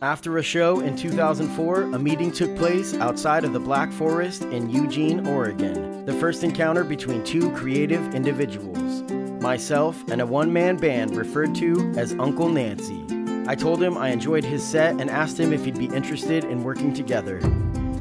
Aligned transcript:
After 0.00 0.38
a 0.38 0.44
show 0.44 0.78
in 0.78 0.94
2004, 0.94 1.82
a 1.82 1.98
meeting 1.98 2.30
took 2.30 2.54
place 2.56 2.94
outside 2.94 3.42
of 3.42 3.52
the 3.52 3.58
Black 3.58 3.90
Forest 3.90 4.42
in 4.44 4.70
Eugene, 4.70 5.26
Oregon. 5.26 6.04
The 6.06 6.12
first 6.12 6.44
encounter 6.44 6.84
between 6.84 7.24
two 7.24 7.50
creative 7.50 8.14
individuals, 8.14 9.02
myself 9.42 10.00
and 10.08 10.20
a 10.20 10.26
one 10.26 10.52
man 10.52 10.76
band 10.76 11.16
referred 11.16 11.52
to 11.56 11.92
as 11.96 12.12
Uncle 12.12 12.48
Nancy. 12.48 13.04
I 13.48 13.56
told 13.56 13.82
him 13.82 13.98
I 13.98 14.10
enjoyed 14.10 14.44
his 14.44 14.62
set 14.64 15.00
and 15.00 15.10
asked 15.10 15.40
him 15.40 15.52
if 15.52 15.64
he'd 15.64 15.76
be 15.76 15.86
interested 15.86 16.44
in 16.44 16.62
working 16.62 16.94
together. 16.94 17.40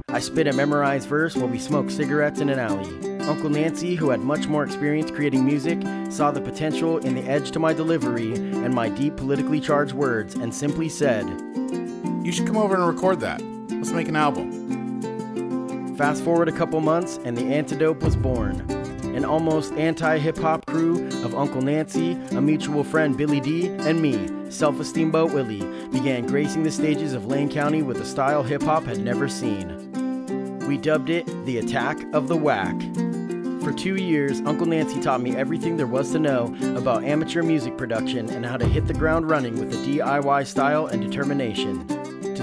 I 0.08 0.20
spit 0.20 0.46
a 0.46 0.54
memorized 0.54 1.10
verse 1.10 1.36
while 1.36 1.48
we 1.48 1.58
smoked 1.58 1.92
cigarettes 1.92 2.42
in 2.42 2.50
an 2.50 2.60
alley. 2.60 3.18
Uncle 3.22 3.50
Nancy, 3.50 3.96
who 3.96 4.12
had 4.12 4.22
much 4.22 4.48
more 4.48 4.64
experience 4.64 5.10
creating 5.10 5.44
music, 5.44 5.82
saw 6.12 6.30
the 6.30 6.42
potential 6.42 7.00
in 7.00 7.16
the 7.16 7.24
edge 7.24 7.50
to 7.52 7.60
my 7.60 7.74
delivery 7.74 8.36
and 8.36 8.74
my 8.74 8.88
deep 8.88 9.18
politically 9.18 9.60
charged 9.60 9.94
words 9.94 10.36
and 10.36 10.54
simply 10.54 10.88
said, 10.88 11.26
You 12.28 12.34
should 12.34 12.46
come 12.46 12.58
over 12.58 12.76
and 12.76 12.86
record 12.86 13.22
that. 13.22 13.42
Let's 13.70 13.92
make 13.92 14.10
an 14.10 14.18
album. 14.18 15.96
Fast 15.96 16.22
forward 16.26 16.50
a 16.50 16.52
couple 16.52 16.82
months, 16.82 17.22
and 17.24 17.38
the 17.38 17.46
antidote 17.56 18.04
was 18.04 18.18
born. 18.18 18.70
An 19.16 19.24
almost 19.24 19.72
anti 19.76 20.18
hip 20.18 20.38
hop 20.38 20.66
crew 20.66 21.08
of 21.24 21.34
Uncle 21.34 21.62
Nancy, 21.62 22.20
a 22.32 22.42
mutual 22.42 22.84
friend 22.84 23.16
Billy 23.16 23.40
D, 23.40 23.68
and 23.68 24.02
me, 24.02 24.52
Self 24.52 24.78
Esteem 24.78 25.10
Boat 25.10 25.32
Willie, 25.32 25.64
began 25.88 26.28
gracing 26.28 26.64
the 26.64 26.72
stages 26.72 27.14
of 27.14 27.28
Lane 27.28 27.50
County 27.50 27.82
with 27.82 28.02
a 28.02 28.06
style 28.06 28.44
hip 28.44 28.62
hop 28.62 28.84
had 28.84 29.00
never 29.00 29.30
seen. 29.30 30.60
We 30.68 30.78
dubbed 30.78 31.10
it 31.10 31.26
the 31.46 31.60
Attack 31.60 31.98
of 32.14 32.28
the 32.28 32.36
Whack. 32.36 32.76
For 33.64 33.72
two 33.72 33.96
years, 33.96 34.42
Uncle 34.42 34.68
Nancy 34.68 35.00
taught 35.00 35.22
me 35.22 35.34
everything 35.38 35.78
there 35.78 35.88
was 35.88 36.12
to 36.12 36.20
know 36.20 36.54
about 36.76 37.06
amateur 37.06 37.42
music 37.42 37.78
production 37.78 38.30
and 38.32 38.46
how 38.46 38.58
to 38.58 38.66
hit 38.66 38.86
the 38.86 38.94
ground 38.94 39.30
running 39.30 39.58
with 39.58 39.74
a 39.74 39.78
DIY 39.78 40.46
style 40.46 40.88
and 40.88 41.02
determination. 41.02 41.97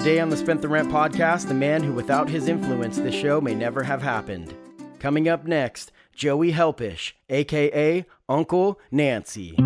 Today 0.05 0.21
on 0.21 0.29
the 0.29 0.37
Spent 0.37 0.61
the 0.61 0.69
Rent 0.69 0.91
podcast, 0.93 1.49
the 1.49 1.55
man 1.55 1.83
who 1.83 1.95
without 1.95 2.29
his 2.29 2.47
influence 2.47 2.99
this 2.99 3.15
show 3.15 3.41
may 3.41 3.55
never 3.55 3.83
have 3.83 4.03
happened. 4.03 4.53
Coming 4.99 5.31
up 5.31 5.47
next, 5.47 5.93
Joey 6.15 6.53
Helpish, 6.53 7.15
aka 7.31 8.05
Uncle 8.29 8.79
Nancy. 8.91 9.57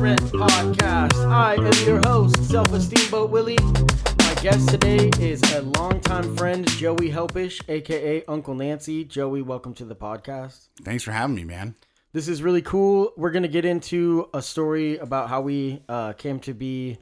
Podcast. 0.00 1.30
I 1.30 1.56
am 1.56 1.86
your 1.86 2.00
host, 2.06 2.42
Self 2.44 2.72
Esteem 2.72 3.10
Boat 3.10 3.30
Willie. 3.30 3.58
My 4.18 4.34
guest 4.40 4.70
today 4.70 5.10
is 5.20 5.42
a 5.52 5.60
longtime 5.60 6.34
friend, 6.38 6.66
Joey 6.70 7.10
Helpish, 7.10 7.60
aka 7.68 8.24
Uncle 8.24 8.54
Nancy. 8.54 9.04
Joey, 9.04 9.42
welcome 9.42 9.74
to 9.74 9.84
the 9.84 9.94
podcast. 9.94 10.68
Thanks 10.82 11.04
for 11.04 11.12
having 11.12 11.36
me, 11.36 11.44
man. 11.44 11.74
This 12.14 12.28
is 12.28 12.42
really 12.42 12.62
cool. 12.62 13.12
We're 13.18 13.30
gonna 13.30 13.46
get 13.46 13.66
into 13.66 14.30
a 14.32 14.40
story 14.40 14.96
about 14.96 15.28
how 15.28 15.42
we 15.42 15.82
uh, 15.86 16.14
came 16.14 16.40
to 16.40 16.54
be 16.54 16.96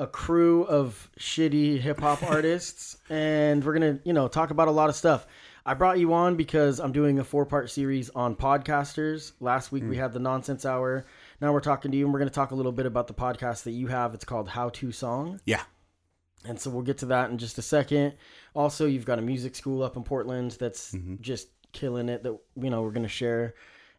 a 0.00 0.08
crew 0.08 0.64
of 0.64 1.08
shitty 1.20 1.78
hip 1.78 2.00
hop 2.00 2.20
artists, 2.28 2.96
and 3.08 3.62
we're 3.62 3.74
gonna, 3.74 4.00
you 4.02 4.12
know, 4.12 4.26
talk 4.26 4.50
about 4.50 4.66
a 4.66 4.72
lot 4.72 4.88
of 4.88 4.96
stuff. 4.96 5.24
I 5.64 5.74
brought 5.74 6.00
you 6.00 6.12
on 6.12 6.34
because 6.34 6.80
I'm 6.80 6.90
doing 6.90 7.20
a 7.20 7.24
four 7.24 7.46
part 7.46 7.70
series 7.70 8.10
on 8.10 8.34
podcasters. 8.34 9.32
Last 9.38 9.70
week 9.70 9.84
we 9.88 9.96
had 9.96 10.12
the 10.12 10.18
Nonsense 10.18 10.66
Hour. 10.66 11.06
Now 11.44 11.52
we're 11.52 11.60
talking 11.60 11.90
to 11.90 11.96
you, 11.98 12.06
and 12.06 12.12
we're 12.14 12.20
gonna 12.20 12.30
talk 12.30 12.52
a 12.52 12.54
little 12.54 12.72
bit 12.72 12.86
about 12.86 13.06
the 13.06 13.12
podcast 13.12 13.64
that 13.64 13.72
you 13.72 13.88
have. 13.88 14.14
It's 14.14 14.24
called 14.24 14.48
How 14.48 14.70
to 14.70 14.90
Song. 14.90 15.42
Yeah. 15.44 15.60
And 16.46 16.58
so 16.58 16.70
we'll 16.70 16.80
get 16.80 16.96
to 16.98 17.06
that 17.06 17.28
in 17.28 17.36
just 17.36 17.58
a 17.58 17.62
second. 17.62 18.14
Also, 18.54 18.86
you've 18.86 19.04
got 19.04 19.18
a 19.18 19.22
music 19.22 19.54
school 19.54 19.82
up 19.82 19.94
in 19.94 20.04
Portland 20.04 20.52
that's 20.52 20.92
mm-hmm. 20.92 21.16
just 21.20 21.48
killing 21.72 22.08
it 22.08 22.22
that 22.22 22.34
you 22.56 22.70
know 22.70 22.80
we're 22.80 22.92
gonna 22.92 23.08
share, 23.08 23.56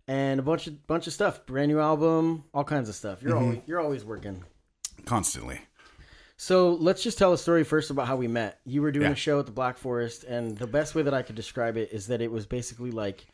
and 0.07 0.39
a 0.39 0.43
bunch 0.43 0.65
of 0.65 0.87
bunch 0.87 1.05
of 1.05 1.13
stuff. 1.13 1.45
Brand 1.45 1.71
new 1.71 1.79
album, 1.79 2.45
all 2.51 2.63
kinds 2.63 2.89
of 2.89 2.95
stuff. 2.95 3.21
You're 3.21 3.33
mm-hmm. 3.33 3.43
always 3.43 3.59
you're 3.67 3.79
always 3.79 4.03
working. 4.03 4.43
Constantly. 5.05 5.61
So 6.37 6.73
let's 6.73 7.03
just 7.03 7.19
tell 7.19 7.31
a 7.31 7.37
story 7.37 7.63
first 7.63 7.91
about 7.91 8.07
how 8.07 8.15
we 8.15 8.27
met. 8.27 8.59
You 8.65 8.81
were 8.81 8.91
doing 8.91 9.05
Yeah. 9.05 9.11
a 9.11 9.15
show 9.15 9.39
at 9.39 9.45
the 9.45 9.51
Black 9.51 9.77
Forest, 9.77 10.23
and 10.23 10.57
the 10.57 10.65
best 10.65 10.95
way 10.95 11.03
that 11.03 11.13
I 11.13 11.21
could 11.21 11.35
describe 11.35 11.77
it 11.77 11.89
is 11.91 12.07
that 12.07 12.21
it 12.21 12.31
was 12.31 12.47
basically 12.47 12.89
like 12.89 13.27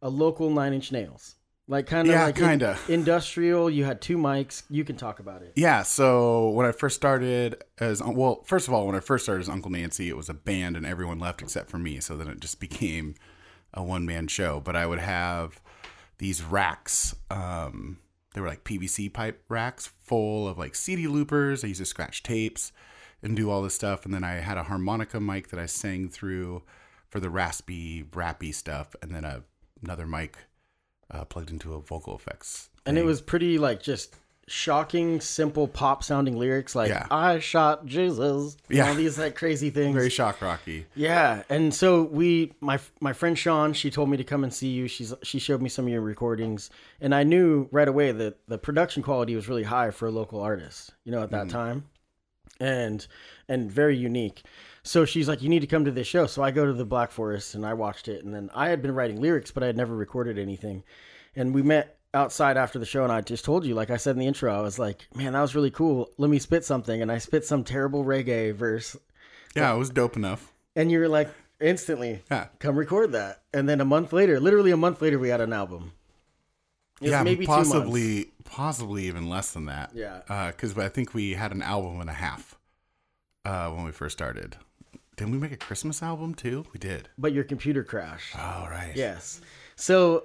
a 0.00 0.08
local 0.08 0.48
Nine 0.48 0.72
Inch 0.72 0.92
Nails, 0.92 1.34
like 1.66 1.86
kind 1.86 2.06
of 2.08 2.12
Yeah, 2.14 2.24
like 2.26 2.36
kinda. 2.36 2.78
industrial. 2.88 3.70
You 3.70 3.84
had 3.84 4.00
two 4.00 4.18
mics. 4.18 4.64
You 4.68 4.84
can 4.84 4.96
talk 4.96 5.18
about 5.18 5.42
it. 5.42 5.52
Yeah. 5.56 5.82
So 5.82 6.50
when 6.50 6.66
I 6.66 6.72
first 6.72 6.96
started 6.96 7.62
as 7.78 8.02
well, 8.02 8.42
first 8.44 8.68
of 8.68 8.74
all, 8.74 8.86
when 8.86 8.94
I 8.94 9.00
first 9.00 9.24
started 9.24 9.40
as 9.42 9.48
Uncle 9.48 9.70
Nancy, 9.70 10.08
it 10.08 10.16
was 10.16 10.28
a 10.28 10.34
band 10.34 10.76
and 10.76 10.84
everyone 10.84 11.18
left 11.18 11.40
except 11.42 11.70
for 11.70 11.78
me. 11.78 12.00
So 12.00 12.16
then 12.16 12.28
it 12.28 12.40
just 12.40 12.60
became 12.68 13.14
a 13.72 13.82
one 13.82 14.04
man 14.06 14.28
show. 14.28 14.60
But 14.60 14.76
I 14.76 14.86
would 14.86 14.98
have 14.98 15.60
these 16.18 16.42
racks. 16.42 17.14
Um, 17.30 17.98
they 18.34 18.40
were 18.40 18.48
like 18.48 18.64
PVC 18.64 19.12
pipe 19.12 19.42
racks 19.48 19.86
full 19.86 20.46
of 20.48 20.58
like 20.58 20.74
CD 20.74 21.06
loopers. 21.06 21.64
I 21.64 21.68
used 21.68 21.80
to 21.80 21.86
scratch 21.86 22.22
tapes 22.22 22.72
and 23.22 23.34
do 23.34 23.48
all 23.50 23.62
this 23.62 23.74
stuff. 23.74 24.04
And 24.04 24.12
then 24.12 24.22
I 24.24 24.34
had 24.34 24.58
a 24.58 24.64
harmonica 24.64 25.18
mic 25.18 25.48
that 25.48 25.58
I 25.58 25.66
sang 25.66 26.08
through 26.10 26.62
for 27.08 27.20
the 27.20 27.30
raspy, 27.30 28.02
rappy 28.02 28.52
stuff. 28.54 28.94
And 29.00 29.14
then 29.14 29.24
a, 29.24 29.44
another 29.82 30.06
mic 30.06 30.36
uh, 31.10 31.24
plugged 31.24 31.50
into 31.50 31.74
a 31.74 31.80
vocal 31.80 32.14
effects. 32.16 32.68
And 32.86 32.98
it 32.98 33.04
was 33.04 33.20
pretty 33.20 33.58
like 33.58 33.82
just 33.82 34.14
shocking, 34.46 35.22
simple 35.22 35.66
pop 35.66 36.04
sounding 36.04 36.36
lyrics 36.36 36.74
like 36.74 36.90
Yeah. 36.90 37.06
"I 37.10 37.38
shot 37.38 37.86
Jesus," 37.86 38.58
and 38.68 38.76
Yeah. 38.76 38.88
all 38.88 38.94
these 38.94 39.18
like 39.18 39.34
crazy 39.36 39.70
things. 39.70 39.94
very 39.94 40.10
shock 40.10 40.42
rocky. 40.42 40.84
Yeah, 40.94 41.44
and 41.48 41.72
so 41.72 42.02
we, 42.02 42.52
my 42.60 42.78
my 43.00 43.14
friend 43.14 43.38
Sean, 43.38 43.72
she 43.72 43.90
told 43.90 44.10
me 44.10 44.18
to 44.18 44.24
come 44.24 44.44
and 44.44 44.52
see 44.52 44.68
you. 44.68 44.86
She's 44.86 45.14
she 45.22 45.38
showed 45.38 45.62
me 45.62 45.70
some 45.70 45.86
of 45.86 45.90
your 45.92 46.02
recordings, 46.02 46.68
and 47.00 47.14
I 47.14 47.22
knew 47.22 47.68
right 47.72 47.88
away 47.88 48.12
that 48.12 48.46
the 48.46 48.58
production 48.58 49.02
quality 49.02 49.34
was 49.34 49.48
really 49.48 49.62
high 49.62 49.90
for 49.90 50.06
a 50.08 50.10
local 50.10 50.40
artist. 50.40 50.92
You 51.04 51.12
know, 51.12 51.22
at 51.22 51.30
that 51.30 51.48
time, 51.48 51.84
and 52.60 53.06
and 53.48 53.70
very 53.72 53.96
unique. 53.96 54.42
So 54.86 55.04
she's 55.04 55.28
like, 55.28 55.42
"You 55.42 55.48
need 55.48 55.60
to 55.60 55.66
come 55.66 55.84
to 55.86 55.90
this 55.90 56.06
show." 56.06 56.26
So 56.26 56.42
I 56.42 56.50
go 56.50 56.66
to 56.66 56.72
the 56.72 56.84
Black 56.84 57.10
Forest 57.10 57.54
and 57.54 57.64
I 57.66 57.72
watched 57.74 58.06
it, 58.06 58.24
and 58.24 58.34
then 58.34 58.50
I 58.54 58.68
had 58.68 58.82
been 58.82 58.94
writing 58.94 59.20
lyrics, 59.20 59.50
but 59.50 59.62
I 59.62 59.66
had 59.66 59.76
never 59.76 59.96
recorded 59.96 60.38
anything. 60.38 60.84
And 61.34 61.54
we 61.54 61.62
met 61.62 61.96
outside 62.12 62.56
after 62.56 62.78
the 62.78 62.86
show, 62.86 63.02
and 63.02 63.10
I 63.12 63.20
just 63.22 63.44
told 63.44 63.64
you, 63.64 63.74
like 63.74 63.90
I 63.90 63.96
said 63.96 64.12
in 64.12 64.18
the 64.20 64.26
intro, 64.26 64.56
I 64.56 64.60
was 64.60 64.78
like, 64.78 65.08
"Man, 65.14 65.32
that 65.32 65.40
was 65.40 65.54
really 65.54 65.70
cool. 65.70 66.10
Let 66.18 66.30
me 66.30 66.38
spit 66.38 66.64
something," 66.64 67.00
and 67.02 67.10
I 67.10 67.18
spit 67.18 67.44
some 67.44 67.64
terrible 67.64 68.04
reggae 68.04 68.54
verse 68.54 68.94
Yeah, 69.56 69.72
it 69.74 69.78
was 69.78 69.90
dope 69.90 70.16
enough. 70.16 70.52
and 70.76 70.90
you 70.92 70.98
were 70.98 71.08
like 71.08 71.28
instantly 71.60 72.22
Yeah. 72.30 72.48
come 72.58 72.76
record 72.76 73.12
that 73.12 73.40
and 73.54 73.68
then 73.68 73.80
a 73.80 73.84
month 73.84 74.12
later 74.12 74.40
literally 74.40 74.72
a 74.72 74.76
month 74.76 75.00
later 75.00 75.20
we 75.20 75.28
had 75.28 75.40
an 75.40 75.52
album 75.52 75.92
It 77.00 77.10
yeah, 77.10 77.22
maybe 77.22 77.46
two 77.46 77.52
possibly, 77.52 78.32
possibly 78.44 79.06
even 79.06 79.28
less 79.30 79.52
than 79.52 79.66
that. 79.66 79.92
Yeah. 79.94 80.50
because 80.50 80.76
I 80.76 80.88
think 80.88 81.14
we 81.14 81.34
had 81.34 81.52
an 81.52 81.62
album 81.62 82.00
and 82.00 82.10
a 82.10 82.14
half 82.14 82.58
uh, 83.44 83.70
when 83.70 83.84
we 83.84 83.92
first 83.92 84.16
started. 84.18 84.56
Didn't 85.16 85.32
we 85.32 85.38
make 85.38 85.52
a 85.52 85.56
Christmas 85.56 86.02
album 86.02 86.34
too? 86.34 86.64
We 86.72 86.78
did. 86.78 87.08
but 87.18 87.32
your 87.32 87.44
computer 87.44 87.84
crashed 87.84 88.34
Oh 88.36 88.66
right. 88.70 88.92
yes 88.94 89.40
so 89.76 90.24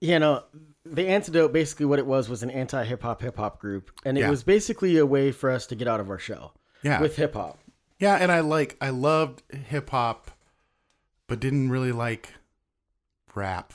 you 0.00 0.18
know 0.18 0.42
the 0.86 1.06
antidote 1.08 1.52
basically 1.52 1.86
what 1.86 1.98
it 1.98 2.06
was 2.06 2.28
was 2.28 2.42
an 2.42 2.50
anti-hip-hop 2.50 3.20
hip-hop 3.22 3.58
group 3.60 3.90
and 4.04 4.16
it 4.16 4.22
Yeah. 4.22 4.30
was 4.30 4.42
basically 4.42 4.96
a 4.98 5.06
way 5.06 5.30
for 5.32 5.50
us 5.50 5.66
to 5.66 5.74
get 5.74 5.88
out 5.88 6.00
of 6.00 6.08
our 6.10 6.18
shell 6.18 6.54
Yeah. 6.82 7.00
with 7.00 7.16
hip-hop 7.16 7.58
Yeah, 7.98 8.14
and 8.16 8.30
I 8.32 8.40
like 8.40 8.76
I 8.80 8.90
loved 8.90 9.42
hip 9.52 9.90
hop, 9.90 10.30
but 11.26 11.38
didn't 11.40 11.70
really 11.70 11.92
like 11.92 12.34
rap 13.34 13.72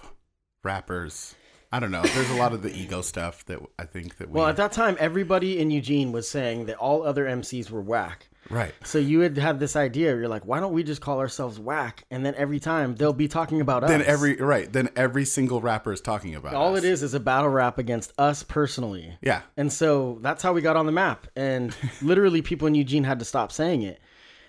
rappers. 0.64 1.36
I 1.72 1.80
don't 1.80 1.92
know. 1.92 2.02
There's 2.02 2.30
a 2.32 2.36
lot 2.36 2.54
of 2.54 2.62
the 2.64 2.76
ego 2.76 3.02
stuff 3.14 3.46
that 3.46 3.60
I 3.78 3.86
think 3.86 4.18
that 4.18 4.30
we. 4.30 4.34
Well, 4.40 4.48
at 4.48 4.58
that 4.58 4.72
time, 4.72 4.98
everybody 5.00 5.60
in 5.60 5.70
Eugene 5.72 6.12
was 6.12 6.28
saying 6.30 6.66
that 6.66 6.78
all 6.78 7.04
other 7.04 7.26
MCs 7.26 7.70
were 7.70 7.82
whack. 7.82 8.29
Right. 8.50 8.74
So 8.84 8.98
you 8.98 9.20
would 9.20 9.38
have 9.38 9.60
this 9.60 9.76
idea. 9.76 10.16
You're 10.16 10.28
like, 10.28 10.46
why 10.46 10.60
don't 10.60 10.74
we 10.74 10.84
just 10.84 11.02
call 11.02 11.20
ourselves 11.20 11.60
whack? 11.60 12.04
And 12.12 12.26
then 12.26 12.36
every 12.36 12.60
time 12.60 12.96
they'll 12.96 13.14
be 13.14 13.28
talking 13.28 13.62
about 13.62 13.84
us. 13.84 13.90
Then 13.90 14.02
every 14.04 14.36
right. 14.36 14.72
Then 14.72 14.90
every 14.96 15.26
single 15.26 15.62
rapper 15.62 15.92
is 15.92 16.02
talking 16.02 16.36
about 16.36 16.54
all 16.54 16.74
us. 16.74 16.84
it 16.84 16.88
is 16.88 17.04
is 17.04 17.14
a 17.14 17.20
battle 17.20 17.50
rap 17.50 17.78
against 17.78 18.14
us 18.18 18.44
personally. 18.44 19.18
Yeah. 19.22 19.42
And 19.58 19.72
so 19.72 20.20
that's 20.22 20.44
how 20.44 20.54
we 20.54 20.62
got 20.62 20.76
on 20.76 20.86
the 20.86 20.92
map. 20.92 21.28
And 21.36 21.76
literally, 22.02 22.42
people 22.42 22.68
in 22.68 22.76
Eugene 22.76 23.04
had 23.04 23.20
to 23.20 23.26
stop 23.26 23.52
saying 23.52 23.84
it. 23.84 24.00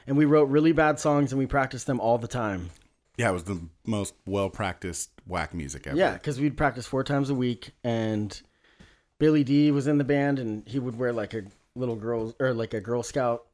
And 0.06 0.16
we 0.16 0.24
wrote 0.24 0.48
really 0.48 0.72
bad 0.72 0.98
songs 0.98 1.32
and 1.32 1.38
we 1.38 1.46
practiced 1.46 1.86
them 1.86 2.00
all 2.00 2.18
the 2.18 2.28
time. 2.28 2.70
Yeah, 3.16 3.30
it 3.30 3.32
was 3.32 3.44
the 3.44 3.60
most 3.84 4.14
well 4.26 4.48
practiced 4.50 5.10
whack 5.26 5.52
music 5.54 5.86
ever. 5.86 5.96
Yeah, 5.96 6.14
because 6.14 6.40
we'd 6.40 6.56
practice 6.56 6.86
four 6.86 7.04
times 7.04 7.30
a 7.30 7.34
week. 7.34 7.72
And 7.84 8.40
Billy 9.18 9.44
D 9.44 9.70
was 9.70 9.86
in 9.86 9.98
the 9.98 10.04
band 10.04 10.38
and 10.38 10.66
he 10.66 10.78
would 10.78 10.98
wear 10.98 11.12
like 11.12 11.34
a 11.34 11.42
little 11.76 11.96
girl 11.96 12.34
or 12.40 12.54
like 12.54 12.74
a 12.74 12.80
Girl 12.80 13.02
Scout 13.02 13.44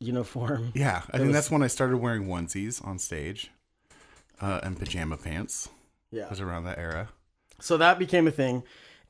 uniform. 0.00 0.72
Yeah, 0.74 1.02
I 1.10 1.18
think 1.18 1.28
was- 1.28 1.34
that's 1.34 1.50
when 1.50 1.62
I 1.62 1.66
started 1.68 1.98
wearing 1.98 2.26
onesies 2.26 2.84
on 2.86 2.98
stage, 2.98 3.50
uh, 4.40 4.60
and 4.62 4.78
pajama 4.78 5.16
pants. 5.16 5.68
Yeah. 6.10 6.24
It 6.24 6.30
was 6.30 6.40
around 6.40 6.64
that 6.64 6.78
era. 6.78 7.08
So 7.60 7.76
that 7.78 7.98
became 7.98 8.26
a 8.26 8.30
thing. 8.30 8.62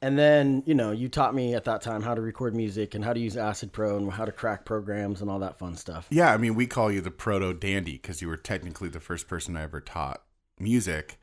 And 0.03 0.19
then, 0.19 0.62
you 0.67 0.75
know, 0.75 0.93
you 0.93 1.09
taught 1.09 1.35
me 1.35 1.55
at 1.55 1.65
that 1.65 1.81
time 1.81 2.03
how 2.03 2.15
to 2.15 2.21
record 2.21 2.55
music 2.55 2.94
and 2.94 3.03
how 3.05 3.12
to 3.15 3.19
use 3.21 3.37
Acid 3.37 3.73
Pro 3.73 3.97
and 3.97 4.12
how 4.12 4.25
to 4.27 4.33
crack 4.33 4.65
programs 4.67 5.21
and 5.23 5.31
all 5.31 5.38
that 5.38 5.59
fun 5.59 5.75
stuff. 5.75 6.06
Yeah, 6.11 6.33
I 6.33 6.37
mean, 6.37 6.55
we 6.55 6.67
call 6.67 6.93
you 6.93 7.00
the 7.00 7.11
proto 7.11 7.55
dandy 7.55 7.93
because 7.93 8.21
you 8.21 8.29
were 8.29 8.37
technically 8.37 8.88
the 8.91 9.00
first 9.00 9.27
person 9.27 9.56
I 9.56 9.62
ever 9.62 9.81
taught 9.81 10.23
music. 10.61 11.19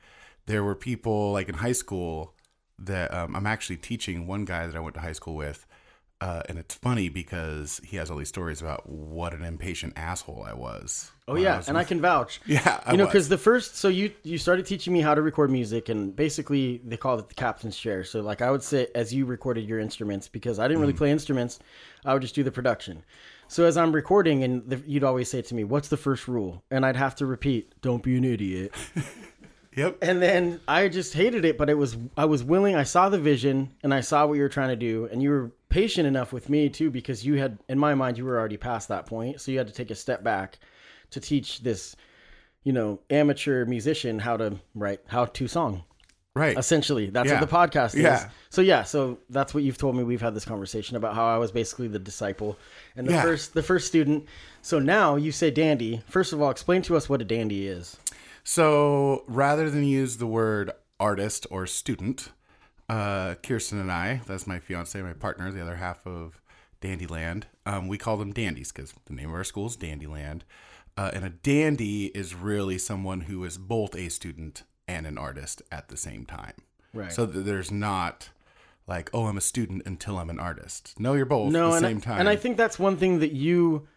There 0.47 0.63
were 0.63 0.75
people 0.75 1.31
like 1.31 1.49
in 1.49 1.55
high 1.55 1.71
school 1.73 2.33
that 2.79 3.13
um, 3.13 3.35
I'm 3.35 3.45
actually 3.45 3.77
teaching 3.77 4.25
one 4.27 4.43
guy 4.43 4.65
that 4.65 4.75
I 4.75 4.79
went 4.79 4.95
to 4.95 5.01
high 5.01 5.13
school 5.13 5.35
with. 5.35 5.65
Uh, 6.23 6.41
and 6.47 6.57
it's 6.57 6.73
funny 6.73 7.09
because 7.09 7.81
he 7.83 7.97
has 7.97 8.09
all 8.09 8.15
these 8.15 8.29
stories 8.29 8.61
about 8.61 8.87
what 8.89 9.33
an 9.33 9.43
impatient 9.43 9.91
asshole 9.97 10.41
I 10.47 10.53
was. 10.53 11.11
Oh 11.27 11.35
yeah, 11.35 11.57
was 11.57 11.67
and 11.67 11.77
I 11.77 11.83
can 11.83 11.99
vouch. 11.99 12.39
yeah, 12.45 12.79
I 12.85 12.93
you 12.93 12.97
know, 12.97 13.05
because 13.05 13.27
the 13.27 13.37
first, 13.37 13.75
so 13.75 13.89
you 13.89 14.09
you 14.23 14.37
started 14.37 14.65
teaching 14.65 14.93
me 14.93 15.01
how 15.01 15.13
to 15.15 15.21
record 15.21 15.51
music, 15.51 15.89
and 15.89 16.15
basically 16.15 16.79
they 16.85 16.95
called 16.95 17.19
it 17.19 17.27
the 17.27 17.35
captain's 17.35 17.75
chair. 17.75 18.05
So 18.05 18.21
like 18.21 18.41
I 18.41 18.51
would 18.51 18.63
sit 18.63 18.89
as 18.95 19.13
you 19.13 19.25
recorded 19.25 19.67
your 19.67 19.79
instruments 19.79 20.29
because 20.29 20.59
I 20.59 20.69
didn't 20.69 20.77
Mm. 20.77 20.83
really 20.83 20.93
play 20.93 21.11
instruments, 21.11 21.59
I 22.05 22.13
would 22.13 22.21
just 22.21 22.35
do 22.35 22.43
the 22.43 22.53
production. 22.53 23.03
So 23.49 23.65
as 23.65 23.75
I'm 23.75 23.91
recording, 23.91 24.45
and 24.45 24.63
the, 24.65 24.81
you'd 24.87 25.03
always 25.03 25.29
say 25.29 25.41
to 25.41 25.53
me, 25.53 25.65
"What's 25.65 25.89
the 25.89 25.97
first 25.97 26.29
rule?" 26.29 26.63
And 26.71 26.85
I'd 26.85 26.95
have 26.95 27.15
to 27.15 27.25
repeat, 27.25 27.73
"Don't 27.81 28.01
be 28.01 28.15
an 28.15 28.23
idiot." 28.23 28.73
yep. 29.75 29.97
And 30.01 30.21
then 30.21 30.61
I 30.69 30.87
just 30.87 31.15
hated 31.15 31.43
it, 31.43 31.57
but 31.57 31.69
it 31.69 31.77
was 31.77 31.97
I 32.15 32.23
was 32.23 32.45
willing. 32.45 32.75
I 32.77 32.83
saw 32.83 33.09
the 33.09 33.19
vision 33.19 33.73
and 33.83 33.93
I 33.93 33.99
saw 33.99 34.25
what 34.25 34.35
you 34.35 34.43
were 34.43 34.47
trying 34.47 34.69
to 34.69 34.77
do, 34.77 35.09
and 35.11 35.21
you 35.21 35.29
were 35.29 35.51
patient 35.73 36.07
enough 36.07 36.31
with 36.31 36.49
me 36.49 36.69
too 36.69 36.91
because 36.91 37.25
you 37.25 37.33
had, 37.35 37.57
in 37.67 37.79
my 37.79 37.95
mind, 37.95 38.17
you 38.17 38.25
were 38.25 38.37
already 38.37 38.57
past 38.57 38.89
that 38.89 39.07
point. 39.07 39.41
So 39.41 39.51
you 39.51 39.57
had 39.57 39.67
to 39.67 39.73
take 39.73 39.89
a 39.89 39.95
step 39.95 40.23
back 40.23 40.59
to 41.09 41.19
teach 41.19 41.61
this, 41.63 41.95
you 42.63 42.71
know, 42.71 42.99
amateur 43.09 43.65
musician 43.65 44.19
how 44.19 44.37
to 44.37 44.59
write 44.75 45.01
how 45.07 45.25
to 45.25 45.47
song. 45.47 45.83
Right. 46.35 46.57
Essentially, 46.57 47.09
that's 47.09 47.27
Yeah. 47.29 47.39
what 47.39 47.49
the 47.49 47.55
podcast 47.55 47.95
is. 47.95 48.01
Yeah. 48.03 48.29
So 48.49 48.61
yeah, 48.61 48.83
so 48.83 49.17
that's 49.29 49.53
what 49.53 49.63
you've 49.63 49.77
told 49.77 49.95
me. 49.95 50.03
We've 50.03 50.21
had 50.21 50.35
this 50.35 50.45
conversation 50.45 50.95
about 50.95 51.15
how 51.15 51.25
I 51.25 51.37
was 51.37 51.51
basically 51.51 51.87
the 51.87 51.99
disciple 51.99 52.57
and 52.95 53.07
the 53.07 53.13
Yeah. 53.13 53.21
first 53.23 53.53
the 53.55 53.63
first 53.63 53.87
student. 53.87 54.25
So 54.61 54.77
now 54.79 55.15
you 55.15 55.31
say 55.31 55.49
dandy. 55.51 56.01
First 56.07 56.33
of 56.33 56.41
all, 56.41 56.51
explain 56.51 56.81
to 56.83 56.95
us 56.95 57.09
what 57.09 57.21
a 57.21 57.25
dandy 57.25 57.67
is. 57.67 57.97
So 58.43 59.23
rather 59.27 59.69
than 59.69 59.83
use 59.83 60.17
the 60.17 60.27
word 60.27 60.71
artist 60.99 61.45
or 61.49 61.65
student, 61.67 62.29
uh, 62.89 63.35
Kirsten 63.35 63.79
and 63.79 63.91
I, 63.91 64.21
that's 64.25 64.47
my 64.47 64.59
fiance, 64.59 65.01
my 65.01 65.13
partner, 65.13 65.51
the 65.51 65.61
other 65.61 65.75
half 65.75 66.05
of 66.05 66.41
Dandyland, 66.81 67.43
um, 67.65 67.87
we 67.87 67.97
call 67.97 68.17
them 68.17 68.33
dandies 68.33 68.71
because 68.71 68.93
the 69.05 69.13
name 69.13 69.29
of 69.29 69.35
our 69.35 69.43
school 69.43 69.67
is 69.67 69.77
Dandyland. 69.77 70.41
Uh, 70.95 71.09
and 71.13 71.25
a 71.25 71.29
dandy 71.29 72.07
is 72.07 72.35
really 72.35 72.77
someone 72.77 73.21
who 73.21 73.43
is 73.45 73.57
both 73.57 73.95
a 73.95 74.09
student 74.09 74.63
and 74.87 75.07
an 75.07 75.17
artist 75.17 75.61
at 75.71 75.87
the 75.87 75.97
same 75.97 76.25
time. 76.25 76.53
Right. 76.93 77.11
So 77.11 77.25
that 77.25 77.39
there's 77.39 77.71
not 77.71 78.29
like, 78.85 79.09
oh, 79.13 79.25
I'm 79.25 79.37
a 79.37 79.41
student 79.41 79.83
until 79.85 80.19
I'm 80.19 80.29
an 80.29 80.39
artist. 80.39 80.93
No, 80.99 81.13
you're 81.13 81.25
both 81.25 81.51
no, 81.51 81.69
at 81.69 81.81
the 81.81 81.87
same 81.87 81.97
I, 81.97 82.01
time. 82.01 82.19
And 82.19 82.29
I 82.29 82.35
think 82.35 82.57
that's 82.57 82.77
one 82.77 82.97
thing 82.97 83.19
that 83.19 83.31
you 83.31 83.87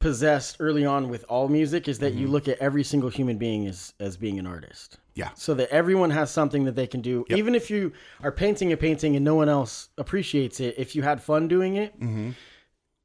possessed 0.00 0.56
early 0.60 0.84
on 0.86 1.08
with 1.08 1.24
all 1.28 1.48
music 1.48 1.88
is 1.88 1.98
that 1.98 2.12
Mm-hmm. 2.12 2.20
you 2.22 2.28
look 2.28 2.48
at 2.48 2.58
every 2.58 2.84
single 2.84 3.10
human 3.10 3.36
being 3.38 3.66
as 3.66 3.92
as 3.98 4.16
being 4.16 4.38
an 4.38 4.46
artist. 4.46 4.98
yeah. 5.14 5.30
So 5.34 5.54
that 5.54 5.68
everyone 5.70 6.10
has 6.10 6.30
something 6.30 6.64
that 6.64 6.76
they 6.76 6.86
can 6.86 7.00
do. 7.00 7.24
Even 7.28 7.54
if 7.54 7.70
you 7.70 7.92
are 8.22 8.30
painting 8.32 8.72
a 8.72 8.76
painting 8.76 9.16
and 9.16 9.24
no 9.24 9.34
one 9.34 9.48
else 9.48 9.88
appreciates 9.98 10.60
it, 10.60 10.74
if 10.78 10.94
you 10.94 11.02
had 11.02 11.20
fun 11.22 11.48
doing 11.48 11.76
it. 11.76 11.98
Mm-hmm. 12.00 12.30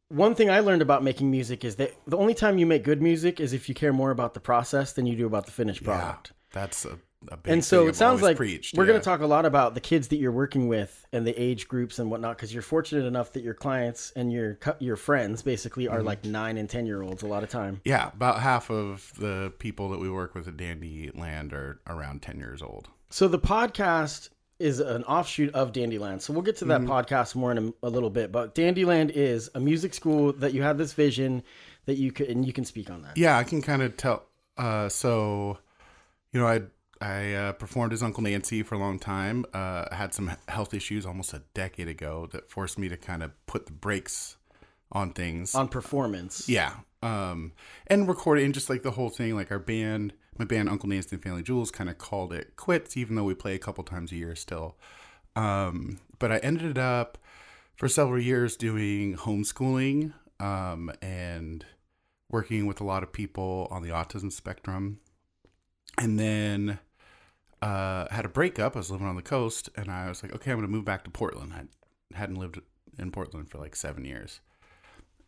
One 0.09 0.35
thing 0.35 0.49
I 0.51 0.59
learned 0.59 0.83
about 0.83 1.03
making 1.03 1.31
music 1.31 1.65
is 1.65 1.77
that 1.77 1.91
the 2.05 2.17
only 2.17 2.35
time 2.35 2.59
you 2.59 2.67
make 2.67 2.83
good 2.83 3.01
music 3.01 3.39
is 3.39 3.51
if 3.51 3.67
you 3.67 3.73
care 3.73 3.91
more 3.93 4.11
about 4.11 4.35
the 4.35 4.39
process 4.39 4.93
than 4.93 5.07
you 5.07 5.15
do 5.15 5.25
about 5.25 5.45
the 5.47 5.51
finished 5.51 5.83
product. 5.83 6.33
That's 6.51 6.85
a, 6.85 6.99
And 7.45 7.63
so 7.63 7.87
it 7.87 7.95
sounds 7.95 8.21
like 8.21 8.37
preached. 8.37 8.75
we're 8.75 8.85
going 8.85 8.99
to 8.99 9.03
talk 9.03 9.21
a 9.21 9.25
lot 9.27 9.45
about 9.45 9.73
the 9.73 9.81
kids 9.81 10.09
that 10.09 10.17
you're 10.17 10.31
working 10.31 10.67
with 10.67 11.05
and 11.11 11.25
the 11.25 11.33
age 11.41 11.67
groups 11.67 11.99
and 11.99 12.09
whatnot 12.11 12.37
because 12.37 12.53
you're 12.53 12.61
fortunate 12.63 13.05
enough 13.05 13.33
that 13.33 13.43
your 13.43 13.53
clients 13.53 14.11
and 14.15 14.31
your 14.31 14.57
your 14.79 14.95
friends 14.95 15.41
basically 15.41 15.85
Mm-hmm. 15.85 15.95
are 15.95 16.03
like 16.03 16.23
nine 16.25 16.57
and 16.57 16.69
ten 16.69 16.85
year 16.85 17.01
olds 17.01 17.23
a 17.23 17.27
lot 17.27 17.43
of 17.43 17.49
time. 17.49 17.81
Yeah, 17.85 18.09
about 18.13 18.39
half 18.41 18.69
of 18.69 19.11
the 19.17 19.51
people 19.59 19.89
that 19.89 19.99
we 19.99 20.09
work 20.09 20.35
with 20.35 20.47
at 20.47 20.57
Dandy 20.57 21.11
Land 21.13 21.53
are 21.53 21.79
around 21.87 22.21
10 22.21 22.37
years 22.39 22.61
old. 22.61 22.89
So 23.09 23.27
the 23.27 23.39
podcast 23.39 24.29
is 24.59 24.79
an 24.79 25.03
offshoot 25.05 25.53
of 25.53 25.73
Dandyland. 25.73 26.21
So 26.21 26.31
we'll 26.31 26.41
get 26.43 26.55
to 26.57 26.65
that 26.65 26.81
Mm-hmm. 26.81 26.91
podcast 26.91 27.35
more 27.35 27.51
in 27.51 27.73
a, 27.83 27.87
a 27.87 27.89
little 27.89 28.09
bit. 28.09 28.31
But 28.31 28.55
Dandyland 28.55 29.09
is 29.11 29.49
a 29.55 29.59
music 29.59 29.93
school 29.93 30.31
that 30.33 30.53
you 30.53 30.61
had 30.61 30.77
this 30.77 30.93
vision 30.93 31.43
that 31.85 31.95
you 31.95 32.11
could 32.11 32.27
and 32.29 32.45
you 32.45 32.53
can 32.53 32.63
speak 32.65 32.89
on 32.89 33.01
that. 33.01 33.17
Yeah, 33.17 33.37
I 33.37 33.43
can 33.43 33.61
kind 33.61 33.81
of 33.81 33.97
tell. 33.97 34.23
Uh, 34.57 34.87
so, 34.89 35.57
you 36.31 36.39
know, 36.39 36.47
I 36.47 36.61
I 37.03 37.33
uh, 37.33 37.51
performed 37.51 37.91
as 37.91 38.01
Uncle 38.01 38.23
Nancy 38.23 38.63
for 38.63 38.75
a 38.75 38.77
long 38.77 38.97
time. 38.97 39.45
Uh, 39.53 39.83
I 39.91 39.95
had 39.95 40.13
some 40.13 40.31
health 40.47 40.73
issues 40.73 41.05
almost 41.05 41.33
a 41.33 41.41
decade 41.53 41.89
ago 41.89 42.29
that 42.31 42.49
forced 42.49 42.79
me 42.79 42.87
to 42.87 42.95
kind 42.95 43.21
of 43.21 43.31
put 43.45 43.65
the 43.65 43.73
brakes 43.73 44.37
on 44.89 45.11
things. 45.11 45.53
On 45.53 45.67
performance. 45.67 46.47
Yeah. 46.47 46.75
Um, 47.01 47.51
and 47.87 48.07
recording 48.07 48.53
just 48.53 48.69
like 48.69 48.83
the 48.83 48.91
whole 48.91 49.09
thing, 49.09 49.35
like 49.35 49.51
our 49.51 49.59
band, 49.59 50.13
my 50.37 50.45
band 50.45 50.69
Uncle 50.69 50.87
Nancy 50.87 51.17
and 51.17 51.21
Family 51.21 51.43
Jewels 51.43 51.71
kind 51.71 51.89
of 51.89 51.97
called 51.97 52.31
it 52.31 52.55
quits, 52.55 52.95
even 52.95 53.17
though 53.17 53.25
we 53.25 53.33
play 53.33 53.53
a 53.53 53.59
couple 53.59 53.83
times 53.83 54.13
a 54.13 54.15
year 54.15 54.33
still. 54.33 54.77
Um, 55.35 55.99
but 56.19 56.31
I 56.31 56.37
ended 56.37 56.77
up 56.77 57.17
for 57.75 57.89
several 57.89 58.21
years 58.21 58.55
doing 58.55 59.17
homeschooling 59.17 60.13
um, 60.39 60.89
and 61.01 61.65
working 62.29 62.65
with 62.65 62.79
a 62.79 62.85
lot 62.85 63.03
of 63.03 63.11
people 63.11 63.67
on 63.71 63.81
the 63.81 63.89
autism 63.89 64.31
spectrum. 64.31 65.01
And 65.97 66.17
then 66.17 66.79
uh, 67.63 68.07
had 68.11 68.25
a 68.25 68.29
breakup. 68.29 68.75
I 68.75 68.79
was 68.79 68.91
living 68.91 69.07
on 69.07 69.15
the 69.15 69.21
coast, 69.21 69.69
and 69.75 69.89
I 69.89 70.09
was 70.09 70.21
like, 70.23 70.33
okay, 70.35 70.51
I'm 70.51 70.57
going 70.57 70.67
to 70.67 70.71
move 70.71 70.85
back 70.85 71.03
to 71.05 71.09
Portland. 71.09 71.53
I 71.53 72.17
hadn't 72.17 72.35
lived 72.35 72.59
in 72.99 73.11
Portland 73.11 73.49
for 73.49 73.57
like 73.57 73.75
seven 73.75 74.05
years 74.05 74.39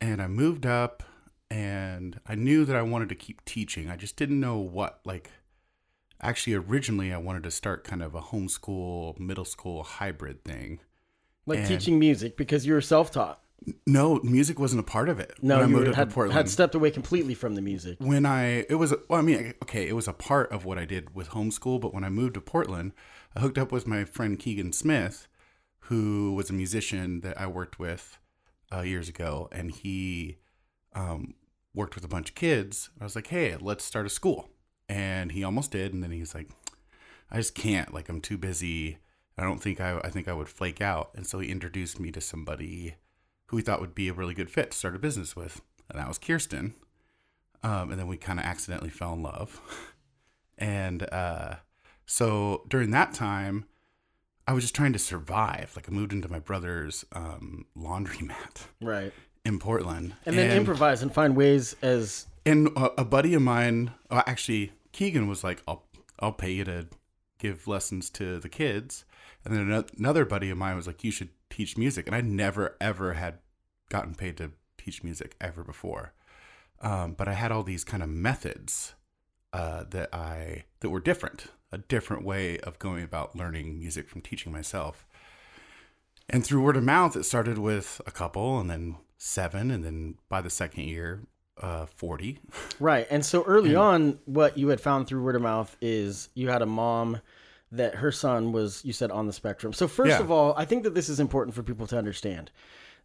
and 0.02 0.22
I 0.22 0.28
moved 0.28 0.66
up 0.66 1.02
and 1.50 2.20
I 2.28 2.36
knew 2.36 2.66
that 2.66 2.76
I 2.76 2.82
wanted 2.82 3.10
to 3.10 3.16
keep 3.16 3.44
teaching. 3.46 3.90
I 3.90 3.96
just 3.96 4.16
didn't 4.18 4.40
know 4.40 4.58
what 4.58 5.00
like 5.06 5.32
actually 6.22 6.54
originally 6.56 7.14
I 7.14 7.18
wanted 7.18 7.44
to 7.44 7.52
start 7.52 7.84
kind 7.84 8.04
of 8.04 8.16
a 8.16 8.22
homeschool 8.22 9.18
middle 9.20 9.46
school 9.46 9.84
hybrid 9.84 10.44
thing. 10.44 10.80
Like 11.46 11.60
And- 11.60 11.68
teaching 11.68 11.98
music 12.00 12.38
because 12.38 12.66
you 12.66 12.74
were 12.74 12.82
self 12.82 13.12
taught. 13.12 13.42
No, 13.88 14.20
music 14.24 14.60
wasn't 14.60 14.80
a 14.80 14.84
part 14.84 15.10
of 15.10 15.20
it. 15.20 15.34
No, 15.42 15.58
when 15.58 15.64
I 15.64 15.68
moved 15.68 15.96
had, 15.96 16.10
to 16.10 16.14
Portland. 16.14 16.38
had 16.38 16.50
stepped 16.50 16.76
away 16.76 16.92
completely 16.92 17.34
from 17.34 17.56
the 17.56 17.62
music. 17.62 17.98
when 18.00 18.26
I 18.26 18.66
it 18.70 18.76
was 18.76 18.94
well, 19.10 19.20
I 19.20 19.24
mean, 19.24 19.54
okay, 19.64 19.88
it 19.88 19.94
was 19.96 20.08
a 20.08 20.14
part 20.14 20.52
of 20.52 20.66
what 20.66 20.78
I 20.78 20.86
did 20.86 21.16
with 21.16 21.30
homeschool, 21.30 21.82
but 21.82 21.94
when 21.94 22.04
I 22.04 22.10
moved 22.10 22.36
to 22.36 22.42
Portland, 22.42 22.94
I 23.36 23.40
hooked 23.40 23.58
up 23.58 23.72
with 23.72 23.88
my 23.88 24.06
friend 24.06 24.38
Keegan 24.38 24.74
Smith, 24.74 25.28
who 25.80 26.34
was 26.34 26.50
a 26.50 26.54
musician 26.54 27.22
that 27.22 27.40
I 27.40 27.48
worked 27.48 27.80
with 27.80 28.18
uh, 28.74 28.82
years 28.82 29.10
ago, 29.10 29.50
and 29.52 29.72
he 29.72 30.38
um, 30.94 31.36
worked 31.74 31.96
with 31.96 32.04
a 32.06 32.10
bunch 32.10 32.30
of 32.30 32.36
kids. 32.36 32.90
I 33.00 33.04
was 33.04 33.16
like, 33.16 33.28
hey, 33.28 33.56
let's 33.60 33.84
start 33.84 34.06
a 34.06 34.10
school, 34.10 34.50
and 34.88 35.32
he 35.32 35.44
almost 35.44 35.72
did, 35.72 35.94
and 35.94 36.04
then 36.04 36.12
he's 36.12 36.34
like, 36.34 36.50
I 37.32 37.38
just 37.38 37.56
can't, 37.56 37.94
like, 37.94 38.10
I'm 38.10 38.22
too 38.22 38.38
busy. 38.38 38.98
I 39.38 39.44
don't 39.44 39.62
think 39.62 39.82
I, 39.82 40.00
I 40.04 40.10
think 40.10 40.28
I 40.28 40.34
would 40.34 40.50
flake 40.50 40.82
out, 40.82 41.12
and 41.16 41.28
so 41.28 41.40
he 41.40 41.52
introduced 41.52 42.00
me 42.00 42.12
to 42.12 42.22
somebody 42.22 42.96
who 43.48 43.56
we 43.58 43.62
thought 43.62 43.82
would 43.82 43.96
be 43.96 44.08
a 44.10 44.14
really 44.14 44.34
good 44.34 44.50
fit 44.50 44.72
to 44.72 44.78
start 44.78 44.96
a 44.96 45.00
business 45.00 45.36
with, 45.36 45.62
and 45.90 46.00
that 46.00 46.08
was 46.08 46.18
Kirsten. 46.18 46.74
Um, 47.64 47.90
and 47.92 48.00
then 48.00 48.08
we 48.08 48.18
kind 48.18 48.40
of 48.40 48.46
accidentally 48.46 48.90
fell 48.92 49.14
in 49.14 49.24
love. 49.24 49.60
and 50.58 51.04
uh, 51.12 51.56
so 52.06 52.64
during 52.70 52.92
that 52.92 53.14
time, 53.14 53.66
I 54.48 54.54
was 54.54 54.64
just 54.64 54.76
trying 54.76 54.94
to 54.94 55.00
survive. 55.00 55.74
Like 55.76 55.90
I 55.90 55.92
moved 55.92 56.14
into 56.14 56.30
my 56.30 56.40
brother's 56.40 57.06
um, 57.14 57.66
laundromat 57.76 58.68
Right. 58.82 59.12
in 59.44 59.58
Portland, 59.60 60.14
And 60.26 60.38
then 60.38 60.56
improvise 60.56 61.02
and 61.02 61.12
find 61.14 61.36
ways 61.36 61.76
as 61.82 62.28
and 62.46 62.68
a, 62.78 63.02
a 63.02 63.06
buddy 63.06 63.34
of 63.34 63.42
mine, 63.42 63.92
uh, 64.12 64.22
actually 64.28 64.72
Keegan, 64.92 65.28
was 65.28 65.44
like, 65.44 65.64
"I'll 65.68 65.84
I'll 66.20 66.32
pay 66.32 66.52
you 66.52 66.64
to 66.66 66.88
give 67.40 67.68
lessons 67.68 68.12
to 68.12 68.40
the 68.40 68.50
kids." 68.50 69.04
And 69.44 69.56
then 69.56 69.84
another 69.98 70.26
buddy 70.26 70.52
of 70.52 70.58
mine 70.60 70.76
was 70.76 70.86
like, 70.86 71.04
"You 71.04 71.10
should 71.10 71.30
teach 71.50 71.78
music," 71.78 72.08
and 72.08 72.16
I 72.16 72.22
never 72.22 72.76
ever 72.80 73.14
had 73.14 73.40
gotten 73.90 74.16
paid 74.16 74.38
to 74.38 74.52
teach 74.78 75.04
music 75.04 75.36
ever 75.40 75.64
before. 75.64 76.14
Um, 76.82 77.14
but 77.14 77.28
I 77.28 77.34
had 77.34 77.52
all 77.52 77.64
these 77.64 77.84
kind 77.84 78.04
of 78.04 78.10
methods 78.10 78.94
uh, 79.54 79.86
that 79.90 80.14
I 80.14 80.66
that 80.82 80.90
were 80.90 81.00
different, 81.00 81.48
a 81.72 81.78
different 81.78 82.24
way 82.24 82.60
of 82.60 82.80
going 82.80 83.04
about 83.04 83.36
learning 83.36 83.80
music 83.80 84.10
from 84.10 84.22
teaching 84.22 84.52
myself. 84.52 85.08
And 86.30 86.44
through 86.44 86.64
word 86.64 86.78
of 86.78 86.84
mouth, 86.84 87.16
it 87.16 87.24
started 87.24 87.58
with 87.58 88.02
a 88.06 88.12
couple, 88.12 88.60
and 88.60 88.70
then 88.70 88.98
seven, 89.18 89.72
and 89.72 89.84
then 89.84 90.16
by 90.28 90.42
the 90.42 90.50
second 90.50 90.84
year, 90.84 91.22
uh, 91.62 91.86
forty. 91.86 92.40
Right. 92.80 93.08
And 93.10 93.26
so 93.26 93.44
early 93.44 93.76
on, 93.76 94.20
what 94.26 94.58
you 94.58 94.68
had 94.70 94.82
found 94.82 95.08
through 95.08 95.24
word 95.24 95.36
of 95.36 95.42
mouth 95.42 95.76
is 95.82 96.30
you 96.34 96.50
had 96.50 96.62
a 96.62 96.66
mom 96.66 97.22
that 97.78 97.96
her 97.96 98.12
son 98.12 98.52
was, 98.52 98.84
you 98.86 98.94
said, 98.94 99.12
on 99.12 99.28
the 99.28 99.34
spectrum. 99.34 99.74
So, 99.74 99.88
first 99.88 100.10
Yeah. 100.10 100.20
of 100.20 100.32
all, 100.32 100.54
I 100.58 100.66
think 100.66 100.84
that 100.84 100.94
this 100.96 101.10
is 101.10 101.20
important 101.20 101.56
for 101.56 101.64
people 101.64 101.88
to 101.88 101.98
understand 101.98 102.52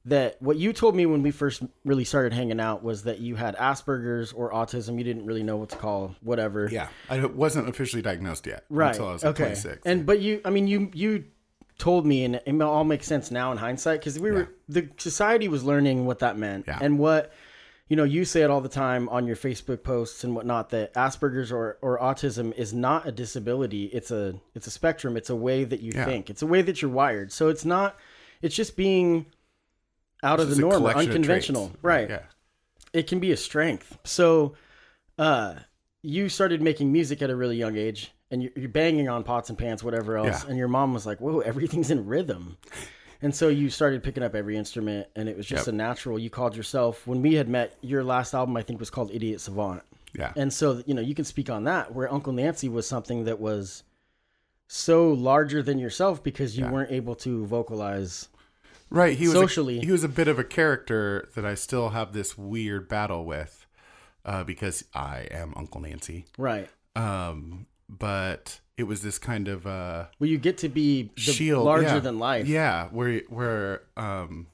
that 0.07 0.41
what 0.41 0.57
you 0.57 0.73
told 0.73 0.95
me 0.97 1.05
when 1.05 1.23
we 1.23 1.31
first 1.31 1.63
really 1.85 2.05
started 2.05 2.33
hanging 2.33 2.59
out 2.59 2.83
was 2.83 3.03
that 3.03 3.19
you 3.19 3.37
had 3.37 3.55
Asperger's 3.57 4.33
or 4.33 4.51
autism. 4.51 4.97
You 4.97 5.05
didn't 5.05 5.27
really 5.27 5.43
know 5.43 5.59
what 5.59 5.69
to 5.71 5.77
call 5.77 6.15
whatever. 6.23 6.69
Yeah, 6.73 6.89
I 7.11 7.25
wasn't 7.27 7.69
officially 7.69 8.01
diagnosed 8.01 8.47
yet 8.47 8.65
Right. 8.71 8.91
until 8.91 9.09
I 9.09 9.13
was 9.13 9.23
like, 9.25 9.33
okay. 9.33 9.45
26. 9.45 9.83
And 9.85 10.07
but 10.07 10.21
you, 10.21 10.41
I 10.45 10.51
mean, 10.51 10.67
you 10.67 10.91
you 10.95 11.25
told 11.79 12.07
me, 12.07 12.25
and 12.25 12.37
it 12.47 12.63
all 12.63 12.85
makes 12.85 13.07
sense 13.07 13.31
now 13.31 13.53
in 13.53 13.59
hindsight 13.59 14.01
because 14.01 14.19
we 14.19 14.31
were 14.31 14.49
the 14.69 14.89
society 14.97 15.49
was 15.49 15.65
learning 15.65 16.07
what 16.07 16.21
that 16.21 16.39
meant 16.39 16.65
Yeah. 16.67 16.79
and 16.81 16.99
what 16.99 17.33
you 17.91 17.97
know. 17.97 18.05
You 18.05 18.25
say 18.25 18.41
it 18.41 18.49
all 18.51 18.63
the 18.63 18.69
time 18.71 19.07
on 19.11 19.27
your 19.27 19.37
Facebook 19.37 19.83
posts 19.83 20.25
and 20.25 20.35
whatnot 20.35 20.71
that 20.71 20.95
Asperger's 20.95 21.53
or 21.53 21.77
or 21.83 21.99
autism 22.01 22.55
is 22.57 22.73
not 22.73 23.07
a 23.07 23.13
disability. 23.13 23.85
It's 23.87 24.11
a 24.11 24.41
it's 24.55 24.67
a 24.67 24.71
spectrum. 24.71 25.19
It's 25.19 25.29
a 25.29 25.37
way 25.37 25.65
that 25.65 25.81
you 25.81 25.93
Yeah. 25.95 26.07
think. 26.07 26.31
It's 26.31 26.41
a 26.41 26.47
way 26.47 26.63
that 26.63 26.81
you're 26.81 26.91
wired. 26.91 27.31
So 27.33 27.49
it's 27.49 27.67
not. 27.67 27.99
It's 28.41 28.57
just 28.57 28.75
being 28.77 29.27
out 30.23 30.41
of 30.41 30.49
the 30.49 30.57
norm, 30.57 30.73
or 30.73 30.79
collection 30.79 31.11
of 31.11 31.17
unconventional, 31.17 31.73
right? 31.83 32.09
Yeah. 32.09 32.23
it 32.93 33.07
can 33.07 33.21
be 33.21 33.31
a 33.33 33.37
strength. 33.37 33.99
So, 34.05 34.55
uh, 35.19 35.55
you 36.03 36.29
started 36.29 36.61
making 36.63 36.91
music 36.91 37.21
at 37.23 37.31
a 37.31 37.37
really 37.37 37.57
young 37.57 37.77
age, 37.77 38.11
and 38.31 38.43
you're, 38.43 38.53
you're 38.57 38.69
banging 38.69 39.09
on 39.09 39.23
pots 39.25 39.49
and 39.51 39.57
pans, 39.59 39.85
whatever 39.85 40.17
else. 40.17 40.43
Yeah. 40.45 40.49
And 40.51 40.59
your 40.59 40.69
mom 40.69 40.93
was 40.95 41.05
like, 41.07 41.21
"Whoa, 41.21 41.41
everything's 41.41 41.91
in 41.91 42.07
rhythm." 42.07 42.57
And 43.23 43.35
so 43.35 43.49
you 43.49 43.69
started 43.71 44.03
picking 44.03 44.23
up 44.23 44.35
every 44.35 44.57
instrument, 44.57 45.07
and 45.15 45.29
it 45.29 45.37
was 45.37 45.47
just 45.47 45.67
Yep. 45.67 45.75
a 45.75 45.77
natural. 45.77 46.19
You 46.19 46.31
called 46.31 46.57
yourself 46.57 47.07
when 47.07 47.21
we 47.23 47.35
had 47.35 47.49
met. 47.49 47.77
Your 47.83 48.03
last 48.03 48.33
album, 48.35 48.57
I 48.57 48.63
think, 48.63 48.81
was 48.81 48.89
called 48.91 49.11
"Idiot 49.13 49.41
Savant," 49.41 49.83
Yeah. 50.15 50.33
and 50.37 50.53
so 50.53 50.83
you 50.87 50.95
know 50.95 51.03
you 51.03 51.15
can 51.15 51.25
speak 51.27 51.51
on 51.51 51.65
that. 51.65 51.95
Where 51.95 52.11
Uncle 52.13 52.33
Nancy 52.33 52.69
was 52.69 52.87
something 52.89 53.25
that 53.25 53.39
was 53.39 53.83
so 54.69 55.13
larger 55.13 55.63
than 55.63 55.79
yourself 55.79 56.23
because 56.23 56.57
you 56.57 56.65
Yeah. 56.65 56.71
weren't 56.73 56.93
able 56.93 57.15
to 57.17 57.45
vocalize. 57.47 58.29
Right. 58.89 59.17
He 59.17 59.25
was 59.27 59.35
Socially. 59.35 59.79
A, 59.79 59.85
he 59.85 59.93
was 59.93 60.03
a 60.05 60.09
bit 60.09 60.27
of 60.29 60.39
a 60.39 60.45
character 60.45 61.29
that 61.35 61.45
I 61.45 61.55
still 61.55 61.91
have 61.91 62.13
this 62.13 62.37
weird 62.39 62.89
battle 62.89 63.25
with, 63.25 63.67
uh, 64.25 64.45
because 64.45 64.85
I 64.95 65.29
am 65.31 65.53
Uncle 65.57 65.81
Nancy. 65.81 66.25
Right. 66.39 66.69
Um, 66.97 67.67
but 67.89 68.61
it 68.81 68.87
was 68.87 69.03
this 69.03 69.19
kind 69.19 69.47
of 69.47 69.67
uh, 69.67 70.07
Well, 70.19 70.29
you 70.31 70.39
get 70.39 70.59
to 70.59 70.69
be 70.69 71.11
the 71.15 71.21
shield, 71.21 71.65
larger 71.67 71.87
yeah. 71.87 71.99
than 72.01 72.19
life. 72.19 72.49
Yeah, 72.49 72.89
where 72.89 73.21
where 73.29 73.83
um, 73.97 74.47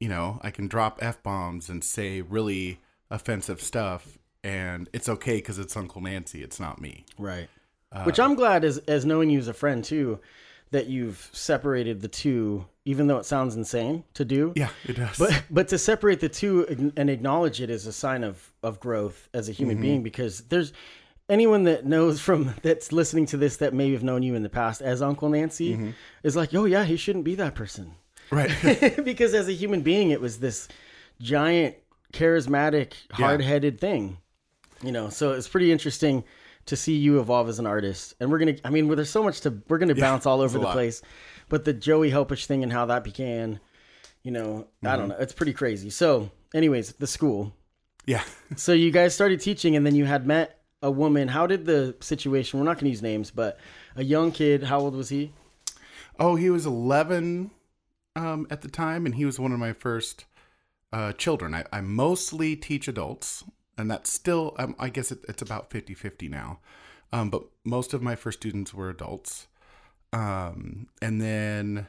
you 0.00 0.08
know, 0.08 0.40
I 0.42 0.50
can 0.50 0.68
drop 0.68 0.98
f 1.02 1.22
bombs 1.22 1.68
and 1.68 1.82
say 1.84 2.22
really 2.22 2.78
offensive 3.10 3.60
stuff, 3.60 4.16
and 4.44 4.88
it's 4.92 5.08
okay 5.08 5.36
because 5.36 5.58
it's 5.58 5.76
Uncle 5.76 6.00
Nancy. 6.00 6.42
It's 6.42 6.60
not 6.60 6.80
me. 6.80 7.04
Right. 7.18 7.48
Uh, 7.90 8.04
Which 8.04 8.20
I'm 8.20 8.34
glad 8.34 8.64
as 8.64 8.78
as 8.78 9.04
knowing 9.04 9.28
you 9.30 9.38
as 9.38 9.48
a 9.48 9.54
friend 9.54 9.82
too, 9.82 10.20
that 10.70 10.86
you've 10.86 11.28
separated 11.32 12.00
the 12.00 12.08
two, 12.08 12.64
even 12.84 13.06
though 13.08 13.16
it 13.18 13.24
sounds 13.24 13.56
insane 13.56 14.04
to 14.14 14.24
do. 14.24 14.52
Yeah, 14.54 14.68
it 14.86 14.94
does. 14.96 15.18
But 15.18 15.42
but 15.50 15.68
to 15.68 15.78
separate 15.78 16.20
the 16.20 16.28
two 16.28 16.92
and 16.96 17.10
acknowledge 17.10 17.60
it 17.60 17.70
is 17.70 17.86
a 17.86 17.92
sign 17.92 18.22
of 18.24 18.52
of 18.62 18.78
growth 18.78 19.28
as 19.34 19.48
a 19.48 19.52
human 19.52 19.76
Mm-hmm. 19.76 19.82
being 19.82 20.02
because 20.02 20.42
there's 20.42 20.72
anyone 21.28 21.64
that 21.64 21.84
knows 21.86 22.20
from 22.20 22.54
that's 22.62 22.92
listening 22.92 23.26
to 23.26 23.36
this 23.36 23.56
that 23.58 23.74
may 23.74 23.92
have 23.92 24.02
known 24.02 24.22
you 24.22 24.34
in 24.34 24.42
the 24.42 24.48
past 24.48 24.80
as 24.82 25.02
Uncle 25.02 25.28
Nancy 25.28 25.74
Mm-hmm. 25.74 25.90
is 26.22 26.36
like, 26.36 26.54
oh 26.54 26.64
yeah, 26.64 26.84
he 26.84 26.96
shouldn't 26.96 27.24
be 27.24 27.34
that 27.36 27.54
person. 27.54 27.94
right. 28.30 28.50
because 29.04 29.34
as 29.34 29.48
a 29.48 29.52
human 29.52 29.80
being, 29.82 30.10
it 30.10 30.20
was 30.20 30.38
this 30.40 30.68
giant, 31.20 31.76
charismatic, 32.12 32.92
hard-headed 33.12 33.80
thing. 33.80 34.18
You 34.82 34.92
know, 34.92 35.08
so 35.08 35.32
it's 35.32 35.48
pretty 35.48 35.72
interesting 35.72 36.22
to 36.66 36.76
see 36.76 36.94
you 36.96 37.18
evolve 37.20 37.48
as 37.48 37.58
an 37.58 37.66
artist. 37.66 38.14
And 38.20 38.30
we're 38.30 38.38
gonna, 38.38 38.56
I 38.64 38.70
mean, 38.70 38.88
there's 38.94 39.10
so 39.10 39.22
much 39.22 39.40
to, 39.42 39.60
we're 39.68 39.78
gonna 39.78 39.94
bounce 39.94 40.24
all 40.26 40.40
over 40.40 40.58
the 40.58 40.64
lot. 40.64 40.72
place. 40.74 41.02
But 41.48 41.64
the 41.64 41.72
Joey 41.72 42.10
Helpish 42.10 42.46
thing 42.46 42.62
and 42.62 42.70
how 42.72 42.86
that 42.86 43.02
began, 43.04 43.58
you 44.22 44.30
know, 44.30 44.68
I 44.82 44.86
Mm-hmm. 44.88 44.98
don't 44.98 45.08
know, 45.08 45.16
it's 45.18 45.32
pretty 45.32 45.52
crazy. 45.54 45.90
So, 45.90 46.30
anyways, 46.54 46.92
the 46.94 47.06
school. 47.06 47.54
yeah. 48.06 48.22
So 48.56 48.72
you 48.72 48.90
guys 48.90 49.14
started 49.14 49.40
teaching, 49.40 49.74
and 49.76 49.84
then 49.86 49.94
you 49.94 50.04
had 50.04 50.26
met 50.26 50.57
a 50.82 50.90
woman. 50.90 51.28
How 51.28 51.46
did 51.46 51.66
the 51.66 51.96
situation? 52.00 52.58
We're 52.58 52.66
not 52.66 52.78
gonna 52.78 52.90
use 52.90 53.02
names, 53.02 53.30
but 53.30 53.58
a 53.96 54.04
young 54.04 54.32
kid. 54.32 54.64
How 54.64 54.80
old 54.80 54.94
was 54.94 55.08
he? 55.08 55.32
Oh, 56.18 56.36
he 56.36 56.50
was 56.50 56.66
11 56.66 57.50
um, 58.16 58.46
at 58.50 58.62
the 58.62 58.68
time, 58.68 59.06
and 59.06 59.14
he 59.14 59.24
was 59.24 59.38
one 59.38 59.52
of 59.52 59.58
my 59.58 59.72
first 59.72 60.24
uh, 60.92 61.12
children. 61.12 61.54
I, 61.54 61.64
I 61.72 61.80
mostly 61.80 62.56
teach 62.56 62.88
adults, 62.88 63.44
and 63.76 63.90
that's 63.90 64.12
still, 64.12 64.54
um, 64.58 64.74
I 64.78 64.88
guess 64.88 65.12
it, 65.12 65.20
it's 65.28 65.42
about 65.42 65.70
50 65.70 65.94
50 65.94 66.28
now. 66.28 66.60
Um, 67.12 67.30
but 67.30 67.44
most 67.64 67.94
of 67.94 68.02
my 68.02 68.16
first 68.16 68.40
students 68.40 68.74
were 68.74 68.90
adults. 68.90 69.46
Um, 70.12 70.88
and 71.00 71.20
then 71.20 71.86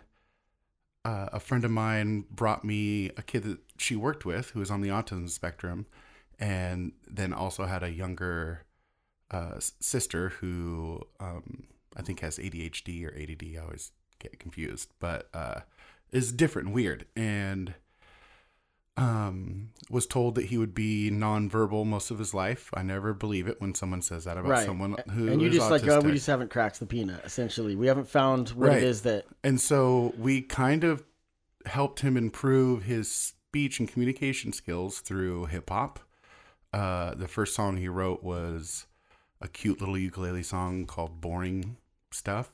uh, 1.03 1.29
a 1.33 1.39
friend 1.39 1.65
of 1.65 1.71
mine 1.71 2.25
brought 2.29 2.63
me 2.63 3.09
a 3.17 3.21
kid 3.21 3.43
that 3.43 3.59
she 3.77 3.95
worked 3.95 4.25
with 4.25 4.51
who 4.51 4.59
was 4.59 4.71
on 4.71 4.81
the 4.81 4.89
autism 4.89 5.29
spectrum, 5.29 5.87
and 6.39 6.93
then 7.07 7.33
also 7.33 7.65
had 7.65 7.83
a 7.83 7.91
younger 7.91 8.63
uh, 9.31 9.59
sister 9.59 10.29
who 10.29 11.01
um, 11.19 11.63
I 11.95 12.01
think 12.01 12.19
has 12.21 12.37
ADHD 12.37 13.05
or 13.05 13.13
ADD. 13.15 13.57
I 13.57 13.63
always 13.63 13.91
get 14.19 14.39
confused, 14.39 14.91
but 14.99 15.29
uh, 15.33 15.61
is 16.11 16.31
different 16.31 16.67
and 16.67 16.75
weird. 16.75 17.05
And 17.15 17.73
um, 18.97 19.69
was 19.89 20.05
told 20.05 20.35
that 20.35 20.45
he 20.45 20.57
would 20.57 20.73
be 20.73 21.09
nonverbal 21.09 21.85
most 21.85 22.11
of 22.11 22.19
his 22.19 22.33
life. 22.33 22.69
I 22.73 22.83
never 22.83 23.13
believe 23.13 23.47
it 23.47 23.61
when 23.61 23.73
someone 23.73 24.01
says 24.01 24.25
that 24.25 24.37
about 24.37 24.49
Right. 24.49 24.65
someone 24.65 24.97
who 25.11 25.31
and 25.31 25.41
you 25.41 25.49
just 25.49 25.71
like, 25.71 25.87
oh, 25.87 26.01
we 26.01 26.11
just 26.11 26.27
haven't 26.27 26.49
cracked 26.51 26.79
the 26.79 26.85
peanut. 26.85 27.21
Essentially, 27.23 27.75
we 27.75 27.87
haven't 27.87 28.09
found 28.09 28.49
what 28.49 28.69
Right. 28.69 28.77
it 28.79 28.83
is 28.83 29.03
that 29.03 29.25
And 29.43 29.59
so 29.61 30.13
we 30.17 30.41
kind 30.41 30.83
of 30.83 31.03
helped 31.65 32.01
him 32.01 32.17
improve 32.17 32.83
his 32.83 33.09
speech 33.09 33.79
and 33.79 33.87
communication 33.87 34.51
skills 34.51 34.99
through 34.99 35.45
hip 35.45 35.69
hop. 35.69 35.99
Uh, 36.73 37.15
the 37.15 37.27
first 37.27 37.55
song 37.55 37.77
he 37.77 37.87
wrote 37.87 38.21
was 38.21 38.85
a 39.41 39.47
cute 39.47 39.79
little 39.79 39.97
ukulele 39.97 40.43
song 40.43 40.85
called 40.85 41.21
Boring 41.21 41.77
Stuff. 42.11 42.51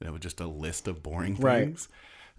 It 0.00 0.10
was 0.12 0.20
just 0.20 0.40
a 0.40 0.46
list 0.46 0.86
of 0.86 1.02
boring 1.02 1.36
Right. 1.36 1.64
things. 1.64 1.88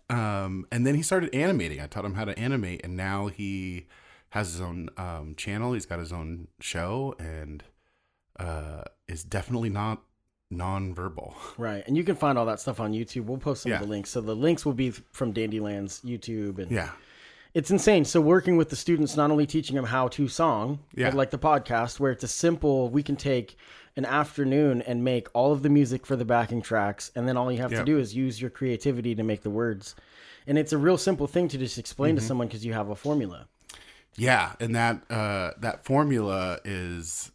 Um, 0.09 0.65
and 0.71 0.87
then 0.87 0.95
he 0.95 1.01
started 1.03 1.33
animating. 1.35 1.79
I 1.81 1.87
taught 1.87 2.05
him 2.05 2.15
how 2.15 2.25
to 2.25 2.37
animate, 2.39 2.81
and 2.83 2.95
now 2.95 3.27
he 3.27 3.85
has 4.29 4.51
his 4.53 4.61
own 4.61 4.89
um, 4.97 5.35
channel. 5.35 5.73
He's 5.73 5.85
got 5.85 5.99
his 5.99 6.11
own 6.13 6.47
show, 6.59 7.15
and 7.19 7.63
uh, 8.39 8.83
is 9.07 9.23
definitely 9.23 9.69
not 9.69 10.01
nonverbal. 10.51 11.33
Right. 11.57 11.83
And 11.85 11.97
you 11.97 12.03
can 12.03 12.15
find 12.15 12.37
all 12.37 12.45
that 12.45 12.59
stuff 12.59 12.79
on 12.79 12.93
YouTube. 12.93 13.25
We'll 13.25 13.37
post 13.37 13.63
some 13.63 13.71
of 13.73 13.79
the 13.81 13.85
links. 13.87 14.09
So 14.09 14.21
the 14.21 14.35
links 14.35 14.65
will 14.65 14.73
be 14.73 14.91
from 14.91 15.33
Dandyland's 15.33 16.01
YouTube 16.01 16.57
and 16.59 16.71
Yeah. 16.71 16.91
it's 17.53 17.69
insane. 17.69 18.05
So 18.05 18.19
working 18.21 18.55
with 18.57 18.69
the 18.69 18.75
students, 18.75 19.15
not 19.17 19.29
only 19.29 19.45
teaching 19.45 19.75
them 19.75 19.85
how 19.85 20.07
to 20.09 20.27
song, 20.27 20.79
Yeah. 20.95 21.09
but 21.09 21.17
like 21.17 21.29
the 21.31 21.37
podcast 21.37 21.99
where 21.99 22.11
it's 22.11 22.23
a 22.23 22.27
simple, 22.27 22.89
we 22.89 23.03
can 23.03 23.15
take 23.15 23.57
an 23.95 24.05
afternoon 24.05 24.81
and 24.81 25.03
make 25.03 25.27
all 25.33 25.51
of 25.51 25.63
the 25.63 25.69
music 25.69 26.05
for 26.05 26.15
the 26.15 26.25
backing 26.25 26.61
tracks. 26.61 27.11
And 27.15 27.27
then 27.27 27.37
all 27.37 27.51
you 27.51 27.59
have 27.59 27.71
to 27.71 27.83
do 27.83 27.97
is 27.97 28.15
use 28.15 28.39
your 28.39 28.49
creativity 28.49 29.15
to 29.15 29.23
make 29.23 29.41
the 29.43 29.49
words. 29.49 29.95
And 30.47 30.57
it's 30.57 30.73
a 30.73 30.77
real 30.77 30.97
simple 30.97 31.27
thing 31.27 31.47
to 31.49 31.57
just 31.57 31.77
explain 31.77 32.15
Mm-hmm. 32.15 32.21
to 32.21 32.25
someone 32.25 32.47
because 32.47 32.65
you 32.65 32.73
have 32.73 32.89
a 32.89 32.95
formula. 32.95 33.47
Yeah, 34.15 34.53
and 34.59 34.75
that 34.75 35.03
uh, 35.11 35.51
that 35.59 35.85
formula 35.85 36.59
is 36.65 37.31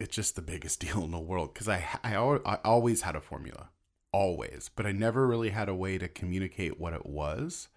it's 0.00 0.14
just 0.14 0.34
the 0.36 0.42
biggest 0.42 0.80
deal 0.84 1.04
in 1.04 1.10
the 1.10 1.18
world 1.18 1.54
because 1.54 1.68
I 1.68 1.84
I, 2.02 2.14
I 2.16 2.58
always 2.64 3.02
had 3.02 3.14
a 3.16 3.20
formula, 3.20 3.68
always, 4.12 4.70
but 4.74 4.86
I 4.86 4.92
never 4.92 5.26
really 5.26 5.50
had 5.50 5.68
a 5.68 5.74
way 5.74 5.96
to 5.98 6.08
communicate 6.08 6.80
what 6.80 6.92
it 6.92 7.06
was, 7.06 7.68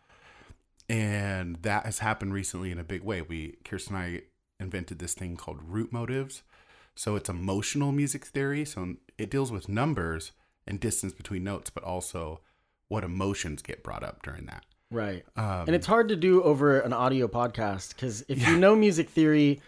and 0.90 1.58
that 1.62 1.86
has 1.86 2.00
happened 2.00 2.34
recently 2.34 2.72
in 2.72 2.80
a 2.80 2.84
big 2.84 3.04
way. 3.04 3.22
We 3.22 3.58
Kirsten 3.64 3.96
and 3.96 4.04
I 4.04 4.22
invented 4.60 5.00
this 5.00 5.14
thing 5.14 5.38
called 5.38 5.60
root 5.64 5.92
motives, 5.94 6.44
so 7.02 7.16
it's 7.16 7.30
emotional 7.30 7.92
music 7.92 8.28
theory. 8.28 8.64
So 8.64 8.94
it 9.18 9.32
deals 9.32 9.52
with 9.52 9.68
numbers 9.68 10.34
and 10.68 10.80
distance 10.80 11.14
between 11.14 11.44
notes, 11.44 11.72
but 11.72 11.84
also 11.84 12.42
what 12.90 13.04
emotions 13.04 13.64
get 13.64 13.82
brought 13.82 14.04
up 14.04 14.22
during 14.22 14.46
that. 14.46 14.66
Right. 14.92 15.26
Um, 15.36 15.64
and 15.66 15.74
it's 15.74 15.88
hard 15.88 16.10
to 16.10 16.16
do 16.16 16.44
over 16.44 16.80
an 16.80 16.94
audio 16.94 17.28
podcast 17.28 17.96
because 17.96 18.24
if 18.28 18.48
you 18.48 18.56
know 18.56 18.76
music 18.76 19.10
theory, 19.10 19.64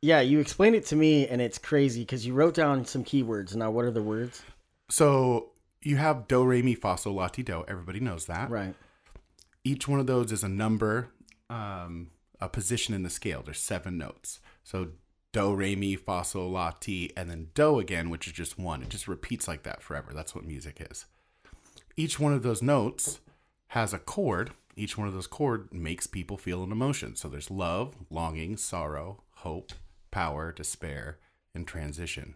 yeah, 0.00 0.20
you 0.20 0.38
explained 0.38 0.76
it 0.76 0.86
to 0.86 0.94
me 0.94 1.26
and 1.26 1.42
it's 1.42 1.58
crazy 1.58 2.02
because 2.02 2.24
you 2.24 2.34
wrote 2.34 2.54
down 2.54 2.84
some 2.84 3.02
keywords. 3.02 3.56
Now, 3.56 3.72
what 3.72 3.84
are 3.84 3.90
the 3.90 4.04
words? 4.04 4.40
So 4.90 5.50
you 5.82 5.96
have 5.96 6.28
do 6.28 6.44
re 6.44 6.62
mi 6.62 6.76
fa 6.76 6.96
sol 6.96 7.14
la 7.14 7.26
ti 7.26 7.42
do. 7.42 7.64
Everybody 7.66 7.98
knows 7.98 8.26
that. 8.26 8.48
Right. 8.48 8.76
Each 9.64 9.88
one 9.88 9.98
of 9.98 10.06
those 10.06 10.30
is 10.30 10.44
a 10.44 10.48
number, 10.48 11.08
um, 11.48 12.12
a 12.40 12.48
position 12.48 12.94
in 12.94 13.02
the 13.02 13.10
scale. 13.10 13.42
There's 13.44 13.58
seven 13.58 13.98
notes. 13.98 14.38
So 14.62 14.90
do 15.32 15.54
re 15.54 15.76
mi 15.76 15.96
fa 15.96 16.24
sol 16.24 16.50
la 16.50 16.70
ti, 16.72 17.12
and 17.16 17.30
then 17.30 17.48
do 17.54 17.78
again, 17.78 18.10
which 18.10 18.26
is 18.26 18.32
just 18.32 18.58
one. 18.58 18.82
It 18.82 18.88
just 18.88 19.08
repeats 19.08 19.46
like 19.46 19.62
that 19.62 19.82
forever. 19.82 20.12
That's 20.12 20.34
what 20.34 20.44
music 20.44 20.84
is. 20.90 21.06
Each 21.96 22.18
one 22.18 22.32
of 22.32 22.42
those 22.42 22.62
notes 22.62 23.20
has 23.68 23.92
a 23.92 23.98
chord. 23.98 24.50
Each 24.76 24.96
one 24.96 25.06
of 25.06 25.14
those 25.14 25.26
chord 25.26 25.72
makes 25.72 26.06
people 26.06 26.36
feel 26.36 26.62
an 26.62 26.72
emotion. 26.72 27.14
So 27.16 27.28
there's 27.28 27.50
love, 27.50 27.94
longing, 28.08 28.56
sorrow, 28.56 29.22
hope, 29.36 29.72
power, 30.10 30.52
despair, 30.52 31.18
and 31.54 31.66
transition. 31.66 32.34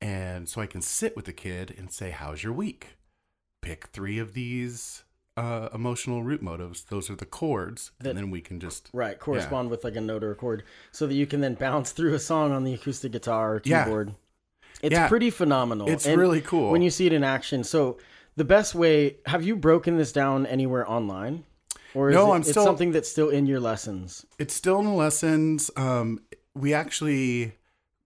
And 0.00 0.48
so 0.48 0.60
I 0.60 0.66
can 0.66 0.82
sit 0.82 1.16
with 1.16 1.24
the 1.24 1.32
kid 1.32 1.74
and 1.76 1.90
say, 1.90 2.10
How's 2.10 2.42
your 2.42 2.52
week? 2.52 2.96
Pick 3.62 3.86
three 3.86 4.18
of 4.18 4.34
these 4.34 5.04
uh, 5.36 5.68
emotional 5.74 6.22
root 6.22 6.42
motives. 6.42 6.84
Those 6.84 7.08
are 7.10 7.16
the 7.16 7.26
chords. 7.26 7.92
That- 8.00 8.10
and 8.10 8.18
then 8.18 8.30
we 8.30 8.40
can 8.40 8.60
just. 8.60 8.90
Right. 8.92 9.18
Correspond 9.18 9.70
with 9.70 9.84
like 9.84 9.96
a 9.96 10.00
note 10.00 10.22
or 10.24 10.30
a 10.32 10.34
chord 10.34 10.62
so 10.90 11.06
that 11.06 11.14
you 11.14 11.26
can 11.26 11.40
then 11.40 11.54
bounce 11.54 11.92
through 11.92 12.14
a 12.14 12.18
song 12.18 12.52
on 12.52 12.64
the 12.64 12.74
acoustic 12.74 13.12
guitar 13.12 13.54
or 13.54 13.62
Yeah. 13.64 13.84
keyboard. 13.84 14.14
It's 14.82 14.92
Yeah. 14.92 15.08
pretty 15.08 15.30
phenomenal. 15.30 15.88
It's 15.88 16.06
And 16.06 16.18
really 16.20 16.40
cool. 16.40 16.70
when 16.70 16.82
you 16.82 16.90
see 16.90 17.06
it 17.06 17.12
in 17.12 17.24
action. 17.24 17.64
So 17.64 17.98
the 18.36 18.44
best 18.44 18.74
way, 18.74 19.16
have 19.26 19.42
you 19.44 19.56
broken 19.56 19.96
this 19.96 20.12
down 20.12 20.44
anywhere 20.46 20.88
online? 20.90 21.44
Or 21.94 22.08
is 22.10 22.14
No, 22.14 22.32
it, 22.32 22.36
I'm 22.36 22.42
still- 22.42 22.64
something 22.64 22.90
that's 22.92 23.08
still 23.10 23.28
in 23.28 23.46
your 23.46 23.60
lessons? 23.60 24.24
It's 24.38 24.54
still 24.54 24.78
in 24.80 24.86
the 24.86 24.92
lessons. 24.92 25.70
Um, 25.76 26.20
we 26.54 26.74
actually 26.74 27.52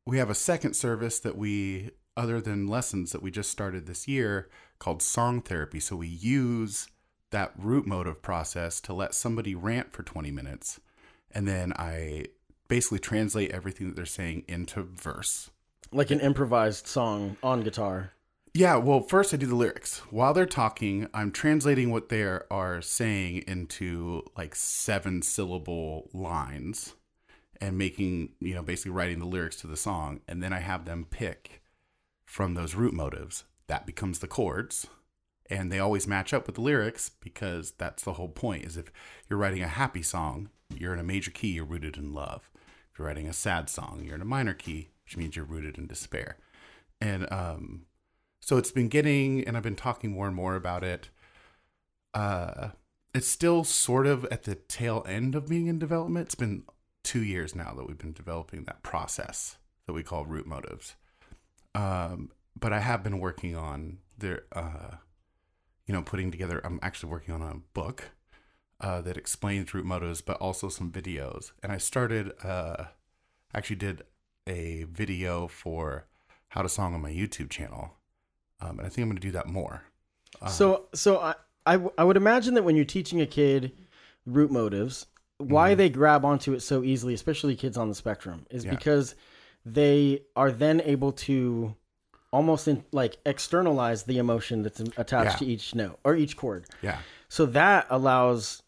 we 0.09 0.19
have 0.19 0.31
a 0.31 0.35
second 0.37 0.75
service 0.75 1.19
that 1.19 1.37
we 1.37 1.91
other 2.17 2.41
than 2.41 2.69
lessons 2.69 3.11
that 3.11 3.23
we 3.23 3.31
just 3.31 3.51
started 3.51 3.87
this 3.87 4.07
year 4.07 4.49
called 4.79 5.03
song 5.03 5.41
therapy. 5.43 5.81
So 5.81 5.97
we 5.97 6.07
use 6.07 6.87
that 7.31 7.53
root 7.59 7.87
motive 7.87 8.23
process 8.23 8.81
to 8.83 8.93
let 8.93 9.15
somebody 9.15 9.55
rant 9.55 9.93
for 9.93 10.03
20 10.03 10.31
minutes 10.31 10.81
and 11.37 11.47
then 11.47 11.75
I 11.77 12.29
basically 12.67 12.99
translate 12.99 13.51
everything 13.51 13.89
that 13.89 13.97
they're 13.97 14.07
saying 14.07 14.45
into 14.49 14.83
verse. 14.83 15.51
Like 15.93 16.11
an 16.11 16.21
improvised 16.21 16.87
song 16.87 17.37
on 17.43 17.63
guitar. 17.63 18.13
Yeah, 18.55 18.77
well, 18.77 19.03
first 19.03 19.35
I 19.35 19.37
do 19.37 19.47
the 19.47 19.55
lyrics. 19.55 19.99
While 20.11 20.33
they're 20.33 20.47
talking, 20.47 21.09
I'm 21.13 21.31
translating 21.31 21.91
what 21.91 22.09
they 22.09 22.23
are, 22.23 22.81
saying 22.81 23.45
into 23.47 24.23
like 24.35 24.55
seven 24.55 25.21
syllable 25.21 26.09
lines 26.15 26.95
and 27.61 27.77
making, 27.77 28.31
you 28.41 28.55
know, 28.55 28.63
basically 28.63 28.93
writing 28.93 29.19
the 29.19 29.27
lyrics 29.27 29.57
to 29.57 29.67
the 29.67 29.77
song. 29.77 30.21
And 30.27 30.43
then 30.43 30.55
I 30.55 30.61
have 30.61 30.87
them 30.87 31.07
pick 31.09 31.63
from 32.25 32.55
those 32.55 32.75
root 32.75 32.95
motives. 32.95 33.45
That 33.67 33.87
becomes 33.87 34.21
the 34.21 34.27
chords. 34.27 34.87
And 35.51 35.71
they 35.71 35.79
always 35.79 36.07
match 36.07 36.35
up 36.35 36.47
with 36.47 36.57
the 36.57 36.61
lyrics 36.63 37.09
because 37.09 37.73
that's 37.73 38.03
the 38.03 38.15
whole 38.15 38.29
point 38.29 38.65
is 38.65 38.77
if 38.77 38.91
you're 39.29 39.39
writing 39.39 39.63
a 39.63 39.69
happy 39.69 40.03
song, 40.03 40.49
you're 40.75 40.93
in 40.93 40.99
a 40.99 41.05
major 41.05 41.31
key, 41.31 41.49
you're 41.49 41.65
rooted 41.65 41.97
in 41.97 42.13
love. 42.13 42.51
If 42.93 42.99
you're 42.99 43.07
writing 43.07 43.29
a 43.29 43.33
sad 43.33 43.69
song, 43.69 44.03
you're 44.05 44.17
in 44.17 44.23
a 44.23 44.27
minor 44.27 44.55
key, 44.55 44.89
which 45.05 45.17
means 45.17 45.37
you're 45.37 45.45
rooted 45.45 45.79
in 45.79 45.87
despair. 45.87 46.39
And 47.01 47.31
um 47.33 47.87
so 48.47 48.57
it's 48.57 48.71
been 48.71 48.89
getting 48.89 49.47
and 49.47 49.57
i've 49.57 49.63
been 49.63 49.77
talking 49.77 50.13
more 50.13 50.27
and 50.27 50.37
more 50.37 50.55
about 50.55 50.85
it 50.85 51.11
uh 52.15 52.69
it's 53.13 53.29
still 53.29 53.65
sort 53.65 54.07
of 54.07 54.25
at 54.27 54.45
the 54.45 54.55
tail 54.55 55.05
end 55.09 55.35
of 55.35 55.49
being 55.49 55.67
in 55.67 55.79
development 55.79 56.27
it's 56.27 56.35
been 56.35 56.63
two 57.03 57.23
years 57.23 57.55
now 57.55 57.75
that 57.75 57.87
we've 57.87 57.99
been 57.99 58.13
developing 58.13 58.65
that 58.65 58.83
process 58.83 59.59
that 59.87 59.93
we 59.93 60.03
call 60.03 60.25
root 60.25 60.47
motives 60.47 60.95
um 61.75 62.31
but 62.59 62.73
i 62.73 62.79
have 62.79 63.03
been 63.03 63.19
working 63.19 63.57
on 63.57 63.99
their 64.17 64.45
uh 64.53 64.93
you 65.87 65.95
know 65.95 66.03
putting 66.03 66.31
together 66.31 66.61
i'm 66.65 66.79
actually 66.83 67.11
working 67.11 67.35
on 67.35 67.43
a 67.43 67.55
book 67.75 68.11
uh 68.81 69.01
that 69.01 69.17
explains 69.17 69.73
root 69.75 69.85
motives 69.87 70.21
but 70.21 70.37
also 70.39 70.69
some 70.69 70.91
videos 70.91 71.53
and 71.63 71.73
i 71.73 71.79
started 71.79 72.33
uh 72.45 72.85
actually 73.55 73.77
did 73.77 74.03
a 74.47 74.85
video 74.85 75.49
for 75.49 76.07
how 76.49 76.63
to 76.63 76.69
song 76.69 76.95
on 76.95 77.01
my 77.01 77.11
youtube 77.11 77.51
channel 77.51 77.93
um, 78.61 78.79
and 78.79 78.87
I 78.87 78.89
think 78.89 79.05
I'm 79.05 79.11
going 79.11 79.17
to 79.19 79.21
do 79.29 79.33
that 79.33 79.49
more. 79.49 79.83
Uh, 80.41 80.49
So, 80.49 80.87
so 80.95 81.19
I, 81.19 81.35
I, 81.67 81.73
w- 81.73 81.93
I 81.99 82.05
would 82.05 82.17
imagine 82.17 82.55
that 82.55 82.63
when 82.63 82.75
you're 82.75 82.87
teaching 82.87 83.21
a 83.21 83.27
kid 83.27 83.73
root 84.25 84.51
motives, 84.51 85.05
why 85.37 85.73
Mm-hmm. 85.73 85.77
they 85.77 85.91
grab 85.91 86.25
onto 86.25 86.55
it 86.55 86.61
so 86.61 86.83
easily, 86.83 87.13
especially 87.13 87.55
kids 87.55 87.77
on 87.77 87.91
the 87.91 87.95
spectrum, 87.95 88.47
is 88.51 88.65
Yeah. 88.65 88.71
because 88.71 89.15
they 89.67 90.23
are 90.37 90.51
then 90.51 90.81
able 90.81 91.13
to 91.13 91.75
almost 92.33 92.69
in, 92.69 92.85
like 92.93 93.17
externalize 93.25 94.03
the 94.05 94.19
emotion 94.19 94.63
that's 94.63 94.81
attached 94.81 95.41
Yeah. 95.41 95.47
to 95.47 95.47
each 95.47 95.75
note 95.75 95.99
or 96.05 96.17
each 96.17 96.37
chord. 96.37 96.67
yeah, 96.83 96.99
So 97.29 97.47
that 97.47 97.87
allows 97.91 98.63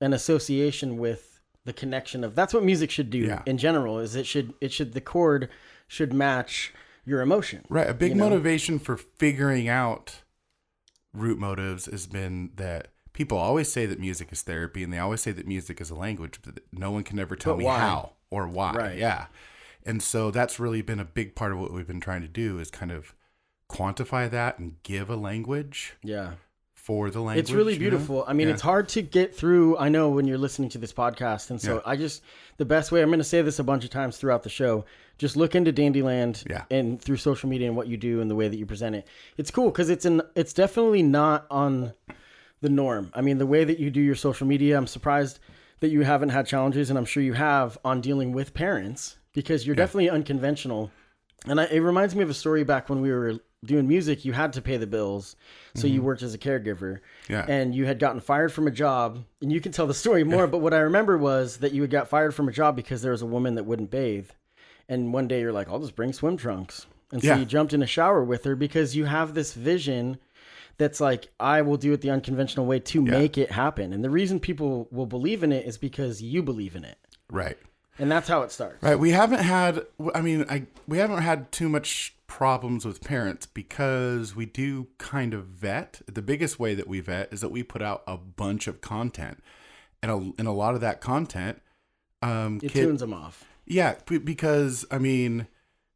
an 0.00 0.12
association 0.12 0.96
with 0.98 1.40
the 1.64 1.72
connection 1.72 2.24
of 2.24 2.34
that's 2.34 2.54
what 2.54 2.64
music 2.64 2.90
should 2.90 3.10
do 3.10 3.18
Yeah. 3.18 3.42
in 3.46 3.58
general 3.58 3.98
is 3.98 4.16
it 4.16 4.26
should 4.26 4.54
it 4.60 4.72
should 4.72 4.92
the 4.94 5.00
chord 5.00 5.48
should 5.88 6.12
match 6.12 6.72
your 7.04 7.20
emotion. 7.20 7.64
right. 7.68 7.88
A 7.88 7.94
big 7.94 8.10
You 8.10 8.14
know? 8.16 8.28
motivation 8.30 8.78
for 8.78 8.96
figuring 8.96 9.68
out 9.68 10.22
root 11.12 11.38
motives 11.38 11.86
has 11.86 12.06
been 12.06 12.50
that 12.56 12.88
people 13.12 13.36
always 13.38 13.70
say 13.70 13.84
that 13.86 13.98
music 13.98 14.28
is 14.32 14.42
therapy, 14.42 14.82
and 14.84 14.92
they 14.92 14.98
always 14.98 15.20
say 15.20 15.32
that 15.32 15.46
music 15.46 15.80
is 15.80 15.90
a 15.90 15.94
language, 15.94 16.38
but 16.42 16.60
no 16.72 16.90
one 16.90 17.02
can 17.02 17.18
ever 17.18 17.34
tell 17.36 17.54
But 17.54 17.58
me 17.58 17.64
why? 17.66 17.78
how 17.78 18.12
or 18.30 18.46
why. 18.46 18.72
Right. 18.72 18.98
Yeah, 18.98 19.26
and 19.90 20.02
so 20.02 20.30
that's 20.30 20.58
really 20.60 20.82
been 20.82 21.00
a 21.00 21.04
big 21.04 21.34
part 21.34 21.52
of 21.52 21.58
what 21.58 21.72
we've 21.72 21.86
been 21.86 22.00
trying 22.00 22.22
to 22.22 22.28
do 22.28 22.58
is 22.58 22.70
kind 22.70 22.92
of 22.92 23.14
quantify 23.68 24.30
that 24.30 24.58
and 24.58 24.76
give 24.82 25.10
a 25.10 25.16
language 25.16 25.94
Yeah. 26.02 26.32
for 26.74 27.10
the 27.10 27.20
language. 27.20 27.44
It's 27.44 27.50
really 27.52 27.74
you 27.74 27.78
know? 27.78 27.90
beautiful. 27.90 28.24
I 28.26 28.32
mean, 28.32 28.48
Yeah. 28.48 28.54
it's 28.54 28.62
hard 28.62 28.88
to 28.90 29.02
get 29.02 29.34
through. 29.34 29.76
I 29.78 29.88
know 29.88 30.08
when 30.10 30.26
you're 30.26 30.38
listening 30.38 30.70
to 30.70 30.78
this 30.78 30.92
podcast, 30.92 31.50
and 31.50 31.60
so 31.60 31.76
Yeah. 31.76 31.80
I 31.92 31.96
just 31.96 32.22
the 32.56 32.64
best 32.64 32.90
way. 32.92 33.00
I'm 33.02 33.08
going 33.10 33.18
to 33.20 33.24
say 33.24 33.42
this 33.42 33.58
a 33.58 33.64
bunch 33.64 33.84
of 33.84 33.90
times 33.90 34.16
throughout 34.16 34.42
the 34.42 34.48
show. 34.50 34.84
Just 35.18 35.36
look 35.36 35.54
into 35.54 35.72
Dandyland 35.72 36.48
Yeah. 36.48 36.64
and 36.70 37.00
through 37.00 37.18
social 37.18 37.48
media 37.48 37.68
and 37.68 37.76
what 37.76 37.86
you 37.86 37.96
do 37.96 38.20
and 38.20 38.30
the 38.30 38.34
way 38.34 38.48
that 38.48 38.56
you 38.56 38.66
present 38.66 38.96
it. 38.96 39.06
It's 39.36 39.50
cool 39.50 39.70
because 39.70 39.90
it's 39.90 40.04
an 40.04 40.22
it's 40.34 40.52
definitely 40.52 41.02
not 41.02 41.46
on 41.50 41.92
the 42.60 42.68
norm. 42.70 43.10
I 43.14 43.20
mean, 43.20 43.38
the 43.38 43.46
way 43.46 43.64
that 43.64 43.78
you 43.78 43.90
do 43.90 44.00
your 44.00 44.14
social 44.16 44.46
media, 44.46 44.76
I'm 44.76 44.86
surprised 44.86 45.38
that 45.80 45.88
you 45.90 46.02
haven't 46.02 46.28
had 46.30 46.46
challenges, 46.46 46.90
and 46.90 46.98
I'm 46.98 47.06
sure 47.06 47.22
you 47.22 47.32
have 47.34 47.78
on 47.84 48.00
dealing 48.00 48.32
with 48.32 48.52
parents 48.52 49.16
because 49.34 49.66
you're 49.66 49.76
definitely 49.76 50.10
unconventional. 50.10 50.90
And 51.46 51.60
I, 51.60 51.64
it 51.66 51.80
reminds 51.80 52.14
me 52.14 52.22
of 52.22 52.30
a 52.30 52.34
story 52.34 52.64
back 52.64 52.88
when 52.90 53.00
we 53.00 53.10
were 53.10 53.34
doing 53.64 53.86
music. 53.88 54.24
You 54.24 54.32
had 54.32 54.52
to 54.54 54.62
pay 54.62 54.76
the 54.76 54.86
bills, 54.86 55.36
so 55.74 55.86
you 55.86 56.02
worked 56.02 56.22
as 56.22 56.34
a 56.34 56.38
caregiver 56.38 56.98
Mm-hmm. 57.28 57.32
Yeah. 57.32 57.46
and 57.48 57.74
you 57.74 57.86
had 57.86 57.98
gotten 57.98 58.20
fired 58.20 58.52
from 58.52 58.66
a 58.66 58.70
job 58.72 59.22
and 59.40 59.52
you 59.52 59.60
can 59.60 59.70
tell 59.72 59.86
the 59.86 59.94
story 59.94 60.24
more 60.24 60.46
but 60.48 60.58
what 60.58 60.74
i 60.74 60.78
remember 60.80 61.16
was 61.16 61.58
that 61.58 61.70
you 61.72 61.80
had 61.82 61.90
got 61.90 62.08
fired 62.08 62.34
from 62.34 62.48
a 62.48 62.52
job 62.52 62.74
because 62.74 63.02
there 63.02 63.12
was 63.12 63.22
a 63.22 63.26
woman 63.26 63.54
that 63.54 63.64
wouldn't 63.64 63.90
bathe 63.90 64.28
and 64.88 65.12
one 65.12 65.28
day 65.28 65.40
you're 65.40 65.52
like 65.52 65.68
i'll 65.68 65.78
just 65.78 65.94
bring 65.94 66.12
swim 66.12 66.36
trunks 66.36 66.86
and 67.12 67.22
so 67.22 67.28
Yeah. 67.28 67.36
you 67.36 67.44
jumped 67.44 67.72
in 67.72 67.82
a 67.82 67.86
shower 67.86 68.24
with 68.24 68.42
her 68.44 68.56
because 68.56 68.96
you 68.96 69.04
have 69.04 69.34
this 69.34 69.54
vision 69.54 70.18
that's 70.76 71.00
like 71.00 71.28
i 71.38 71.62
will 71.62 71.76
do 71.76 71.92
it 71.92 72.00
the 72.00 72.10
unconventional 72.10 72.66
way 72.66 72.80
to 72.80 73.00
make 73.00 73.38
it 73.38 73.52
happen 73.52 73.92
and 73.92 74.02
the 74.02 74.10
reason 74.10 74.40
people 74.40 74.88
will 74.90 75.06
believe 75.06 75.44
in 75.44 75.52
it 75.52 75.64
is 75.66 75.78
because 75.78 76.20
you 76.20 76.42
believe 76.42 76.74
in 76.74 76.82
it 76.84 76.98
right. 77.30 77.58
And 78.00 78.10
that's 78.10 78.28
how 78.28 78.42
it 78.42 78.50
starts 78.50 78.82
Right. 78.82 78.98
We 78.98 79.10
haven't 79.10 79.40
had. 79.40 79.86
I 80.14 80.20
mean, 80.20 80.44
I 80.48 80.66
we 80.88 80.98
haven't 80.98 81.22
had 81.22 81.52
too 81.52 81.68
much 81.68 82.16
problems 82.26 82.84
with 82.84 83.02
parents 83.02 83.46
because 83.46 84.34
we 84.34 84.46
do 84.46 84.88
kind 84.98 85.34
of 85.34 85.46
vet. 85.46 86.00
The 86.06 86.22
biggest 86.22 86.58
way 86.58 86.74
that 86.74 86.88
we 86.88 87.00
vet 87.00 87.32
is 87.32 87.40
that 87.40 87.50
we 87.50 87.62
put 87.62 87.82
out 87.82 88.02
a 88.06 88.16
bunch 88.16 88.66
of 88.66 88.80
content, 88.80 89.42
and 90.02 90.10
a, 90.10 90.16
and 90.38 90.48
a 90.48 90.52
lot 90.52 90.74
of 90.74 90.80
that 90.80 91.00
content, 91.00 91.60
um, 92.22 92.60
it 92.62 92.72
kid- 92.72 92.86
tunes 92.86 93.00
them 93.00 93.12
off 93.12 93.44
yeah, 93.70 93.94
because 94.04 94.84
I 94.90 94.98
mean, 94.98 95.46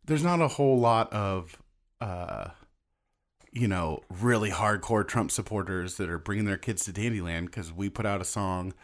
there's 0.05 0.23
not 0.23 0.41
a 0.41 0.47
whole 0.47 0.79
lot 0.79 1.13
of, 1.13 1.61
uh, 2.01 2.51
you 3.51 3.67
know, 3.67 4.01
really 4.09 4.51
hardcore 4.51 5.07
Trump 5.07 5.33
supporters 5.33 5.97
that 5.97 6.09
are 6.09 6.19
bringing 6.19 6.45
their 6.45 6.57
kids 6.57 6.85
to 6.85 6.93
Dandyland 6.93 7.47
because 7.47 7.73
we 7.73 7.91
put 7.91 8.07
out 8.07 8.21
a 8.21 8.25
song 8.25 8.75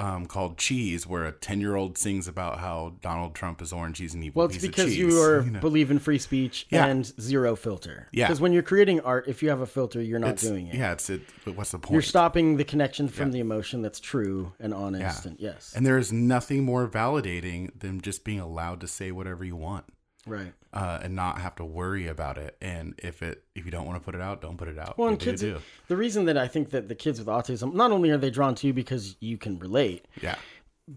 um, 0.00 0.26
called 0.26 0.58
"Cheese," 0.58 1.06
where 1.06 1.24
a 1.24 1.30
ten 1.32 1.60
year 1.60 1.76
old 1.76 1.96
sings 1.96 2.26
about 2.26 2.58
how 2.58 2.94
Donald 3.00 3.34
Trump 3.34 3.62
is 3.62 3.72
orange, 3.72 3.98
he's 3.98 4.12
an 4.14 4.22
evil 4.24 4.40
well 4.40 4.48
it's 4.48 4.58
because 4.64 4.86
cheese. 4.86 4.98
you 4.98 5.20
are 5.22 5.42
know. 5.42 5.60
believe 5.60 5.90
in 5.90 5.98
free 6.00 6.18
speech 6.18 6.66
Yeah. 6.70 6.86
and 6.86 7.06
zero 7.20 7.54
filter 7.54 8.08
Yeah. 8.12 8.26
because 8.26 8.40
when 8.40 8.52
you're 8.52 8.62
creating 8.64 9.00
art 9.00 9.28
if 9.28 9.42
you 9.42 9.50
have 9.50 9.60
a 9.60 9.66
filter 9.66 10.02
you're 10.02 10.18
not 10.18 10.30
It's- 10.30 10.42
doing 10.42 10.66
it 10.66 10.74
Yeah, 10.74 10.92
it's 10.92 11.08
it. 11.10 11.22
But 11.44 11.56
what's 11.56 11.70
the 11.70 11.78
point? 11.78 11.92
You're 11.92 12.02
stopping 12.02 12.56
the 12.56 12.64
connection 12.64 13.06
from 13.08 13.30
the 13.30 13.38
emotion 13.40 13.82
that's 13.82 14.00
true 14.00 14.52
and 14.58 14.74
honest. 14.74 15.24
Yeah. 15.24 15.30
And 15.30 15.40
yes, 15.40 15.72
and 15.76 15.86
there 15.86 15.98
is 15.98 16.12
nothing 16.12 16.64
more 16.64 16.88
validating 16.88 17.70
than 17.78 18.00
just 18.00 18.24
being 18.24 18.40
allowed 18.40 18.80
to 18.80 18.88
say 18.88 19.12
whatever 19.12 19.44
you 19.44 19.54
want. 19.56 19.84
Right. 20.26 20.52
Uh, 20.72 21.00
and 21.02 21.14
not 21.14 21.40
have 21.40 21.54
to 21.56 21.64
worry 21.64 22.06
about 22.06 22.38
it. 22.38 22.56
And 22.60 22.94
if 22.98 23.22
it 23.22 23.44
if 23.54 23.64
you 23.64 23.70
don't 23.70 23.86
want 23.86 24.00
to 24.00 24.04
put 24.04 24.14
it 24.14 24.20
out, 24.20 24.40
don't 24.40 24.56
put 24.56 24.68
it 24.68 24.78
out. 24.78 24.98
Well, 24.98 25.08
and 25.08 25.18
kids, 25.18 25.40
do. 25.40 25.58
the 25.88 25.96
reason 25.96 26.24
that 26.26 26.36
I 26.36 26.48
think 26.48 26.70
that 26.70 26.88
the 26.88 26.94
kids 26.94 27.18
with 27.18 27.28
autism, 27.28 27.74
not 27.74 27.92
only 27.92 28.10
are 28.10 28.16
they 28.18 28.30
drawn 28.30 28.54
to 28.56 28.66
you 28.66 28.72
because 28.72 29.16
you 29.20 29.36
can 29.38 29.58
relate, 29.58 30.06
Yeah. 30.20 30.36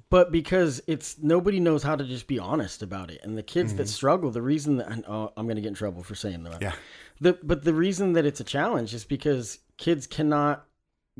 but 0.10 0.32
because 0.32 0.82
it's 0.88 1.18
nobody 1.20 1.60
knows 1.60 1.84
how 1.84 1.96
to 1.96 2.04
just 2.04 2.28
be 2.28 2.40
honest 2.40 2.82
about 2.82 3.12
it. 3.12 3.20
And 3.24 3.38
the 3.38 3.44
kids 3.44 3.74
that 3.76 3.88
struggle, 3.88 4.32
the 4.32 4.42
reason 4.42 4.78
that 4.78 5.04
oh, 5.08 5.32
I'm 5.38 5.46
going 5.46 5.56
to 5.58 5.62
get 5.62 5.70
in 5.70 5.74
trouble 5.76 6.04
for 6.04 6.16
saying 6.16 6.44
that. 6.44 6.54
Mm-hmm. 6.54 6.64
Yeah. 6.64 6.74
The 7.20 7.38
but 7.44 7.64
the 7.64 7.74
reason 7.74 8.14
that 8.14 8.26
it's 8.26 8.40
a 8.40 8.44
challenge 8.44 8.94
is 8.94 9.06
because 9.06 9.60
kids 9.78 10.08
cannot 10.08 10.66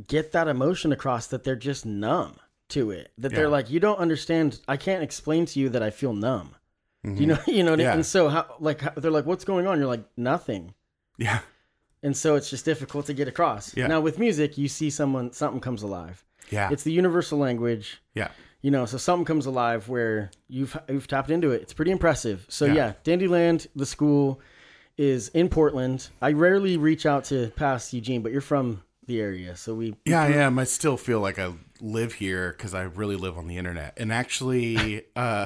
get 0.08 0.32
that 0.32 0.48
emotion 0.48 0.92
across 0.92 1.28
that 1.28 1.44
they're 1.44 1.56
just 1.56 1.86
numb 1.86 2.36
to 2.70 2.92
it. 2.92 3.12
That 3.18 3.32
they're 3.32 3.50
like, 3.50 3.70
you 3.70 3.80
don't 3.80 3.98
understand. 3.98 4.60
I 4.68 4.78
can't 4.78 5.02
explain 5.02 5.46
to 5.48 5.60
you 5.60 5.70
that 5.70 5.82
I 5.82 5.90
feel 5.90 6.14
numb. 6.14 6.56
You 7.04 7.26
know, 7.28 7.38
you 7.48 7.64
know, 7.64 7.72
what 7.72 7.80
I- 7.80 7.84
Mm-hmm. 7.84 7.90
Yeah. 7.90 7.94
and 7.94 8.06
so 8.06 8.28
how 8.30 8.56
like 8.60 8.82
how, 8.82 8.92
they're 8.98 9.12
like, 9.12 9.26
what's 9.26 9.46
going 9.46 9.68
on? 9.68 9.78
You're 9.80 9.88
like, 9.88 10.06
nothing. 10.18 10.74
Yeah. 11.18 11.40
And 12.04 12.16
so 12.16 12.36
it's 12.36 12.50
just 12.50 12.64
difficult 12.66 13.06
to 13.08 13.14
get 13.14 13.28
across. 13.28 13.76
Yeah. 13.76 13.88
Now 13.88 14.02
with 14.02 14.20
music, 14.20 14.58
you 14.58 14.68
see 14.68 14.90
someone 14.90 15.32
something 15.34 15.60
comes 15.62 15.84
alive. 15.84 16.24
Yeah. 16.50 16.70
It's 16.72 16.84
the 16.84 16.92
universal 16.92 17.38
language. 17.40 18.02
yeah. 18.14 18.30
You 18.62 18.72
know, 18.72 18.86
so 18.86 18.98
something 18.98 19.24
comes 19.26 19.46
alive 19.46 19.88
where 19.88 20.32
you've 20.48 20.76
you've 20.90 21.08
tapped 21.08 21.30
into 21.30 21.52
it. 21.52 21.62
It's 21.62 21.74
pretty 21.74 21.92
impressive. 21.92 22.46
So 22.50 22.66
yeah, 22.66 22.74
Yeah. 22.74 22.94
Dandyland, 23.04 23.68
the 23.76 23.86
school, 23.86 24.42
is 24.98 25.30
in 25.30 25.48
Portland. 25.48 26.10
I 26.22 26.32
rarely 26.34 26.76
reach 26.76 27.06
out 27.06 27.26
to 27.26 27.50
past 27.56 27.94
Eugene, 27.94 28.22
but 28.24 28.32
you're 28.32 28.42
from 28.42 28.82
the 29.06 29.22
area, 29.22 29.56
so 29.56 29.74
we 29.76 29.96
Yeah, 30.06 30.22
I 30.24 30.30
am. 30.30 30.58
I 30.60 30.64
still 30.66 30.98
feel 30.98 31.20
like 31.22 31.38
I 31.40 31.54
live 31.80 32.14
here 32.14 32.52
because 32.58 32.74
I 32.74 32.82
really 32.84 33.16
live 33.16 33.38
on 33.38 33.48
the 33.48 33.58
internet. 33.58 33.94
And 33.98 34.12
actually, 34.12 35.04
uh, 35.16 35.46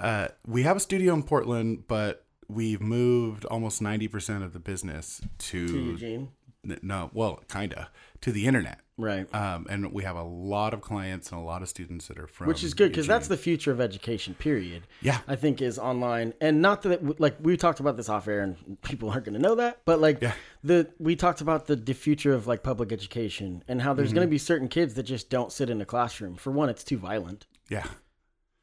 uh, 0.00 0.28
we 0.46 0.62
have 0.62 0.76
a 0.76 0.80
studio 0.80 1.14
in 1.14 1.22
Portland, 1.22 1.84
but 1.88 2.24
we've 2.48 2.80
moved 2.80 3.44
almost 3.46 3.80
ninety 3.82 4.08
percent 4.08 4.44
of 4.44 4.52
the 4.52 4.60
business 4.60 5.20
to, 5.38 5.66
to 5.66 5.78
Eugene, 5.78 6.28
n- 6.68 6.78
no, 6.82 7.10
well, 7.12 7.42
kinda 7.50 7.90
to 8.22 8.32
the 8.32 8.46
internet. 8.46 8.80
right? 8.96 9.32
Um, 9.34 9.66
and 9.68 9.92
we 9.92 10.02
have 10.04 10.16
a 10.16 10.22
lot 10.22 10.72
of 10.72 10.80
clients 10.80 11.30
and 11.30 11.38
a 11.40 11.44
lot 11.44 11.60
of 11.60 11.68
students 11.68 12.08
that 12.08 12.18
are 12.18 12.26
from 12.26 12.46
Which 12.46 12.64
is 12.64 12.72
good 12.72 12.90
because 12.90 13.06
that's 13.06 13.28
the 13.28 13.36
future 13.36 13.70
of 13.70 13.78
education. 13.80 14.34
Period. 14.34 14.86
yeah, 15.02 15.18
I 15.28 15.36
think 15.36 15.60
is 15.60 15.78
online, 15.78 16.34
and 16.40 16.62
not 16.62 16.82
that 16.82 17.20
like 17.20 17.36
we 17.40 17.56
talked 17.56 17.80
about 17.80 17.96
this 17.96 18.08
off 18.08 18.26
air, 18.28 18.42
and 18.42 18.80
people 18.82 19.10
aren't 19.10 19.24
going 19.24 19.34
to 19.34 19.40
know 19.42 19.54
that, 19.56 19.80
but 19.84 20.00
like 20.00 20.20
Yeah. 20.22 20.32
the 20.62 20.88
we 20.98 21.14
talked 21.16 21.40
about 21.40 21.66
the, 21.66 21.76
the 21.76 21.94
future 21.94 22.32
of 22.32 22.46
like 22.46 22.62
public 22.62 22.92
education 22.92 23.62
and 23.68 23.82
how 23.82 23.92
there's 23.94 24.08
Mm-hmm. 24.10 24.14
going 24.16 24.28
to 24.28 24.30
be 24.30 24.38
certain 24.38 24.68
kids 24.68 24.94
that 24.94 25.02
just 25.04 25.30
don't 25.30 25.52
sit 25.52 25.68
in 25.70 25.80
a 25.80 25.86
classroom. 25.86 26.36
For 26.36 26.50
one, 26.50 26.68
it's 26.68 26.84
too 26.84 26.98
violent. 26.98 27.46
yeah, 27.68 27.86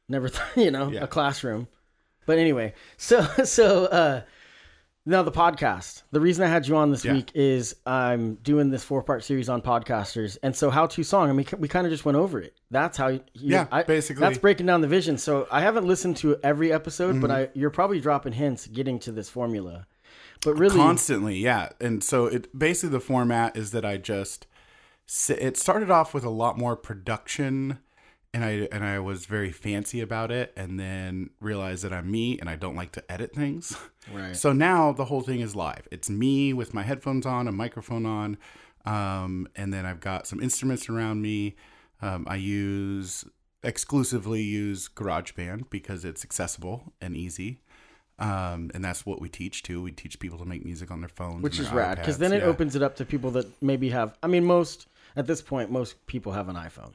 Never, 0.08 0.28
th- 0.28 0.42
you 0.56 0.70
know, 0.70 0.90
Yeah. 0.90 1.04
a 1.04 1.06
classroom. 1.06 1.68
But 2.26 2.38
anyway, 2.38 2.74
so 2.96 3.22
so 3.44 3.86
uh 3.86 4.22
now 5.06 5.22
the 5.22 5.30
podcast. 5.32 6.02
The 6.12 6.20
reason 6.20 6.42
I 6.44 6.48
had 6.48 6.66
you 6.66 6.76
on 6.76 6.90
this 6.90 7.04
Yeah. 7.04 7.12
week 7.12 7.30
is 7.34 7.76
I'm 7.84 8.36
doing 8.36 8.70
this 8.70 8.82
four 8.82 9.02
part 9.02 9.22
series 9.22 9.50
on 9.50 9.60
podcasters, 9.60 10.38
and 10.42 10.56
so 10.56 10.70
how 10.70 10.86
to 10.86 11.02
song. 11.02 11.28
I 11.28 11.32
mean, 11.34 11.46
we 11.58 11.68
kind 11.68 11.86
of 11.86 11.92
just 11.92 12.06
went 12.06 12.16
over 12.16 12.40
it. 12.40 12.56
That's 12.70 12.96
how. 12.96 13.08
You, 13.08 13.20
Yeah, 13.34 13.66
I, 13.70 13.82
basically. 13.82 14.20
That's 14.20 14.38
breaking 14.38 14.64
down 14.66 14.80
the 14.80 14.88
vision. 14.88 15.18
So 15.18 15.46
I 15.50 15.60
haven't 15.60 15.86
listened 15.86 16.16
to 16.18 16.38
every 16.42 16.72
episode, 16.72 17.20
but 17.20 17.28
Mm-hmm. 17.30 17.54
I 17.54 17.58
you're 17.58 17.68
probably 17.70 18.00
dropping 18.00 18.32
hints 18.32 18.66
getting 18.66 18.98
to 19.00 19.12
this 19.12 19.28
formula. 19.28 19.86
But 20.42 20.58
really, 20.58 20.76
constantly 20.76 21.38
yeah 21.38 21.70
and 21.80 22.04
so 22.04 22.26
it 22.26 22.58
basically 22.58 22.90
the 22.90 23.00
format 23.00 23.56
is 23.56 23.70
that 23.70 23.82
i 23.84 23.96
just 23.96 24.46
it 25.30 25.56
started 25.56 25.90
off 25.90 26.12
with 26.12 26.22
a 26.22 26.28
lot 26.28 26.58
more 26.58 26.76
production 26.76 27.78
and 28.34 28.44
i 28.44 28.68
and 28.70 28.84
i 28.84 28.98
was 28.98 29.24
very 29.24 29.50
fancy 29.52 30.00
about 30.02 30.30
it 30.30 30.52
and 30.56 30.78
then 30.78 31.30
realized 31.40 31.82
that 31.84 31.92
i'm 31.92 32.10
me 32.10 32.38
and 32.40 32.50
i 32.50 32.56
don't 32.56 32.76
like 32.76 32.92
to 32.92 33.02
edit 33.10 33.34
things 33.34 33.74
Right. 34.12 34.36
so 34.36 34.52
now 34.52 34.92
the 34.92 35.06
whole 35.06 35.22
thing 35.22 35.40
is 35.40 35.54
live 35.56 35.88
it's 35.90 36.10
me 36.10 36.52
with 36.52 36.74
my 36.74 36.82
headphones 36.82 37.24
on 37.24 37.48
a 37.48 37.52
microphone 37.52 38.04
on 38.04 38.36
um, 38.84 39.48
and 39.56 39.72
then 39.72 39.86
i've 39.86 40.00
got 40.00 40.26
some 40.26 40.40
instruments 40.42 40.88
around 40.90 41.22
me 41.22 41.54
um, 42.02 42.26
i 42.28 42.36
use 42.36 43.24
exclusively 43.62 44.42
use 44.42 44.88
GarageBand 44.94 45.70
because 45.70 46.04
it's 46.04 46.22
accessible 46.22 46.92
and 47.00 47.16
easy 47.16 47.60
um, 48.18 48.70
and 48.74 48.84
that's 48.84 49.04
what 49.04 49.20
we 49.20 49.28
teach 49.28 49.64
too. 49.64 49.82
We 49.82 49.90
teach 49.90 50.20
people 50.20 50.38
to 50.38 50.44
make 50.44 50.64
music 50.64 50.92
on 50.92 51.00
their 51.00 51.08
phones, 51.08 51.42
which 51.42 51.58
and 51.58 51.66
is 51.66 51.72
rad 51.72 51.98
because 51.98 52.18
then 52.18 52.32
it 52.32 52.42
Yeah. 52.42 52.44
opens 52.52 52.76
it 52.76 52.82
up 52.82 52.94
to 52.96 53.04
people 53.04 53.32
that 53.32 53.46
maybe 53.60 53.88
have. 53.90 54.16
I 54.22 54.28
mean, 54.28 54.44
most 54.44 54.86
at 55.16 55.26
this 55.26 55.42
point, 55.42 55.72
most 55.72 56.06
people 56.06 56.30
have 56.30 56.48
an 56.48 56.54
iPhone. 56.54 56.92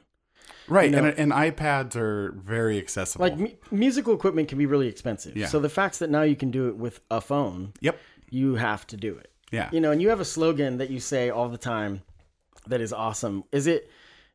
Right. 0.70 0.90
know- 0.90 1.04
and, 1.04 1.18
and 1.18 1.32
iPads 1.32 1.96
are 1.96 2.32
very 2.32 2.78
accessible. 2.78 3.24
Like 3.26 3.38
mu- 3.38 3.56
musical 3.70 4.14
equipment 4.14 4.48
can 4.48 4.58
be 4.58 4.66
really 4.66 4.88
expensive. 4.88 5.36
Yeah. 5.36 5.46
So 5.48 5.58
the 5.60 5.68
fact 5.68 5.98
that 5.98 6.10
now 6.10 6.22
you 6.22 6.36
can 6.36 6.50
do 6.50 6.68
it 6.68 6.76
with 6.76 7.00
a 7.10 7.20
phone, 7.20 7.72
yep, 7.80 7.98
you 8.30 8.54
have 8.54 8.86
to 8.88 8.96
do 8.96 9.16
it. 9.16 9.30
yeah, 9.50 9.68
You 9.72 9.80
know, 9.80 9.90
and 9.92 10.00
you 10.00 10.08
have 10.10 10.20
a 10.20 10.24
slogan 10.24 10.78
that 10.78 10.90
you 10.90 11.00
say 11.00 11.30
all 11.30 11.48
the 11.48 11.58
time 11.58 12.02
that 12.68 12.80
is 12.80 12.92
awesome. 12.92 13.44
Is 13.52 13.66
it 13.66 13.90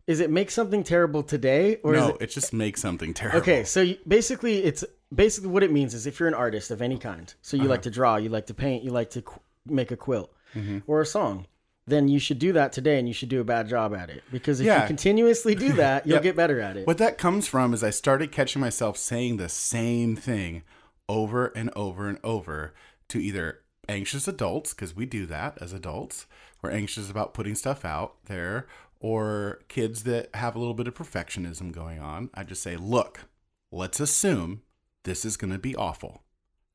is 0.07 0.19
it 0.19 0.29
make 0.29 0.51
something 0.51 0.83
terrible 0.83 1.23
today 1.23 1.77
or 1.83 1.95
is 1.95 2.01
no, 2.01 2.09
it 2.09 2.21
it, 2.23 2.27
just 2.31 2.53
makes 2.53 2.79
something 2.81 3.13
terrible. 3.13 3.39
Okay, 3.39 3.63
so 3.63 3.81
you, 3.81 3.97
basically 4.07 4.63
it's 4.63 4.83
basically 5.13 5.49
what 5.49 5.63
it 5.63 5.71
means 5.71 5.93
is 5.95 6.05
if 6.05 6.19
you're 6.19 6.27
an 6.27 6.33
artist 6.35 6.69
of 6.71 6.81
any 6.81 6.97
kind, 6.97 7.33
so 7.41 7.57
you 7.57 7.63
Uh-huh. 7.63 7.69
like 7.71 7.81
to 7.83 7.89
draw, 7.91 8.17
you 8.17 8.29
like 8.29 8.45
to 8.47 8.53
paint, 8.53 8.83
you 8.83 8.91
like 8.91 9.09
to 9.11 9.21
qu- 9.23 9.39
make 9.65 9.91
a 9.91 9.97
quilt 9.97 10.31
Mm-hmm. 10.55 10.79
or 10.87 11.01
a 11.01 11.05
song, 11.05 11.47
then 11.87 12.07
you 12.07 12.17
should 12.19 12.39
do 12.39 12.51
that 12.53 12.71
today 12.73 12.97
and 12.97 13.07
you 13.07 13.13
should 13.13 13.29
do 13.29 13.39
a 13.41 13.43
bad 13.43 13.67
job 13.69 13.93
at 13.93 14.09
it 14.09 14.23
because 14.31 14.59
if 14.59 14.65
you 14.65 14.87
continuously 14.87 15.53
do 15.55 15.73
that, 15.83 16.05
you'll 16.07 16.15
Yep. 16.15 16.23
get 16.23 16.35
better 16.35 16.59
at 16.59 16.77
it. 16.77 16.87
What 16.87 16.97
that 16.97 17.17
comes 17.17 17.47
from 17.47 17.73
is 17.73 17.83
I 17.83 17.91
started 17.91 18.31
catching 18.31 18.59
myself 18.59 18.97
saying 18.97 19.37
the 19.37 19.49
same 19.49 20.15
thing 20.15 20.63
over 21.07 21.47
and 21.47 21.69
over 21.75 22.07
and 22.09 22.17
over 22.23 22.73
to 23.09 23.19
either 23.19 23.61
anxious 23.87 24.27
adults, 24.27 24.73
because 24.73 24.95
we 24.95 25.05
do 25.05 25.27
that 25.27 25.59
as 25.61 25.71
adults. 25.73 26.25
We're 26.63 26.71
anxious 26.71 27.11
about 27.11 27.35
putting 27.35 27.53
stuff 27.53 27.85
out 27.85 28.15
there, 28.25 28.65
or 28.99 29.59
kids 29.67 30.03
that 30.05 30.33
have 30.35 30.55
a 30.55 30.59
little 30.59 30.73
bit 30.73 30.87
of 30.87 30.95
perfectionism 30.95 31.71
going 31.71 31.99
on. 31.99 32.31
I 32.33 32.43
just 32.43 32.63
say, 32.63 32.75
look, 32.77 33.25
let's 33.71 33.99
assume 33.99 34.63
this 35.03 35.23
is 35.23 35.37
going 35.37 35.53
to 35.53 35.59
be 35.59 35.75
awful. 35.75 36.23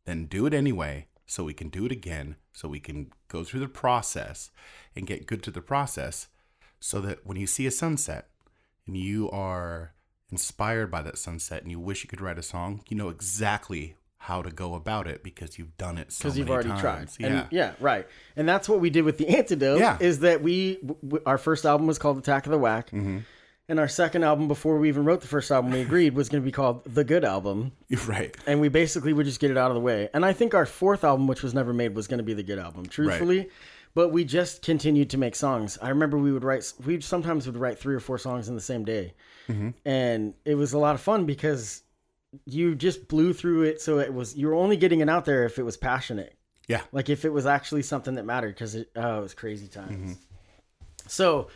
Then 0.04 0.26
do 0.26 0.46
it 0.46 0.54
anyway 0.54 1.06
so 1.26 1.42
we 1.42 1.54
can 1.54 1.68
do 1.68 1.84
it 1.86 1.90
again, 1.90 2.36
so 2.52 2.68
we 2.68 2.80
can 2.80 3.10
go 3.28 3.44
through 3.44 3.60
the 3.60 3.68
process 3.68 4.50
and 4.96 5.06
get 5.06 5.26
good 5.26 5.42
to 5.44 5.50
the 5.50 5.62
process 5.62 6.28
so 6.80 7.00
that 7.00 7.18
when 7.24 7.36
you 7.36 7.46
see 7.46 7.66
a 7.66 7.70
sunset 7.70 8.28
and 8.86 8.96
you 8.96 9.30
are 9.30 9.92
inspired 10.32 10.90
by 10.90 11.02
that 11.02 11.18
sunset 11.18 11.62
and 11.62 11.70
you 11.70 11.78
wish 11.80 12.02
you 12.04 12.08
could 12.08 12.20
write 12.20 12.38
a 12.38 12.42
song, 12.42 12.82
you 12.88 12.96
know 12.96 13.08
exactly 13.08 13.94
how 14.24 14.42
to 14.42 14.50
go 14.50 14.74
about 14.74 15.06
it 15.06 15.22
because 15.22 15.58
you've 15.58 15.76
done 15.78 15.96
it 15.96 16.12
so 16.12 16.24
because 16.24 16.36
you've 16.38 16.46
many 16.48 16.54
already 16.54 16.68
times. 16.68 16.80
tried. 16.80 17.08
Yeah. 17.18 17.26
And 17.40 17.46
yeah, 17.50 17.72
right. 17.80 18.06
And 18.36 18.48
that's 18.48 18.68
what 18.68 18.80
we 18.80 18.90
did 18.90 19.02
with 19.02 19.16
the 19.18 19.28
antidote. 19.28 19.78
Yeah. 19.80 19.96
Is 20.00 20.20
that 20.20 20.42
we 20.42 20.76
w- 20.76 21.22
our 21.24 21.38
first 21.38 21.64
album 21.64 21.86
was 21.86 21.98
called 21.98 22.18
Attack 22.18 22.46
of 22.46 22.52
the 22.52 22.58
Whack, 22.58 22.90
Mm-hmm. 22.90 23.18
And 23.70 23.78
our 23.78 23.88
second 23.88 24.24
album 24.24 24.48
before 24.48 24.78
we 24.78 24.88
even 24.88 25.04
wrote 25.04 25.20
the 25.20 25.28
first 25.28 25.50
album, 25.52 25.70
we 25.70 25.80
agreed 25.80 26.14
was 26.14 26.28
going 26.28 26.42
to 26.42 26.44
be 26.44 26.50
called 26.50 26.82
The 26.84 27.04
Good 27.04 27.24
Album, 27.24 27.70
right. 28.06 28.36
and 28.44 28.60
we 28.60 28.68
basically 28.68 29.12
would 29.12 29.26
just 29.26 29.38
get 29.38 29.52
it 29.52 29.56
out 29.56 29.70
of 29.70 29.76
the 29.76 29.80
way. 29.80 30.08
And 30.12 30.26
I 30.26 30.32
think 30.32 30.54
our 30.54 30.66
fourth 30.66 31.04
album, 31.04 31.28
which 31.28 31.44
was 31.44 31.54
never 31.54 31.72
made, 31.72 31.94
was 31.94 32.08
going 32.08 32.18
to 32.18 32.24
be 32.24 32.34
The 32.34 32.42
Good 32.42 32.58
Album, 32.58 32.86
truthfully. 32.86 33.48
But 33.94 34.08
we 34.08 34.24
just 34.24 34.62
continued 34.62 35.10
to 35.10 35.18
make 35.18 35.36
songs. 35.36 35.78
I 35.80 35.88
remember 35.88 36.18
we 36.18 36.32
would 36.32 36.44
write. 36.44 36.72
We 36.84 37.00
sometimes 37.00 37.46
would 37.46 37.56
write 37.56 37.78
three 37.78 37.94
or 37.94 38.00
four 38.00 38.18
songs 38.18 38.48
in 38.48 38.54
the 38.56 38.60
same 38.60 38.84
day, 38.84 39.14
mm-hmm. 39.48 39.70
and 39.84 40.34
it 40.44 40.56
was 40.56 40.72
a 40.72 40.78
lot 40.78 40.94
of 40.94 41.00
fun 41.00 41.24
because 41.24 41.82
you 42.44 42.76
just 42.76 43.08
blew 43.08 43.32
through 43.32 43.64
it. 43.64 43.80
So 43.80 43.98
it 43.98 44.12
was 44.12 44.36
you 44.36 44.46
were 44.46 44.54
only 44.54 44.76
getting 44.76 45.00
it 45.00 45.08
out 45.08 45.24
there 45.24 45.44
if 45.44 45.58
it 45.58 45.64
was 45.64 45.76
passionate. 45.76 46.36
Yeah. 46.68 46.82
Like 46.92 47.08
if 47.08 47.24
it 47.24 47.30
was 47.30 47.46
actually 47.46 47.82
something 47.82 48.14
that 48.14 48.24
mattered, 48.24 48.54
because 48.54 48.76
it, 48.76 48.90
oh, 48.94 49.18
it 49.18 49.22
was 49.22 49.34
crazy 49.34 49.66
times. 49.66 50.12
Mm-hmm. 50.12 51.08
So 51.08 51.48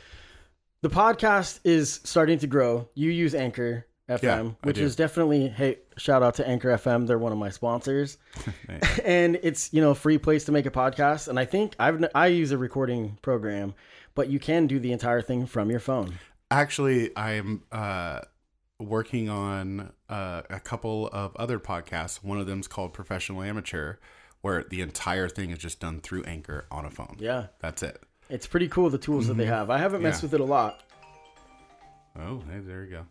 the 0.85 0.91
podcast 0.91 1.61
is 1.65 1.99
starting 2.05 2.39
to 2.39 2.47
grow. 2.47 2.87
You 2.95 3.11
use 3.11 3.35
Anchor 3.35 3.87
FM, 4.07 4.23
Yeah, 4.23 4.51
which 4.65 4.77
is 4.77 4.95
definitely 4.95 5.49
hey, 5.49 5.79
shout 5.97 6.23
out 6.23 6.35
to 6.35 6.47
Anchor 6.47 6.69
FM. 6.69 7.07
They're 7.07 7.19
one 7.19 7.33
of 7.33 7.39
my 7.39 7.49
sponsors, 7.49 8.19
and 9.05 9.41
it's 9.43 9.73
you 9.73 9.81
know 9.81 9.93
a 9.93 9.95
free 9.95 10.19
place 10.19 10.45
to 10.45 10.53
make 10.53 10.67
a 10.67 10.71
podcast. 10.71 11.29
And 11.29 11.41
I 11.41 11.47
think 11.47 11.75
I've 11.79 12.05
I 12.15 12.27
use 12.27 12.53
a 12.53 12.59
recording 12.59 13.19
program, 13.23 13.73
but 14.15 14.29
you 14.29 14.39
can 14.39 14.67
do 14.67 14.79
the 14.79 14.93
entire 14.93 15.23
thing 15.23 15.47
from 15.47 15.71
your 15.71 15.81
phone. 15.81 16.19
Actually, 16.51 17.17
I'm 17.17 17.63
uh, 17.73 18.21
working 18.79 19.31
on 19.31 19.91
uh, 20.11 20.43
a 20.51 20.61
couple 20.61 21.09
of 21.15 21.35
other 21.37 21.59
podcasts. 21.59 22.23
One 22.23 22.39
of 22.39 22.47
them's 22.47 22.69
called 22.69 22.93
Professional 22.93 23.43
Amateur, 23.43 23.95
where 24.43 24.65
the 24.65 24.83
entire 24.83 25.31
thing 25.31 25.49
is 25.49 25.57
just 25.57 25.81
done 25.81 26.03
through 26.03 26.25
Anchor 26.25 26.67
on 26.71 26.85
a 26.85 26.91
phone. 26.91 27.17
Yeah, 27.19 27.47
That's 27.61 27.83
it. 27.83 28.03
It's 28.29 28.47
pretty 28.47 28.69
cool 28.69 28.91
the 28.91 28.99
tools 28.99 29.27
that 29.29 29.35
they 29.37 29.47
have. 29.47 29.71
I 29.71 29.79
haven't 29.79 30.03
messed 30.03 30.19
Mm-hmm. 30.23 30.27
Yeah. 30.27 30.41
with 30.41 30.41
it 30.41 30.41
a 30.41 30.45
lot. 30.45 30.81
Oh, 32.19 32.43
hey, 32.51 32.61
there 32.61 32.85
you 32.85 32.91
go. 32.91 33.07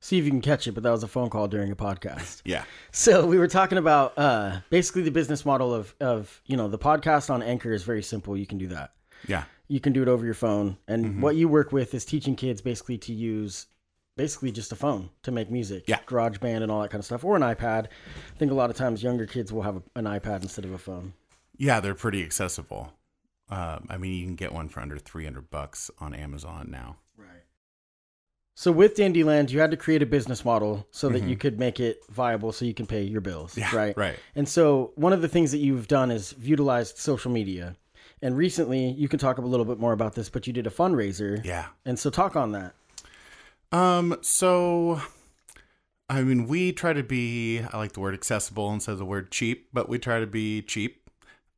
See 0.00 0.18
if 0.18 0.24
you 0.24 0.30
can 0.30 0.40
catch 0.40 0.66
it, 0.66 0.72
but 0.72 0.82
that 0.82 0.90
was 0.90 1.04
a 1.04 1.08
phone 1.08 1.30
call 1.30 1.46
during 1.46 1.70
a 1.70 1.76
podcast. 1.76 2.42
Yeah. 2.44 2.64
So 2.90 3.24
we 3.24 3.38
were 3.38 3.46
talking 3.48 3.78
about 3.78 4.18
uh, 4.18 4.58
basically 4.68 5.02
the 5.02 5.10
business 5.12 5.46
model 5.46 5.72
of 5.72 5.94
of 6.00 6.40
you 6.46 6.56
know 6.56 6.66
the 6.68 6.78
podcast 6.78 7.30
on 7.30 7.42
Anchor 7.42 7.72
is 7.72 7.84
very 7.84 8.02
simple. 8.02 8.36
You 8.36 8.46
can 8.46 8.58
do 8.58 8.66
that. 8.68 8.92
Yeah. 9.28 9.44
You 9.68 9.78
can 9.80 9.92
do 9.92 10.02
it 10.02 10.08
over 10.08 10.24
your 10.24 10.34
phone, 10.34 10.76
and 10.88 11.04
Mm-hmm. 11.06 11.20
what 11.20 11.36
you 11.36 11.48
work 11.48 11.72
with 11.72 11.94
is 11.94 12.04
teaching 12.04 12.34
kids 12.36 12.60
basically 12.60 12.98
to 12.98 13.12
use 13.12 13.66
basically 14.16 14.50
just 14.52 14.72
a 14.72 14.76
phone 14.76 15.08
to 15.22 15.30
make 15.30 15.50
music. 15.50 15.84
Yeah. 15.86 16.00
GarageBand 16.06 16.62
and 16.62 16.70
all 16.70 16.82
that 16.82 16.90
kind 16.90 16.98
of 17.00 17.06
stuff, 17.06 17.24
or 17.24 17.36
an 17.36 17.42
iPad. 17.42 17.86
I 17.86 18.38
think 18.38 18.50
a 18.50 18.54
lot 18.54 18.68
of 18.70 18.76
times 18.76 19.02
younger 19.02 19.24
kids 19.26 19.52
will 19.52 19.62
have 19.62 19.80
an 19.94 20.04
iPad 20.04 20.42
instead 20.42 20.64
of 20.64 20.72
a 20.72 20.78
phone. 20.78 21.14
Yeah, 21.56 21.78
they're 21.80 21.94
pretty 21.94 22.22
accessible. 22.24 22.92
Um, 23.52 23.86
I 23.90 23.98
mean, 23.98 24.14
you 24.14 24.24
can 24.24 24.34
get 24.34 24.52
one 24.52 24.68
for 24.70 24.80
under 24.80 24.98
300 24.98 25.50
bucks 25.50 25.90
on 26.00 26.14
Amazon 26.14 26.68
now. 26.70 26.96
Right. 27.18 27.44
So 28.54 28.72
with 28.72 28.96
Dandyland, 28.96 29.50
you 29.50 29.60
had 29.60 29.70
to 29.72 29.76
create 29.76 30.02
a 30.02 30.06
business 30.06 30.42
model 30.42 30.86
so 30.90 31.10
that 31.10 31.24
you 31.24 31.36
could 31.36 31.58
make 31.58 31.78
it 31.78 32.00
viable, 32.10 32.52
so 32.52 32.64
you 32.64 32.72
can 32.72 32.86
pay 32.86 33.02
your 33.02 33.20
bills, 33.20 33.52
Mm-hmm. 33.54 33.60
Yeah, 33.60 33.82
right? 33.82 33.96
right. 33.96 34.18
And 34.34 34.48
so 34.48 34.92
one 34.94 35.12
of 35.12 35.20
the 35.20 35.28
things 35.28 35.52
that 35.52 35.58
you've 35.58 35.86
done 35.86 36.10
is 36.10 36.32
you've 36.32 36.48
utilized 36.48 36.96
social 36.96 37.30
media. 37.30 37.76
And 38.22 38.36
recently, 38.36 38.90
you 38.92 39.08
can 39.08 39.18
talk 39.18 39.36
a 39.36 39.42
little 39.42 39.66
bit 39.66 39.78
more 39.78 39.92
about 39.92 40.14
this, 40.14 40.30
but 40.30 40.46
you 40.46 40.52
did 40.52 40.66
a 40.66 40.70
fundraiser. 40.70 41.44
Yeah. 41.44 41.66
And 41.84 41.98
so 41.98 42.08
talk 42.08 42.36
on 42.36 42.52
that. 42.52 42.74
Um, 43.70 44.16
so 44.22 45.02
I 46.08 46.22
mean, 46.22 46.46
we 46.46 46.72
try 46.72 46.92
to 46.92 47.02
be 47.02 47.60
I 47.60 47.76
like 47.76 47.92
the 47.92 48.00
word 48.00 48.14
accessible 48.14 48.72
instead 48.72 48.92
of 48.92 48.98
the 48.98 49.04
word 49.04 49.30
cheap, 49.30 49.68
but 49.72 49.88
we 49.88 49.98
try 49.98 50.20
to 50.20 50.26
be 50.26 50.62
cheap 50.62 51.10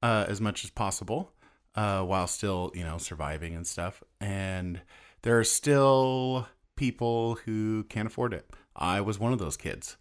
uh 0.03 0.27
as 0.29 0.41
much 0.41 0.65
as 0.65 0.71
possible 0.71 1.33
uh 1.75 2.03
while 2.03 2.27
still, 2.27 2.71
you 2.75 2.85
know, 2.85 2.99
surviving 2.99 3.55
and 3.55 3.67
stuff. 3.67 4.03
And 4.21 4.81
there 5.23 5.39
are 5.39 5.45
still 5.45 6.49
people 6.77 7.37
who 7.45 7.85
can't 7.85 8.07
afford 8.07 8.35
it. 8.35 8.51
I 8.77 9.01
was 9.01 9.19
one 9.19 9.33
of 9.33 9.39
those 9.39 9.57
kids. 9.57 9.97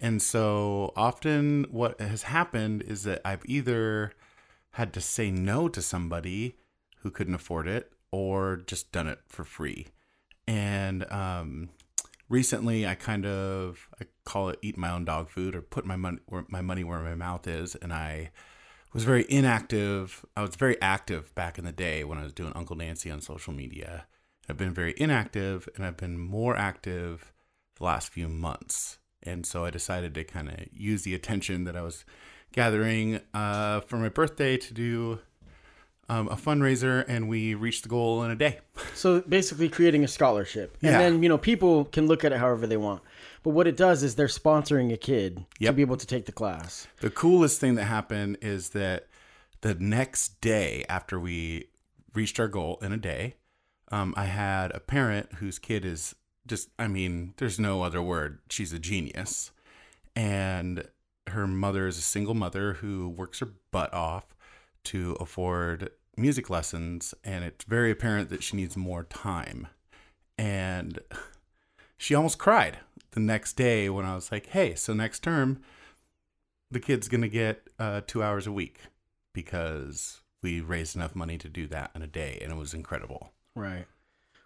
And 0.00 0.20
so 0.20 0.92
often 0.96 1.66
what 1.70 2.00
has 2.00 2.24
happened 2.24 2.82
is 2.82 3.04
that 3.04 3.20
I've 3.24 3.44
either 3.44 4.12
had 4.72 4.92
to 4.94 5.00
say 5.00 5.30
no 5.30 5.68
to 5.68 5.82
somebody 5.82 6.56
who 6.98 7.10
couldn't 7.10 7.34
afford 7.34 7.68
it 7.68 7.92
or 8.10 8.56
just 8.56 8.92
done 8.92 9.06
it 9.06 9.20
for 9.28 9.44
free. 9.44 9.88
And 10.46 11.10
um, 11.10 11.70
recently, 12.28 12.86
I 12.86 12.94
kind 12.94 13.26
of 13.26 13.88
I 14.00 14.06
call 14.24 14.48
it 14.48 14.58
eat 14.62 14.76
my 14.76 14.90
own 14.90 15.04
dog 15.04 15.30
food 15.30 15.54
or 15.54 15.62
put 15.62 15.84
my 15.84 15.96
money 15.96 16.18
my 16.48 16.60
money 16.60 16.84
where 16.84 17.00
my 17.00 17.14
mouth 17.14 17.46
is. 17.46 17.74
And 17.76 17.92
I 17.92 18.30
was 18.92 19.04
very 19.04 19.24
inactive. 19.28 20.24
I 20.36 20.42
was 20.42 20.56
very 20.56 20.80
active 20.80 21.34
back 21.34 21.58
in 21.58 21.64
the 21.64 21.72
day 21.72 22.04
when 22.04 22.18
I 22.18 22.24
was 22.24 22.32
doing 22.32 22.52
Uncle 22.54 22.76
Nancy 22.76 23.10
on 23.10 23.20
social 23.20 23.52
media. 23.52 24.06
I've 24.48 24.56
been 24.56 24.74
very 24.74 24.94
inactive, 24.96 25.68
and 25.76 25.84
I've 25.84 25.96
been 25.96 26.18
more 26.18 26.56
active 26.56 27.32
the 27.76 27.84
last 27.84 28.12
few 28.12 28.28
months. 28.28 28.98
And 29.22 29.46
so 29.46 29.64
I 29.64 29.70
decided 29.70 30.14
to 30.14 30.24
kind 30.24 30.48
of 30.48 30.56
use 30.72 31.02
the 31.02 31.14
attention 31.14 31.64
that 31.64 31.76
I 31.76 31.82
was 31.82 32.04
gathering 32.52 33.20
uh, 33.32 33.80
for 33.80 33.96
my 33.96 34.08
birthday 34.08 34.56
to 34.56 34.74
do 34.74 35.20
um, 36.08 36.28
a 36.28 36.36
fundraiser, 36.36 37.04
and 37.08 37.28
we 37.28 37.54
reached 37.54 37.84
the 37.84 37.88
goal 37.88 38.22
in 38.22 38.30
a 38.30 38.36
day. 38.36 38.58
So 38.94 39.20
basically, 39.22 39.68
creating 39.68 40.04
a 40.04 40.08
scholarship, 40.08 40.76
and 40.82 40.92
Yeah. 40.92 40.98
then 40.98 41.22
you 41.22 41.28
know 41.28 41.38
people 41.38 41.86
can 41.86 42.06
look 42.06 42.24
at 42.24 42.32
it 42.32 42.38
however 42.38 42.66
they 42.66 42.76
want. 42.76 43.02
But 43.42 43.50
what 43.50 43.66
it 43.66 43.76
does 43.76 44.02
is 44.02 44.14
they're 44.14 44.26
sponsoring 44.28 44.92
a 44.92 44.96
kid 44.96 45.44
to 45.60 45.72
be 45.72 45.82
able 45.82 45.96
to 45.96 46.06
take 46.06 46.26
the 46.26 46.32
class. 46.32 46.86
The 47.00 47.10
coolest 47.10 47.60
thing 47.60 47.74
that 47.76 47.84
happened 47.84 48.38
is 48.40 48.70
that 48.70 49.08
the 49.62 49.74
next 49.74 50.40
day 50.40 50.84
after 50.88 51.18
we 51.18 51.66
reached 52.14 52.38
our 52.38 52.48
goal 52.48 52.78
in 52.82 52.92
a 52.92 52.96
day, 52.96 53.34
um, 53.90 54.14
I 54.16 54.26
had 54.26 54.70
a 54.72 54.80
parent 54.80 55.34
whose 55.34 55.58
kid 55.58 55.84
is 55.84 56.14
just, 56.46 56.68
I 56.78 56.86
mean, 56.88 57.34
there's 57.38 57.58
no 57.58 57.82
other 57.82 58.02
word. 58.02 58.38
She's 58.50 58.72
a 58.72 58.78
genius. 58.78 59.50
And 60.14 60.88
her 61.28 61.46
mother 61.46 61.86
is 61.86 61.98
a 61.98 62.02
single 62.02 62.34
mother 62.34 62.74
who 62.74 63.08
works 63.08 63.38
her 63.40 63.48
butt 63.70 63.92
off 63.94 64.34
to 64.84 65.16
afford 65.20 65.90
music 66.16 66.50
lessons. 66.50 67.14
And 67.24 67.44
it's 67.44 67.64
very 67.64 67.90
apparent 67.90 68.30
that 68.30 68.42
she 68.42 68.56
needs 68.56 68.76
more 68.76 69.04
time. 69.04 69.68
And 70.38 70.98
she 71.96 72.14
almost 72.14 72.38
cried 72.38 72.78
the 73.12 73.20
next 73.20 73.54
day 73.54 73.88
when 73.88 74.04
I 74.04 74.14
was 74.14 74.32
like, 74.32 74.46
hey, 74.46 74.74
so 74.74 74.92
next 74.92 75.20
term, 75.20 75.60
the 76.70 76.80
kid's 76.80 77.08
going 77.08 77.22
to 77.22 77.28
get 77.28 77.68
uh, 77.78 78.00
two 78.06 78.22
hours 78.22 78.46
a 78.46 78.52
week 78.52 78.80
because 79.34 80.20
we 80.42 80.60
raised 80.60 80.96
enough 80.96 81.14
money 81.14 81.38
to 81.38 81.48
do 81.48 81.66
that 81.68 81.90
in 81.94 82.02
a 82.02 82.06
day. 82.06 82.38
And 82.42 82.52
it 82.52 82.56
was 82.56 82.74
incredible. 82.74 83.32
Right. 83.54 83.86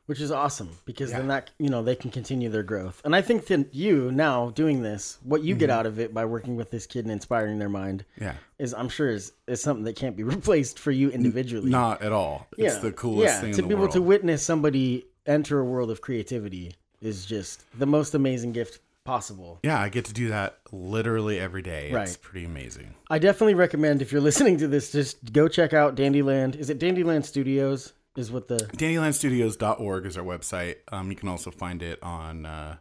Which 0.07 0.21
is 0.21 0.31
awesome 0.31 0.71
because 0.85 1.11
Yeah. 1.11 1.19
then 1.19 1.29
that 1.29 1.51
you 1.59 1.69
know 1.69 1.83
they 1.83 1.97
can 1.97 2.11
continue 2.12 2.49
their 2.49 2.62
growth. 2.62 3.03
And 3.05 3.14
I 3.14 3.23
think 3.23 3.47
that 3.47 3.75
you 3.75 4.11
now 4.12 4.51
doing 4.51 4.83
this, 4.83 5.19
what 5.25 5.42
you 5.42 5.55
Mm-hmm. 5.55 5.59
get 5.61 5.71
out 5.71 5.85
of 5.87 5.99
it 5.99 6.14
by 6.14 6.25
working 6.25 6.55
with 6.57 6.71
this 6.71 6.87
kid 6.87 7.05
and 7.05 7.12
inspiring 7.12 7.59
their 7.59 7.69
mind 7.69 8.05
Yeah. 8.21 8.35
is 8.59 8.73
I'm 8.73 8.88
sure 8.88 9.11
is, 9.11 9.33
is 9.49 9.61
something 9.61 9.85
that 9.85 9.97
can't 9.97 10.16
be 10.16 10.23
replaced 10.37 10.79
for 10.79 10.92
you 10.92 11.11
individually. 11.11 11.71
Not 11.71 12.03
at 12.03 12.12
all. 12.12 12.47
It's 12.57 12.79
the 12.79 12.92
coolest 12.92 13.35
yeah, 13.35 13.40
thing 13.40 13.53
to 13.55 13.59
in 13.62 13.69
the 13.69 13.75
be 13.75 13.81
able 13.81 13.92
to 13.92 14.01
witness 14.03 14.42
somebody 14.45 15.07
enter 15.27 15.59
a 15.59 15.64
world 15.64 15.90
of 15.90 16.01
creativity 16.01 16.75
is 17.01 17.27
just 17.27 17.64
the 17.79 17.87
most 17.87 18.14
amazing 18.14 18.53
gift 18.53 18.79
possible. 19.05 19.59
yeah, 19.62 19.81
I 19.81 19.88
get 19.88 20.05
to 20.07 20.12
do 20.12 20.29
that 20.31 20.59
literally 20.73 21.38
every 21.38 21.62
day. 21.62 21.90
It's 21.92 22.16
pretty 22.16 22.45
amazing. 22.47 22.95
I 23.09 23.19
definitely 23.21 23.55
recommend 23.55 24.03
if 24.03 24.11
you're 24.12 24.21
listening 24.31 24.57
to 24.59 24.69
this, 24.69 24.90
just 24.92 25.33
go 25.33 25.47
check 25.49 25.73
out 25.73 25.95
Dandyland. 25.97 26.57
Is 26.57 26.71
it 26.71 26.79
Dandyland 26.81 27.25
Studios? 27.25 27.92
Is 28.16 28.33
what 28.33 28.48
the 28.48 28.57
DandylandStudios.org 28.57 30.07
is 30.07 30.16
our 30.16 30.24
website. 30.24 30.76
Um, 30.90 31.11
you 31.11 31.16
can 31.16 31.29
also 31.29 31.50
find 31.50 31.83
it 31.83 32.02
on 32.02 32.46
uh, 32.46 32.76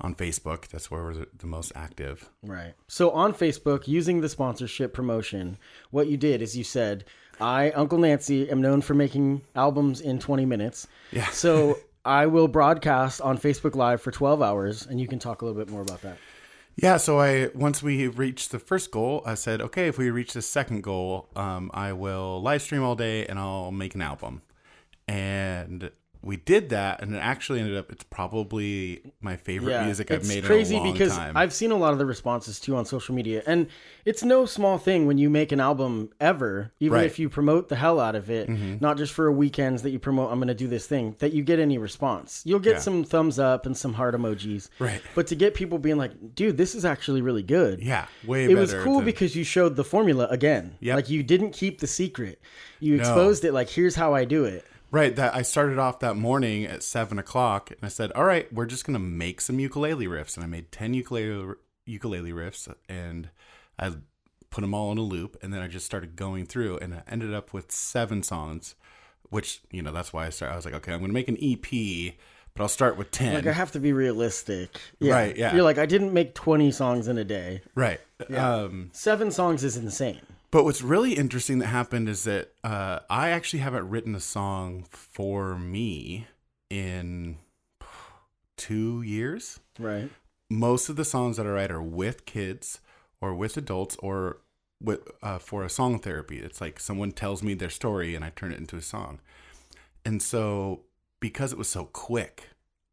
on 0.00 0.14
Facebook. 0.14 0.68
That's 0.68 0.90
where 0.90 1.02
we're 1.02 1.14
the, 1.14 1.28
the 1.38 1.46
most 1.46 1.72
active. 1.74 2.30
Right. 2.42 2.74
So 2.88 3.10
on 3.10 3.32
Facebook, 3.32 3.86
using 3.88 4.20
the 4.20 4.28
sponsorship 4.28 4.92
promotion, 4.92 5.58
what 5.90 6.08
you 6.08 6.16
did 6.16 6.42
is 6.42 6.56
you 6.56 6.64
said, 6.64 7.04
I, 7.40 7.70
Uncle 7.70 7.98
Nancy, 7.98 8.50
am 8.50 8.60
known 8.60 8.80
for 8.80 8.94
making 8.94 9.42
albums 9.54 10.00
in 10.00 10.18
20 10.18 10.44
minutes. 10.44 10.86
Yeah. 11.12 11.28
So 11.30 11.78
I 12.04 12.26
will 12.26 12.48
broadcast 12.48 13.20
on 13.20 13.38
Facebook 13.38 13.74
Live 13.74 14.00
for 14.00 14.10
12 14.10 14.42
hours, 14.42 14.86
and 14.86 15.00
you 15.00 15.08
can 15.08 15.18
talk 15.18 15.42
a 15.42 15.44
little 15.44 15.58
bit 15.58 15.70
more 15.70 15.82
about 15.82 16.02
that. 16.02 16.16
Yeah, 16.76 16.96
so 16.96 17.20
I 17.20 17.50
once 17.54 17.82
we 17.82 18.06
reached 18.06 18.52
the 18.52 18.58
first 18.58 18.90
goal, 18.90 19.22
I 19.26 19.34
said, 19.34 19.60
okay, 19.60 19.88
if 19.88 19.98
we 19.98 20.08
reach 20.10 20.32
the 20.32 20.40
second 20.40 20.82
goal, 20.82 21.28
um, 21.36 21.70
I 21.74 21.92
will 21.92 22.40
live 22.40 22.62
stream 22.62 22.82
all 22.82 22.94
day 22.94 23.26
and 23.26 23.38
I'll 23.38 23.70
make 23.70 23.94
an 23.94 24.00
album. 24.00 24.40
And 25.10 25.90
we 26.22 26.36
did 26.36 26.68
that, 26.68 27.00
and 27.00 27.14
it 27.14 27.18
actually 27.18 27.60
ended 27.60 27.78
up. 27.78 27.90
It's 27.90 28.04
probably 28.04 29.00
my 29.22 29.36
favorite 29.36 29.84
music 29.86 30.10
I've 30.10 30.28
made 30.28 30.44
crazy 30.44 30.76
in 30.76 30.82
a 30.82 30.84
long 30.84 30.92
because 30.92 31.16
time. 31.16 31.34
I've 31.34 31.52
seen 31.54 31.70
a 31.70 31.76
lot 31.76 31.94
of 31.94 31.98
the 31.98 32.04
responses 32.04 32.60
too 32.60 32.76
on 32.76 32.84
social 32.84 33.14
media, 33.14 33.42
and 33.46 33.68
it's 34.04 34.22
no 34.22 34.44
small 34.44 34.76
thing 34.76 35.06
when 35.06 35.16
you 35.16 35.30
make 35.30 35.50
an 35.50 35.60
album 35.60 36.10
ever, 36.20 36.72
even 36.78 36.96
Right. 36.98 37.06
if 37.06 37.18
you 37.18 37.30
promote 37.30 37.70
the 37.70 37.76
hell 37.76 37.98
out 37.98 38.14
of 38.16 38.30
it, 38.30 38.50
Mm-hmm. 38.50 38.76
not 38.80 38.98
just 38.98 39.14
for 39.14 39.28
a 39.28 39.32
weekends 39.32 39.80
that 39.82 39.90
you 39.92 39.98
promote. 39.98 40.30
I'm 40.30 40.38
going 40.38 40.48
to 40.48 40.54
do 40.54 40.68
this 40.68 40.86
thing 40.86 41.16
that 41.20 41.32
you 41.32 41.42
get 41.42 41.58
any 41.58 41.78
response. 41.78 42.42
You'll 42.44 42.58
get 42.60 42.74
Yeah. 42.74 42.78
some 42.80 43.02
thumbs 43.02 43.38
up 43.38 43.64
and 43.64 43.74
some 43.74 43.94
heart 43.94 44.14
emojis, 44.14 44.68
Right. 44.78 45.00
But 45.14 45.26
to 45.28 45.34
get 45.34 45.54
people 45.54 45.78
being 45.78 45.96
like, 45.96 46.34
"Dude, 46.34 46.58
this 46.58 46.74
is 46.74 46.84
actually 46.84 47.22
really 47.22 47.42
good," 47.42 47.80
yeah, 47.80 48.06
way 48.26 48.44
it 48.44 48.54
was 48.58 48.74
cool 48.74 48.96
than- 48.96 49.06
because 49.06 49.34
you 49.34 49.42
showed 49.44 49.74
the 49.74 49.84
formula 49.84 50.26
again. 50.30 50.74
Yep. 50.80 50.96
Like 50.96 51.08
you 51.08 51.22
didn't 51.22 51.52
keep 51.52 51.80
the 51.80 51.86
secret. 51.86 52.42
You 52.78 52.96
exposed 52.96 53.42
it. 53.46 53.52
Like 53.54 53.70
here's 53.70 53.94
how 53.94 54.14
I 54.14 54.26
do 54.26 54.44
it. 54.44 54.66
Right, 54.92 55.14
that 55.14 55.34
I 55.34 55.42
started 55.42 55.78
off 55.78 56.00
that 56.00 56.16
morning 56.16 56.64
at 56.64 56.82
seven 56.82 57.18
o'clock, 57.18 57.70
and 57.70 57.78
I 57.82 57.88
said, 57.88 58.10
"All 58.12 58.24
right, 58.24 58.52
we're 58.52 58.66
just 58.66 58.84
gonna 58.84 58.98
make 58.98 59.40
some 59.40 59.60
ukulele 59.60 60.06
riffs," 60.06 60.36
and 60.36 60.42
I 60.44 60.48
made 60.48 60.72
ten 60.72 60.94
ukulele 60.94 61.54
ukulele 61.86 62.32
riffs, 62.32 62.72
and 62.88 63.30
I 63.78 63.92
put 64.50 64.62
them 64.62 64.74
all 64.74 64.90
in 64.90 64.98
a 64.98 65.02
loop, 65.02 65.36
and 65.42 65.54
then 65.54 65.62
I 65.62 65.68
just 65.68 65.86
started 65.86 66.16
going 66.16 66.44
through, 66.46 66.78
and 66.78 66.92
I 66.94 67.02
ended 67.08 67.32
up 67.32 67.52
with 67.52 67.70
seven 67.70 68.22
songs, 68.24 68.74
which 69.28 69.60
you 69.70 69.80
know 69.80 69.92
that's 69.92 70.12
why 70.12 70.26
I 70.26 70.30
started. 70.30 70.54
I 70.54 70.56
was 70.56 70.64
like, 70.64 70.74
okay, 70.74 70.92
I'm 70.92 71.00
gonna 71.00 71.12
make 71.12 71.28
an 71.28 71.38
EP, 71.40 72.16
but 72.54 72.62
I'll 72.62 72.68
start 72.68 72.96
with 72.96 73.12
ten. 73.12 73.34
Like 73.34 73.46
I 73.46 73.52
have 73.52 73.70
to 73.72 73.80
be 73.80 73.92
realistic. 73.92 74.80
Yeah. 74.98 75.12
Right, 75.14 75.36
yeah. 75.36 75.54
You're 75.54 75.62
like 75.62 75.78
I 75.78 75.86
didn't 75.86 76.12
make 76.12 76.34
20 76.34 76.72
songs 76.72 77.06
in 77.06 77.16
a 77.16 77.24
day. 77.24 77.62
right. 77.76 78.00
Um, 78.34 78.90
Seven 78.92 79.30
songs 79.30 79.62
is 79.62 79.76
insane. 79.76 80.20
But 80.50 80.64
what's 80.64 80.82
really 80.82 81.12
interesting 81.14 81.60
that 81.60 81.66
happened 81.66 82.08
is 82.08 82.24
that 82.24 82.52
uh, 82.64 83.00
I 83.08 83.30
actually 83.30 83.60
haven't 83.60 83.88
written 83.88 84.14
a 84.14 84.20
song 84.20 84.84
for 84.90 85.56
me 85.56 86.26
in 86.68 87.36
two 88.56 89.02
years. 89.02 89.60
Right. 89.78 90.10
most 90.50 90.88
of 90.88 90.96
the 90.96 91.04
songs 91.04 91.36
that 91.36 91.46
I 91.46 91.50
write 91.50 91.70
are 91.70 91.82
with 91.82 92.26
kids 92.26 92.80
or 93.20 93.34
with 93.34 93.56
adults 93.56 93.96
or 94.00 94.38
with 94.82 95.08
uh, 95.22 95.38
for 95.38 95.62
a 95.64 95.70
song 95.70 95.98
therapy. 96.00 96.38
It's 96.38 96.60
like 96.60 96.80
someone 96.80 97.12
tells 97.12 97.42
me 97.42 97.54
their 97.54 97.70
story 97.70 98.14
and 98.14 98.24
I 98.24 98.30
turn 98.30 98.52
it 98.52 98.58
into 98.58 98.76
a 98.76 98.82
song. 98.82 99.20
And 100.04 100.20
so 100.20 100.80
because 101.20 101.52
it 101.52 101.58
was 101.58 101.68
so 101.68 101.84
quick, 101.84 102.48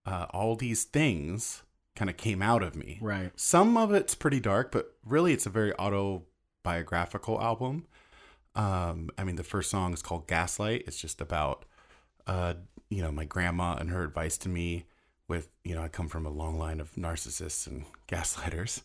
uh, 0.05 0.27
all 0.31 0.55
these 0.55 0.83
things 0.83 1.63
kind 1.95 2.09
of 2.09 2.17
came 2.17 2.41
out 2.41 2.61
of 2.61 2.75
me. 2.75 2.99
Right. 3.01 3.31
Some 3.35 3.75
of 3.77 3.91
it's 3.93 4.15
pretty 4.15 4.39
dark, 4.39 4.71
but 4.71 4.93
really 5.03 5.33
it's 5.33 5.45
a 5.45 5.49
very 5.49 5.73
autobiographical 6.67 7.41
album. 7.41 7.85
Um, 8.55 9.09
I 9.17 9.23
mean, 9.23 9.35
the 9.35 9.43
first 9.43 9.69
song 9.69 9.93
is 9.93 10.01
called 10.01 10.27
Gaslight. 10.27 10.83
It's 10.87 10.99
just 10.99 11.21
about, 11.21 11.65
uh, 12.25 12.55
you 12.89 13.01
know, 13.01 13.11
my 13.11 13.25
grandma 13.25 13.75
and 13.75 13.89
her 13.89 14.03
advice 14.03 14.37
to 14.39 14.49
me. 14.49 14.85
With 15.29 15.49
you 15.65 15.75
know, 15.75 15.81
I 15.83 15.89
come 15.89 16.07
from 16.07 16.25
a 16.25 16.29
long 16.29 16.57
line 16.57 16.79
of 16.79 16.93
narcissists 16.95 17.67
and 17.67 17.83
gaslighters. 18.07 18.81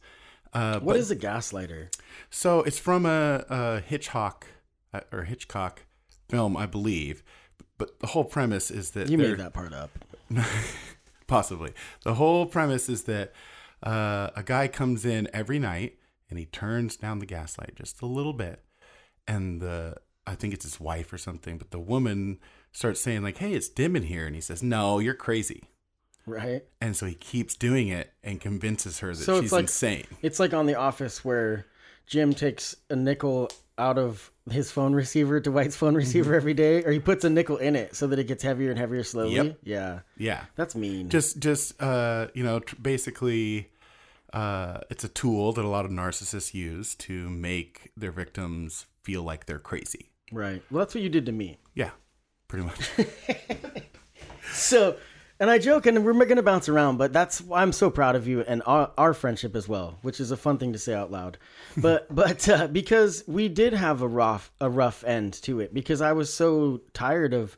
Uh, 0.53 0.81
What 0.81 0.95
but- 0.95 0.97
is 0.97 1.11
a 1.11 1.17
gaslighter? 1.17 1.95
so 2.31 2.63
it's 2.63 2.79
from 2.81 3.07
a, 3.07 3.45
a 3.49 3.81
Hitchcock 3.81 4.47
uh, 4.93 5.01
or 5.13 5.23
Hitchcock 5.23 5.83
film, 6.29 6.57
I 6.57 6.67
believe. 6.67 7.23
But 7.79 8.01
the 8.01 8.09
whole 8.09 8.25
premise 8.25 8.71
is 8.73 8.91
that 8.91 9.09
You 9.09 9.19
made 9.19 9.39
that 9.39 9.53
part 9.55 9.73
up. 9.73 9.91
possibly. 11.29 11.73
The 12.03 12.15
whole 12.15 12.47
premise 12.47 12.89
is 12.89 13.05
that 13.05 13.33
uh, 13.83 14.31
a 14.37 14.43
guy 14.45 14.67
comes 14.69 15.05
in 15.05 15.29
every 15.33 15.59
night 15.61 15.97
and 16.33 16.39
he 16.39 16.47
turns 16.47 16.97
down 16.97 17.19
the 17.19 17.27
gaslight 17.27 17.75
just 17.77 18.01
a 18.01 18.07
little 18.07 18.33
bit, 18.33 18.65
and 19.29 19.61
the 19.61 19.97
I 20.27 20.35
think 20.35 20.55
it's 20.55 20.65
his 20.65 20.81
wife 20.81 21.13
or 21.13 21.19
something, 21.19 21.59
but 21.59 21.71
the 21.73 21.79
woman 21.79 22.39
starts 22.73 23.01
saying 23.03 23.23
like, 23.23 23.37
"Hey, 23.37 23.53
it's 23.53 23.69
dim 23.69 23.95
in 23.97 24.05
here," 24.05 24.25
and 24.27 24.35
he 24.35 24.41
says, 24.41 24.63
"No, 24.63 24.99
you're 24.99 25.15
crazy." 25.15 25.65
Right. 26.25 26.63
And 26.81 26.97
so 26.97 27.05
he 27.07 27.15
keeps 27.15 27.55
doing 27.57 27.89
it 27.89 28.13
and 28.23 28.41
convinces 28.41 29.01
her 29.01 29.09
that 29.09 29.17
So 29.25 29.35
it's 29.35 29.43
she's 29.43 29.53
like- 29.53 29.63
insane. 29.65 30.07
It's 30.23 30.39
like 30.41 30.55
on 30.55 30.67
The 30.67 30.77
Office 30.77 31.25
where 31.25 31.67
Jim 32.07 32.33
takes 32.33 32.77
a 32.89 32.95
nickel 32.97 33.51
out 33.77 33.99
of 33.99 34.31
his 34.49 34.71
phone 34.71 34.93
receiver, 34.95 35.41
Dwight's 35.41 35.75
phone 35.75 35.95
receiver 35.97 36.35
every 36.37 36.55
day, 36.55 36.85
or 36.85 36.93
he 36.93 37.01
puts 37.01 37.25
a 37.25 37.31
nickel 37.31 37.57
in 37.57 37.75
it 37.75 37.97
so 37.97 38.07
that 38.07 38.21
it 38.21 38.29
gets 38.29 38.43
heavier 38.45 38.71
and 38.71 38.79
heavier 38.79 39.03
slowly. 39.03 39.35
Yep. 39.35 39.59
Yeah. 39.65 40.01
Yeah. 40.17 40.45
That's 40.55 40.77
mean. 40.77 41.09
Just, 41.09 41.41
just, 41.41 41.81
uh, 41.83 42.29
you 42.35 42.45
know, 42.45 42.61
tr- 42.61 42.77
basically, 42.77 43.72
uh, 44.33 44.81
it's 44.91 45.05
a 45.05 45.09
tool 45.09 45.53
that 45.53 45.65
a 45.65 45.69
lot 45.69 45.85
of 45.85 45.91
narcissists 45.91 46.55
use 46.55 46.95
to 46.97 47.29
make 47.29 47.91
their 47.97 48.13
victims 48.13 48.87
feel 49.03 49.23
like 49.23 49.47
they're 49.47 49.59
crazy. 49.59 50.11
right. 50.33 50.63
Well, 50.71 50.79
that's 50.81 50.95
what 50.95 51.03
you 51.03 51.11
did 51.11 51.27
to 51.27 51.33
me. 51.33 51.59
Yeah, 51.75 51.91
pretty 52.49 52.67
much. 52.67 52.91
So, 54.53 54.97
and 55.41 55.51
I 55.51 55.59
joke, 55.59 55.87
and 55.87 56.05
we're 56.05 56.13
going 56.13 56.37
to 56.37 56.43
bounce 56.43 56.69
around, 56.69 56.99
but 56.99 57.13
that's 57.13 57.41
why 57.41 57.63
I'm 57.63 57.73
so 57.73 57.91
proud 57.91 58.15
of 58.17 58.29
you 58.29 58.43
and 58.43 58.63
our, 58.67 58.93
our 58.99 59.15
friendship 59.15 59.57
as 59.57 59.67
well, 59.67 59.99
which 60.03 60.21
is 60.21 60.31
a 60.31 60.37
fun 60.37 60.59
thing 60.59 60.73
to 60.73 60.79
say 60.79 60.95
out 60.95 61.11
loud. 61.11 61.39
But 61.77 62.15
but 62.15 62.49
uh, 62.49 62.67
because 62.69 63.25
we 63.27 63.49
did 63.49 63.73
have 63.73 64.03
a 64.03 64.09
rough 64.09 64.53
a 64.61 64.71
rough 64.71 65.05
end 65.05 65.35
to 65.43 65.61
it, 65.61 65.73
because 65.75 66.01
I 66.01 66.13
was 66.13 66.33
so 66.33 66.83
tired 66.93 67.35
of 67.35 67.57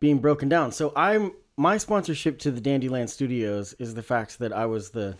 being 0.00 0.18
broken 0.18 0.48
down. 0.48 0.72
So 0.72 0.92
I'm 0.96 1.32
my 1.56 1.76
sponsorship 1.76 2.38
to 2.40 2.50
the 2.50 2.60
Dandyland 2.60 3.10
Studios 3.10 3.74
is 3.74 3.94
the 3.94 4.02
fact 4.02 4.38
that 4.38 4.52
I 4.52 4.66
was 4.66 4.90
the 4.90 5.16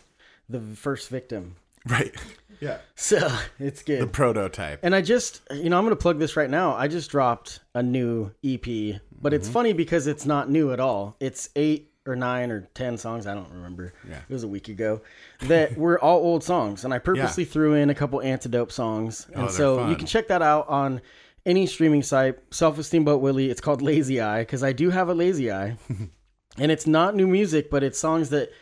the 0.53 0.61
first 0.77 1.09
victim. 1.09 1.57
right. 1.89 2.15
Yeah. 2.61 2.79
So 2.95 3.29
it's 3.59 3.83
good. 3.83 4.03
The 4.03 4.07
prototype. 4.07 4.79
And 4.85 4.95
I 4.95 5.01
just, 5.01 5.41
you 5.51 5.69
know, 5.69 5.77
I'm 5.77 5.83
going 5.83 5.97
to 5.97 6.01
plug 6.01 6.21
this 6.21 6.37
right 6.37 6.49
now. 6.49 6.77
I 6.77 6.87
just 6.87 7.11
dropped 7.11 7.59
a 7.75 7.83
new 7.83 8.31
EP, 8.45 9.01
but 9.21 9.35
it's 9.35 9.49
mm-hmm. 9.49 9.53
funny 9.53 9.73
because 9.73 10.07
it's 10.07 10.25
not 10.25 10.49
new 10.49 10.73
at 10.73 10.79
all. 10.79 11.17
It's 11.19 11.49
eight 11.57 11.93
or 12.07 12.15
nine 12.15 12.53
or 12.53 12.69
10 12.75 12.99
songs. 12.99 13.27
I 13.27 13.35
don't 13.35 13.51
remember. 13.51 13.95
Yeah. 14.09 14.21
It 14.29 14.33
was 14.33 14.45
a 14.45 14.49
week 14.49 14.69
ago 14.69 15.01
that 15.41 15.77
were 15.77 15.99
all 15.99 16.19
old 16.19 16.45
songs. 16.45 16.85
And 16.85 16.95
I 16.95 17.01
purposely 17.01 17.45
threw 17.45 17.75
in 17.75 17.91
a 17.91 17.97
couple 17.97 18.23
antidote 18.23 18.71
songs. 18.71 19.27
Oh, 19.31 19.33
and 19.33 19.43
Oh, 19.43 19.47
they're 19.47 19.57
so 19.57 19.89
you 19.89 19.97
can 19.97 20.07
check 20.07 20.29
that 20.29 20.43
out 20.43 20.69
on 20.69 21.01
any 21.45 21.67
streaming 21.67 22.05
site. 22.05 22.39
Self 22.53 22.79
Esteem 22.79 23.05
Boat 23.05 23.21
Willie. 23.21 23.51
It's 23.51 23.61
called 23.61 23.83
Lazy 23.83 24.21
Eye 24.21 24.43
because 24.43 24.63
I 24.63 24.73
do 24.73 24.91
have 24.91 25.09
a 25.09 25.15
lazy 25.15 25.51
eye. 25.51 25.77
and 26.59 26.71
it's 26.73 26.87
not 26.87 27.17
new 27.17 27.27
music, 27.27 27.71
but 27.71 27.83
it's 27.83 27.99
songs 27.99 28.31
that 28.31 28.53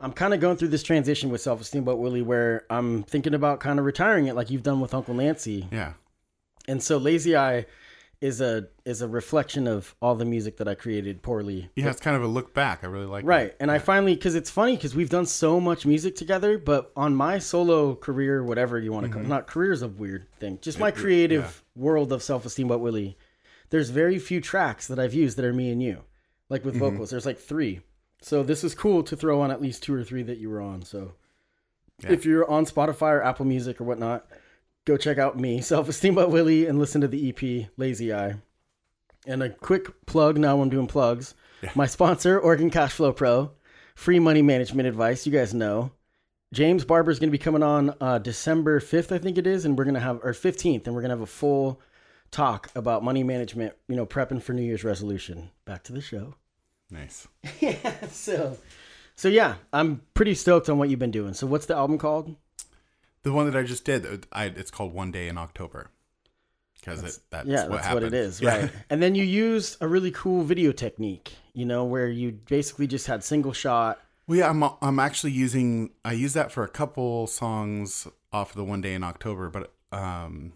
I'm 0.00 0.12
kind 0.12 0.34
of 0.34 0.40
going 0.40 0.56
through 0.56 0.68
this 0.68 0.82
transition 0.82 1.30
with 1.30 1.40
Self 1.40 1.60
Esteem 1.60 1.84
Boat 1.84 1.98
Willie 1.98 2.22
where 2.22 2.64
I'm 2.70 3.02
thinking 3.04 3.34
about 3.34 3.60
kind 3.60 3.78
of 3.78 3.84
retiring 3.84 4.26
it 4.26 4.34
like 4.34 4.50
you've 4.50 4.62
done 4.62 4.80
with 4.80 4.94
Uncle 4.94 5.14
Nancy. 5.14 5.68
yeah. 5.70 5.94
And 6.66 6.82
so 6.82 6.96
Lazy 6.96 7.36
Eye 7.36 7.66
is 8.20 8.40
a 8.40 8.68
is 8.86 9.02
a 9.02 9.08
reflection 9.08 9.66
of 9.66 9.94
all 10.00 10.14
the 10.14 10.24
music 10.24 10.56
that 10.56 10.66
I 10.66 10.74
created 10.74 11.20
poorly. 11.22 11.68
Yeah, 11.76 11.90
it's 11.90 12.00
kind 12.00 12.16
of 12.16 12.22
a 12.22 12.26
look 12.26 12.54
back. 12.54 12.80
I 12.82 12.86
really 12.86 13.04
like 13.04 13.26
Right. 13.26 13.54
And 13.60 13.70
I 13.70 13.78
finally 13.78 14.16
cuz 14.16 14.34
it's 14.34 14.48
funny 14.48 14.78
cuz 14.78 14.94
we've 14.94 15.10
done 15.10 15.26
so 15.26 15.60
much 15.60 15.84
music 15.84 16.16
together, 16.16 16.56
but 16.56 16.90
on 16.96 17.14
my 17.14 17.38
solo 17.38 17.94
career, 17.94 18.42
whatever 18.42 18.78
you 18.78 18.92
want 18.92 19.04
to 19.04 19.12
call 19.12 19.20
it, 19.20 19.24
mm-hmm. 19.24 19.30
not 19.30 19.46
career 19.46 19.72
is 19.72 19.82
a 19.82 19.88
weird 19.88 20.26
thing. 20.40 20.58
Just 20.62 20.78
my 20.78 20.90
creative 20.90 21.62
world 21.76 22.12
of 22.12 22.22
self-esteem 22.22 22.68
Boat 22.68 22.80
Willie. 22.80 23.18
There's 23.68 23.90
very 23.90 24.18
few 24.18 24.40
tracks 24.40 24.86
that 24.86 24.98
I've 24.98 25.12
used 25.12 25.36
that 25.36 25.44
are 25.44 25.52
me 25.52 25.70
and 25.70 25.82
you. 25.82 26.04
Like 26.48 26.64
with 26.64 26.76
mm-hmm. 26.76 26.92
vocals, 26.92 27.10
there's 27.10 27.26
like 27.26 27.38
3. 27.38 27.80
So 28.24 28.42
this 28.42 28.64
is 28.64 28.74
cool 28.74 29.02
to 29.02 29.16
throw 29.16 29.42
on 29.42 29.50
at 29.50 29.60
least 29.60 29.82
two 29.82 29.94
or 29.94 30.02
three 30.02 30.22
that 30.22 30.38
you 30.38 30.48
were 30.48 30.60
on. 30.62 30.82
So 30.82 31.12
Yeah. 32.02 32.12
if 32.12 32.24
you're 32.24 32.50
on 32.50 32.64
Spotify 32.64 33.12
or 33.12 33.22
Apple 33.22 33.44
Music 33.44 33.80
or 33.80 33.84
whatnot, 33.84 34.26
go 34.86 34.96
check 34.96 35.18
out 35.18 35.38
me, 35.38 35.60
Self 35.62 35.88
Esteem 35.90 36.14
Boat 36.14 36.30
Willie, 36.30 36.66
and 36.66 36.78
listen 36.78 37.02
to 37.02 37.08
the 37.08 37.28
EP 37.28 37.68
Lazy 37.76 38.14
Eye. 38.14 38.36
And 39.26 39.42
a 39.42 39.50
quick 39.50 40.06
plug 40.06 40.38
now 40.38 40.60
I'm 40.60 40.70
doing 40.70 40.86
plugs. 40.86 41.34
My 41.74 41.86
sponsor, 41.86 42.38
Oregon 42.38 42.70
Cash 42.70 42.92
Flow 42.92 43.12
Pro, 43.12 43.50
free 43.94 44.18
money 44.18 44.42
management 44.42 44.88
advice. 44.88 45.26
You 45.26 45.32
guys 45.32 45.52
know. 45.54 45.92
James 46.52 46.84
Barber 46.84 47.10
is 47.10 47.18
going 47.18 47.28
to 47.30 47.38
be 47.38 47.42
coming 47.42 47.62
on 47.62 47.94
uh, 48.00 48.18
December 48.18 48.80
5th, 48.80 49.12
I 49.12 49.18
think 49.18 49.38
it 49.38 49.46
is, 49.46 49.64
and 49.64 49.76
we're 49.76 49.84
going 49.84 49.94
to 49.94 50.00
have, 50.00 50.20
or 50.22 50.32
15th, 50.32 50.86
and 50.86 50.94
we're 50.94 51.00
going 51.02 51.10
to 51.10 51.16
have 51.16 51.20
a 51.20 51.26
full 51.26 51.80
talk 52.30 52.70
about 52.74 53.02
money 53.02 53.22
management, 53.24 53.74
you 53.88 53.96
know, 53.96 54.06
prepping 54.06 54.40
for 54.42 54.52
New 54.52 54.62
Year's 54.62 54.84
resolution. 54.84 55.50
Back 55.64 55.82
to 55.84 55.92
the 55.92 56.00
show. 56.00 56.34
Nice. 56.94 57.28
Yeah. 57.60 58.06
So, 58.08 58.56
so 59.16 59.28
yeah, 59.28 59.56
I'm 59.72 60.00
pretty 60.14 60.34
stoked 60.34 60.68
on 60.68 60.78
what 60.78 60.88
you've 60.88 60.98
been 60.98 61.10
doing. 61.10 61.34
So, 61.34 61.46
what's 61.46 61.66
the 61.66 61.74
album 61.76 61.98
called? 61.98 62.34
The 63.22 63.32
one 63.32 63.46
that 63.50 63.56
I 63.58 63.62
just 63.62 63.84
did, 63.84 64.26
I, 64.32 64.46
it's 64.46 64.70
called 64.70 64.92
One 64.94 65.10
Day 65.10 65.28
in 65.28 65.36
October. 65.38 65.90
Because 66.78 67.02
it, 67.02 67.18
that's 67.30 67.48
yeah, 67.48 67.62
what 67.62 67.72
that's 67.76 67.86
happened. 67.86 68.04
what 68.04 68.12
it 68.12 68.14
is, 68.14 68.40
Yeah. 68.40 68.56
right? 68.60 68.70
And 68.90 69.02
then 69.02 69.14
you 69.14 69.24
used 69.24 69.78
a 69.80 69.88
really 69.88 70.10
cool 70.10 70.42
video 70.44 70.70
technique, 70.72 71.32
you 71.54 71.64
know, 71.64 71.84
where 71.84 72.08
you 72.08 72.32
basically 72.32 72.86
just 72.86 73.06
had 73.06 73.24
single 73.24 73.54
shot. 73.54 73.98
Well, 74.26 74.38
yeah, 74.38 74.50
I'm 74.50 74.62
I'm 74.82 74.98
actually 74.98 75.32
using 75.32 75.90
I 76.04 76.12
use 76.12 76.34
that 76.34 76.52
for 76.52 76.62
a 76.64 76.68
couple 76.68 77.26
songs 77.26 78.06
off 78.32 78.50
of 78.50 78.56
the 78.56 78.64
One 78.64 78.82
Day 78.82 78.92
in 78.94 79.02
October, 79.02 79.48
but 79.48 79.72
um, 79.92 80.52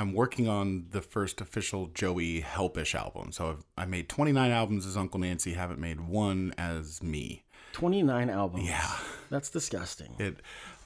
I'm 0.00 0.14
working 0.14 0.48
on 0.48 0.86
the 0.92 1.02
first 1.02 1.42
official 1.42 1.88
Joey 1.88 2.40
Helpish 2.40 2.94
album. 2.94 3.32
So 3.32 3.50
I've, 3.50 3.64
I 3.76 3.84
made 3.84 4.08
29 4.08 4.50
albums 4.50 4.86
as 4.86 4.96
Uncle 4.96 5.20
Nancy, 5.20 5.52
haven't 5.52 5.78
made 5.78 6.00
one 6.00 6.54
as 6.56 7.02
me. 7.02 7.44
29 7.72 8.30
albums. 8.30 8.66
Yeah, 8.66 8.90
That's 9.28 9.50
disgusting. 9.50 10.14
it. 10.18 10.38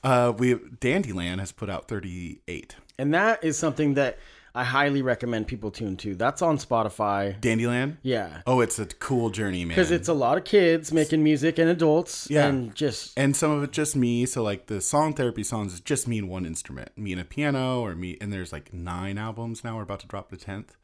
Uh, 0.03 0.33
we 0.37 0.55
Dandyland 0.55 1.39
has 1.39 1.53
put 1.53 1.71
out 1.71 1.87
38. 1.87 2.75
And 2.99 3.15
that 3.15 3.45
is 3.45 3.57
something 3.57 3.95
that 3.95 4.19
I 4.57 4.63
highly 4.63 5.03
recommend 5.03 5.49
people 5.49 5.73
tune 5.73 5.97
to. 5.99 6.15
That's 6.15 6.41
on 6.41 6.59
Spotify. 6.59 7.41
Dandyland. 7.41 7.97
Yeah. 8.03 8.43
Oh, 8.47 8.61
it's 8.61 8.79
a 8.79 8.87
cool 8.87 9.31
journey, 9.31 9.65
man. 9.65 9.71
Because 9.71 9.91
it's 9.91 10.07
a 10.07 10.15
lot 10.15 10.39
of 10.39 10.45
kids 10.45 10.93
making 10.93 11.25
music 11.25 11.59
and 11.59 11.69
adults. 11.69 12.29
Yeah. 12.31 12.47
And 12.47 12.73
just, 12.73 13.19
and 13.19 13.35
some 13.35 13.51
of 13.51 13.65
it 13.65 13.73
just 13.73 13.97
me. 13.97 14.27
So 14.27 14.45
like 14.45 14.67
the 14.67 14.81
song 14.81 15.13
therapy 15.15 15.43
songs 15.43 15.75
is 15.75 15.81
just 15.81 16.07
me 16.07 16.19
and 16.19 16.29
one 16.29 16.47
instrument, 16.47 16.97
me 16.97 17.11
and 17.11 17.21
a 17.21 17.25
piano, 17.25 17.81
or 17.81 17.97
me. 17.97 18.17
And 18.21 18.33
there's 18.33 18.53
like 18.53 18.73
nine 18.73 19.19
albums 19.19 19.65
now. 19.65 19.77
We're 19.77 19.83
about 19.83 20.01
to 20.01 20.07
drop 20.07 20.31
the 20.31 20.37
tenth. 20.37 20.77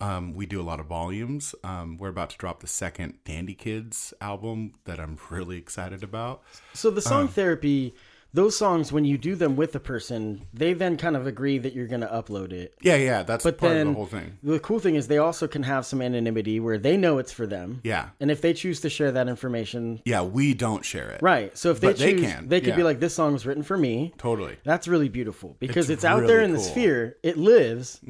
Um, 0.00 0.32
we 0.32 0.46
do 0.46 0.60
a 0.60 0.64
lot 0.64 0.80
of 0.80 0.86
volumes. 0.86 1.54
Um, 1.62 1.98
we're 1.98 2.08
about 2.08 2.30
to 2.30 2.36
drop 2.38 2.60
the 2.60 2.66
second 2.66 3.18
Dandy 3.24 3.54
Kids 3.54 4.14
album 4.20 4.72
that 4.84 4.98
I'm 4.98 5.18
really 5.30 5.58
excited 5.58 6.02
about. 6.02 6.42
so 6.72 6.90
the 6.90 7.02
song 7.02 7.28
therapy, 7.28 7.94
those 8.34 8.58
songs, 8.58 8.92
when 8.92 9.04
you 9.06 9.16
do 9.16 9.34
them 9.36 9.54
with 9.56 9.74
a 9.74 9.80
person, 9.80 10.44
they 10.52 10.72
then 10.74 10.96
kind 10.98 11.16
of 11.16 11.26
agree 11.26 11.56
that 11.58 11.72
you're 11.72 11.86
going 11.86 12.00
to 12.02 12.06
upload 12.08 12.52
it. 12.52 12.74
Yeah, 12.82 12.96
yeah, 12.96 13.22
that's 13.22 13.44
But 13.44 13.56
part 13.58 13.72
then 13.72 13.86
of 13.86 13.92
the 13.92 13.96
whole 13.96 14.06
thing. 14.06 14.38
the 14.42 14.58
cool 14.58 14.80
thing 14.80 14.96
is 14.96 15.06
they 15.06 15.18
also 15.18 15.46
can 15.48 15.62
have 15.62 15.86
some 15.86 16.02
anonymity 16.02 16.58
where 16.60 16.76
they 16.76 16.96
know 16.96 17.18
it's 17.18 17.32
for 17.32 17.46
them. 17.46 17.80
Yeah, 17.84 18.08
And 18.20 18.30
if 18.30 18.40
they 18.42 18.52
choose 18.52 18.80
to 18.80 18.90
share 18.90 19.12
that 19.12 19.28
information, 19.28 20.02
yeah, 20.04 20.22
we 20.22 20.52
don't 20.52 20.84
share 20.84 21.10
it. 21.10 21.22
right. 21.22 21.56
So 21.56 21.70
if 21.70 21.80
they 21.80 21.86
But 21.88 21.98
they 21.98 22.12
choose, 22.14 22.32
can, 22.32 22.48
they 22.48 22.60
could 22.60 22.76
be 22.76 22.82
like, 22.82 23.00
this 23.00 23.14
song 23.14 23.32
was 23.32 23.46
written 23.46 23.62
for 23.62 23.76
me. 23.78 24.12
Totally. 24.18 24.56
That's 24.64 24.88
really 24.88 25.08
beautiful 25.08 25.56
because 25.60 25.88
It's 25.88 25.98
it's, 26.02 26.04
out 26.04 26.26
there 26.26 26.40
in 26.40 26.50
the 26.50 26.56
cool. 26.58 26.64
Mm-hmm. 26.66 26.72
sphere. 26.72 27.16
It 27.22 27.36
lives, 27.38 28.00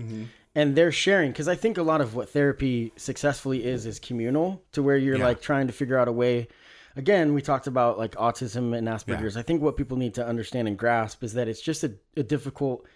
and 0.54 0.74
they're 0.76 0.92
sharing. 0.92 1.32
Because 1.32 1.48
I 1.48 1.54
think 1.54 1.76
a 1.78 1.82
lot 1.82 2.00
of 2.00 2.14
what 2.14 2.30
therapy 2.30 2.92
successfully 2.96 3.64
is 3.64 3.84
is 3.86 3.98
communal, 3.98 4.62
to 4.72 4.82
where 4.82 4.96
you're 4.96 5.18
Yeah. 5.18 5.24
like 5.26 5.42
trying 5.42 5.66
to 5.66 5.72
figure 5.72 5.98
out 5.98 6.08
a 6.08 6.12
way. 6.12 6.48
Again, 6.96 7.34
we 7.34 7.42
talked 7.42 7.66
about 7.66 7.98
like 7.98 8.12
autism 8.12 8.76
and 8.76 8.86
Asperger's. 8.86 9.36
I 9.36 9.42
think 9.42 9.62
what 9.62 9.76
people 9.76 9.96
need 9.96 10.14
to 10.14 10.26
understand 10.26 10.68
and 10.68 10.78
grasp 10.78 11.24
is 11.24 11.34
that 11.34 11.48
it's 11.48 11.60
just 11.60 11.82
a, 11.84 11.94
a 12.16 12.22
difficult 12.22 12.86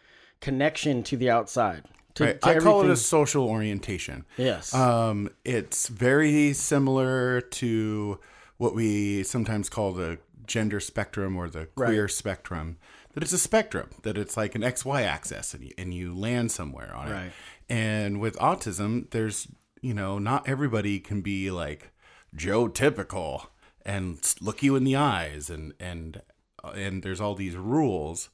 connection 0.40 1.02
to 1.04 1.16
the 1.16 1.30
outside. 1.30 1.84
To, 2.14 2.24
Right. 2.24 2.40
to 2.40 2.48
I 2.48 2.58
call 2.58 2.82
it 2.82 2.90
a 2.90 2.96
social 2.96 3.44
orientation. 3.48 4.24
yes. 4.37 4.74
Um, 4.74 5.30
it's 5.44 5.88
very 5.88 6.52
similar 6.52 7.40
to 7.40 8.18
what 8.56 8.74
we 8.74 9.22
sometimes 9.22 9.68
call 9.68 9.92
the 9.92 10.18
gender 10.46 10.80
spectrum 10.80 11.37
or 11.37 11.48
the 11.48 11.66
queer 11.66 12.08
spectrum. 12.08 12.78
That 13.14 13.22
it's 13.22 13.32
a 13.32 13.38
spectrum. 13.38 13.90
That 14.02 14.16
it's 14.18 14.37
like 14.37 14.54
an 14.54 14.62
X 14.64 14.84
Y 14.84 15.02
axis, 15.02 15.54
and 15.54 15.64
you, 15.64 15.72
and 15.78 15.92
you 15.94 16.14
land 16.14 16.50
somewhere 16.52 16.94
on 16.94 17.08
it. 17.08 17.32
And 17.68 18.20
with 18.20 18.37
autism, 18.38 19.11
there's 19.11 19.48
you 19.80 19.94
know 19.94 20.18
not 20.18 20.48
everybody 20.48 20.98
can 21.00 21.20
be 21.20 21.50
like 21.50 21.90
Joe 22.34 22.68
typical 22.68 23.50
and 23.88 24.35
look 24.40 24.62
you 24.62 24.77
in 24.77 24.85
the 24.85 24.96
eyes, 24.96 25.48
and 25.51 25.72
and 25.81 26.22
uh, 26.62 26.72
and 26.74 27.03
there's 27.03 27.20
all 27.20 27.35
these 27.35 27.57
rules 27.57 28.29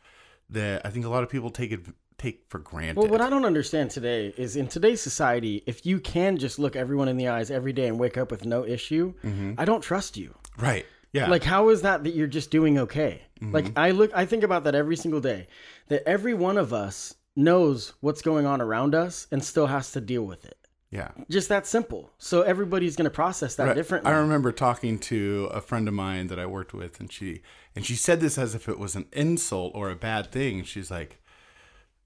that 0.50 0.84
I 0.84 0.90
think 0.90 1.06
a 1.06 1.08
lot 1.08 1.22
of 1.22 1.30
people 1.30 1.50
take 1.50 1.72
it 1.72 1.80
take 2.18 2.44
for 2.48 2.58
granted. 2.58 2.96
Well, 2.96 3.08
what 3.08 3.20
I 3.20 3.30
don't 3.30 3.44
understand 3.44 3.90
today 3.90 4.34
is 4.36 4.56
in 4.56 4.66
today's 4.68 5.00
society, 5.00 5.62
if 5.66 5.86
you 5.86 6.00
can 6.00 6.36
just 6.36 6.58
look 6.58 6.76
everyone 6.76 7.08
in 7.08 7.16
the 7.16 7.28
eyes 7.28 7.50
every 7.50 7.72
day 7.72 7.86
and 7.86 7.98
wake 7.98 8.16
up 8.18 8.30
with 8.30 8.44
no 8.44 8.64
issue, 8.64 9.14
I 9.56 9.64
don't 9.64 9.80
trust 9.80 10.16
you. 10.16 10.34
right. 10.58 10.84
Yeah. 11.12 11.28
Like, 11.28 11.44
how 11.44 11.68
is 11.68 11.82
that 11.82 12.02
that 12.02 12.14
you're 12.16 12.26
just 12.26 12.50
doing 12.50 12.76
okay? 12.76 13.22
Like, 13.40 13.78
I 13.78 13.92
look, 13.92 14.10
I 14.16 14.24
think 14.26 14.42
about 14.42 14.64
that 14.64 14.74
every 14.74 14.96
single 14.96 15.20
day. 15.20 15.46
That 15.86 16.02
every 16.08 16.34
one 16.34 16.58
of 16.58 16.72
us 16.72 17.14
knows 17.36 17.92
what's 18.00 18.20
going 18.22 18.46
on 18.46 18.60
around 18.60 18.96
us 18.96 19.28
and 19.30 19.44
still 19.44 19.66
has 19.66 19.92
to 19.92 20.00
deal 20.00 20.24
with 20.24 20.44
it. 20.44 20.58
Yeah. 20.90 21.10
Just 21.30 21.48
that 21.48 21.66
simple. 21.66 22.10
So 22.18 22.42
everybody's 22.42 22.94
going 22.96 23.04
to 23.04 23.10
process 23.10 23.56
that 23.56 23.66
Right. 23.66 23.74
differently. 23.74 24.12
I 24.12 24.16
remember 24.16 24.52
talking 24.52 24.98
to 25.00 25.48
a 25.52 25.60
friend 25.60 25.88
of 25.88 25.94
mine 25.94 26.28
that 26.28 26.38
I 26.38 26.46
worked 26.46 26.72
with, 26.74 27.00
and 27.00 27.10
she 27.10 27.42
and 27.74 27.84
she 27.84 27.94
said 27.96 28.20
this 28.20 28.38
as 28.38 28.54
if 28.54 28.68
it 28.68 28.78
was 28.78 28.94
an 28.94 29.06
insult 29.12 29.72
or 29.74 29.90
a 29.90 29.96
bad 29.96 30.30
thing. 30.30 30.62
She's 30.64 30.90
like, 30.90 31.20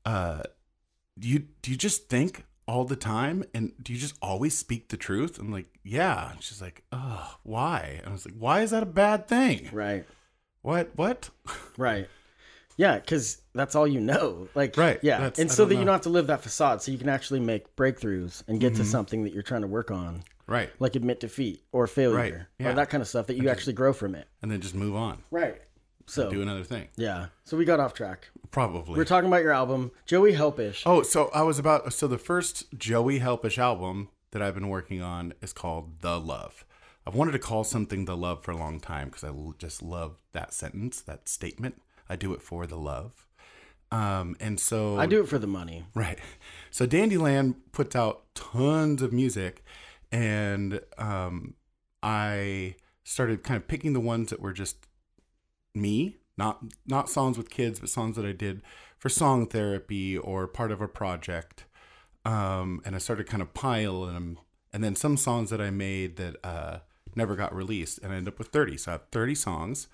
"Uh, 0.05 0.43
do 1.19 1.29
you 1.29 1.41
do 1.63 1.71
you 1.71 1.77
just 1.77 2.09
think 2.09 2.45
all 2.67 2.85
the 2.85 2.97
time? 2.97 3.45
And 3.55 3.73
do 3.83 3.93
you 3.93 3.99
just 3.99 4.15
always 4.23 4.57
speak 4.57 4.89
the 4.89 4.97
truth? 4.99 5.39
I'm 5.39 5.51
like, 5.51 5.79
yeah. 5.83 6.33
And 6.33 6.43
she's 6.43 6.61
like, 6.61 6.85
oh, 6.93 7.37
why? 7.43 7.97
And 8.01 8.09
I 8.09 8.13
was 8.13 8.27
like, 8.27 8.35
why 8.39 8.61
is 8.61 8.73
that 8.73 8.83
a 8.83 8.87
bad 8.87 9.27
thing? 9.27 9.71
Right. 9.73 10.05
What? 10.61 10.91
What? 10.95 11.31
Right. 11.79 12.09
Yeah, 12.79 12.99
because 12.99 13.43
that's 13.55 13.75
all 13.75 13.87
you 13.87 14.01
know. 14.01 14.49
Like, 14.55 14.77
Right, 14.79 14.99
Yeah, 15.03 15.19
that's- 15.19 15.39
and 15.39 15.51
so 15.53 15.67
that 15.67 15.75
you 15.75 15.81
don't 15.85 15.93
have 15.93 16.01
to 16.03 16.09
live 16.09 16.29
that 16.29 16.41
facade, 16.43 16.81
so 16.81 16.91
you 16.91 16.97
can 16.97 17.09
actually 17.11 17.41
make 17.41 17.75
breakthroughs 17.77 18.43
and 18.49 18.59
get 18.61 18.75
to 18.77 18.81
Mm-hmm. 18.83 18.91
something 18.91 19.25
that 19.25 19.35
you're 19.35 19.43
trying 19.43 19.63
to 19.63 19.67
work 19.67 19.91
on, 19.91 20.23
Right. 20.47 20.71
like 20.79 20.95
admit 20.97 21.21
defeat 21.21 21.63
or 21.73 21.87
failure 21.87 22.17
Right, 22.17 22.35
yeah. 22.59 22.71
or 22.71 22.75
that 22.75 22.89
kind 22.89 23.03
of 23.03 23.09
stuff 23.09 23.27
that 23.27 23.37
you 23.37 23.51
actually 23.51 23.73
grow 23.75 23.93
from 23.93 24.15
it. 24.15 24.29
And 24.41 24.51
then 24.51 24.61
just 24.63 24.75
move 24.75 24.95
on. 24.95 25.23
Right. 25.31 25.61
So 26.07 26.31
Do 26.31 26.41
another 26.41 26.65
thing. 26.65 26.89
yeah, 26.97 27.27
so 27.45 27.57
we 27.59 27.67
got 27.67 27.81
off 27.81 27.93
track. 27.93 28.29
Probably. 28.51 28.97
We're 28.97 29.05
talking 29.05 29.29
about 29.29 29.43
your 29.43 29.53
album, 29.53 29.91
Joey 30.07 30.33
Helpish. 30.33 30.85
Oh, 30.87 31.03
so 31.03 31.29
I 31.35 31.43
was 31.43 31.59
about 31.59 31.93
so 31.93 32.07
the 32.07 32.17
first 32.17 32.65
Joey 32.79 33.19
Helpish 33.21 33.59
album 33.59 34.09
that 34.31 34.41
I've 34.41 34.55
been 34.55 34.69
working 34.69 35.03
on 35.03 35.35
is 35.43 35.53
called 35.53 36.01
The 36.01 36.19
Love. 36.19 36.65
I've 37.07 37.15
wanted 37.15 37.33
to 37.33 37.39
call 37.39 37.63
something 37.65 38.05
The 38.07 38.17
Love 38.17 38.43
for 38.43 38.53
a 38.53 38.57
long 38.57 38.79
time 38.81 39.09
because 39.09 39.25
I 39.25 39.33
just 39.59 39.83
love 39.83 40.23
that 40.33 40.55
sentence, 40.55 41.01
that 41.03 41.29
statement. 41.29 41.83
I 42.09 42.17
do 42.17 42.33
it 42.33 42.43
for 42.43 42.67
the 42.67 42.77
love. 42.77 43.27
Um, 43.91 44.37
and 44.41 44.61
so 44.61 44.99
I 44.99 45.07
do 45.07 45.21
it 45.21 45.29
for 45.29 45.39
the 45.39 45.47
money. 45.47 45.85
Right. 45.95 46.19
So 46.71 46.87
Dandyland 46.87 47.55
puts 47.73 47.97
out 47.97 48.35
tons 48.35 49.01
of 49.01 49.13
music, 49.13 49.65
and 50.13 50.81
um, 50.99 51.55
I 52.03 52.77
started 53.05 53.43
kind 53.43 53.57
of 53.57 53.67
picking 53.67 53.95
the 53.95 54.01
ones 54.01 54.31
that 54.31 54.41
were 54.41 54.53
just 54.53 54.77
me, 55.75 56.17
not 56.37 56.63
not 56.87 57.09
songs 57.09 57.39
with 57.39 57.49
kids, 57.51 57.81
but 57.81 57.89
songs 57.89 58.17
that 58.17 58.27
I 58.27 58.33
did 58.33 58.63
for 58.99 59.09
song 59.09 59.47
therapy 59.47 60.19
or 60.19 60.47
part 60.47 60.71
of 60.71 60.81
a 60.81 60.89
project. 60.89 61.65
Um, 62.25 62.83
and 62.85 62.95
I 62.95 62.99
started 62.99 63.27
kind 63.27 63.41
of 63.41 63.55
piling 63.55 64.13
them, 64.13 64.39
and 64.73 64.85
then 64.85 64.97
some 64.97 65.17
songs 65.17 65.49
that 65.49 65.63
I 65.63 65.71
made 65.71 66.17
that 66.17 66.37
uh, 66.45 66.81
never 67.15 67.37
got 67.37 67.55
released, 67.55 68.01
and 68.03 68.13
I 68.13 68.17
ended 68.17 68.35
up 68.35 68.39
with 68.39 68.49
thirty. 68.49 68.77
So 68.77 68.91
I 68.91 68.93
have 68.93 69.05
thirty 69.11 69.35
songs 69.35 69.89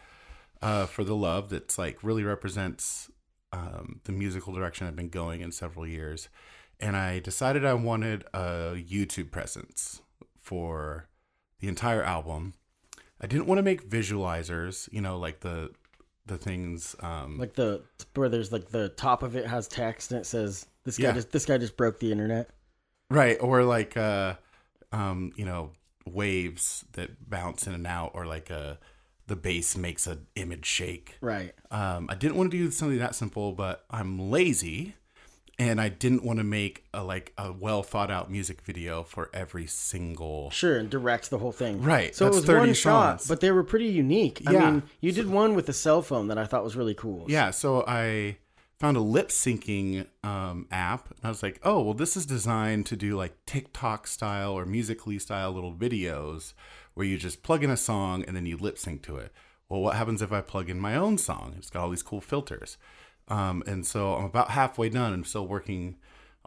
uh, 0.62 0.86
for 0.86 1.04
the 1.04 1.14
love 1.16 1.50
that's 1.50 1.78
like 1.78 2.02
really 2.02 2.24
represents 2.24 3.10
um, 3.52 4.00
the 4.04 4.12
musical 4.12 4.52
direction 4.52 4.86
I've 4.86 4.96
been 4.96 5.08
going 5.08 5.40
in 5.40 5.52
several 5.52 5.86
years. 5.86 6.28
And 6.80 6.96
I 6.96 7.20
decided 7.20 7.64
I 7.64 7.74
wanted 7.74 8.24
a 8.34 8.74
YouTube 8.74 9.30
presence 9.30 10.02
for 10.36 11.08
the 11.60 11.68
entire 11.68 12.02
album. 12.02 12.54
I 13.20 13.26
didn't 13.26 13.46
want 13.46 13.58
to 13.58 13.62
make 13.62 13.88
visualizers, 13.88 14.88
you 14.92 15.00
know, 15.00 15.18
like 15.18 15.40
the 15.40 15.70
the 16.26 16.36
things. 16.38 16.96
Um, 17.00 17.38
Like 17.38 17.54
the 17.54 17.82
where 18.14 18.28
there's 18.28 18.50
like 18.52 18.70
the 18.70 18.88
top 18.90 19.22
of 19.22 19.36
it 19.36 19.46
has 19.46 19.68
text 19.68 20.10
and 20.10 20.20
it 20.20 20.24
says 20.24 20.66
this 20.84 20.98
guy 20.98 21.08
Yeah. 21.08 21.12
just 21.12 21.30
this 21.30 21.46
guy 21.46 21.58
just 21.58 21.76
broke 21.76 22.00
the 22.00 22.10
internet. 22.10 22.50
right 23.10 23.36
or 23.40 23.62
like 23.64 23.96
uh 23.96 24.34
um 24.92 25.32
you 25.36 25.44
know 25.44 25.70
waves 26.06 26.84
that 26.92 27.28
bounce 27.28 27.66
in 27.66 27.74
and 27.74 27.86
out 27.86 28.12
or 28.14 28.26
like 28.26 28.50
uh 28.50 28.74
the 29.26 29.36
bass 29.36 29.76
makes 29.76 30.06
an 30.06 30.26
image 30.36 30.66
shake 30.66 31.16
Right. 31.20 31.52
um 31.70 32.06
i 32.10 32.14
didn't 32.14 32.36
want 32.36 32.50
to 32.50 32.56
do 32.56 32.70
something 32.70 32.98
that 32.98 33.14
simple 33.14 33.52
but 33.52 33.84
i'm 33.90 34.30
lazy 34.30 34.94
and 35.58 35.80
i 35.80 35.88
didn't 35.88 36.24
want 36.24 36.38
to 36.40 36.44
make 36.44 36.84
a 36.92 37.02
like 37.04 37.32
a 37.38 37.52
well 37.52 37.82
thought 37.82 38.10
out 38.10 38.30
music 38.30 38.60
video 38.62 39.02
for 39.02 39.30
every 39.32 39.66
single 39.66 40.50
Sure, 40.50 40.76
and 40.78 40.90
direct 40.90 41.30
the 41.30 41.38
whole 41.38 41.52
thing. 41.52 41.80
Right, 41.82 42.14
So 42.14 42.26
it 42.26 42.34
was 42.34 42.44
30 42.44 42.58
one 42.58 42.74
shot, 42.74 43.24
but 43.28 43.40
they 43.40 43.50
were 43.52 43.62
pretty 43.64 43.86
unique. 43.86 44.42
I 44.46 44.52
Yeah. 44.52 44.70
mean, 44.70 44.82
you 45.00 45.12
did 45.12 45.28
one 45.28 45.54
with 45.54 45.68
a 45.68 45.72
cell 45.72 46.02
phone 46.02 46.26
that 46.28 46.38
I 46.38 46.44
thought 46.44 46.64
was 46.64 46.74
really 46.76 46.94
cool. 46.94 47.26
yeah 47.28 47.50
so 47.50 47.84
i 47.86 48.36
found 48.80 48.96
a 48.96 49.00
lip 49.00 49.28
syncing 49.28 50.06
um, 50.24 50.66
app 50.72 51.08
and 51.10 51.20
i 51.22 51.28
was 51.28 51.42
like 51.42 51.60
oh 51.62 51.80
well 51.82 51.94
this 51.94 52.16
is 52.16 52.26
designed 52.26 52.84
to 52.86 52.96
do 52.96 53.16
like 53.16 53.32
tiktok 53.46 54.06
style 54.08 54.52
or 54.52 54.66
Musical.ly 54.66 55.18
style 55.18 55.52
little 55.52 55.72
videos 55.72 56.52
where 56.94 57.06
you 57.06 57.16
just 57.18 57.42
plug 57.42 57.62
in 57.64 57.70
a 57.70 57.76
song 57.76 58.24
and 58.26 58.36
then 58.36 58.46
you 58.46 58.56
lip 58.56 58.78
sync 58.78 59.02
to 59.02 59.16
it 59.16 59.32
well 59.68 59.80
what 59.80 59.96
happens 59.96 60.22
if 60.22 60.32
i 60.32 60.40
plug 60.40 60.70
in 60.70 60.78
my 60.80 60.94
own 60.96 61.18
song 61.18 61.54
it's 61.58 61.70
got 61.70 61.82
all 61.82 61.90
these 61.90 62.02
cool 62.02 62.20
filters 62.20 62.76
um, 63.28 63.62
and 63.66 63.86
so 63.86 64.14
i'm 64.14 64.24
about 64.24 64.50
halfway 64.50 64.88
done 64.88 65.12
i'm 65.12 65.24
still 65.24 65.46
working 65.46 65.96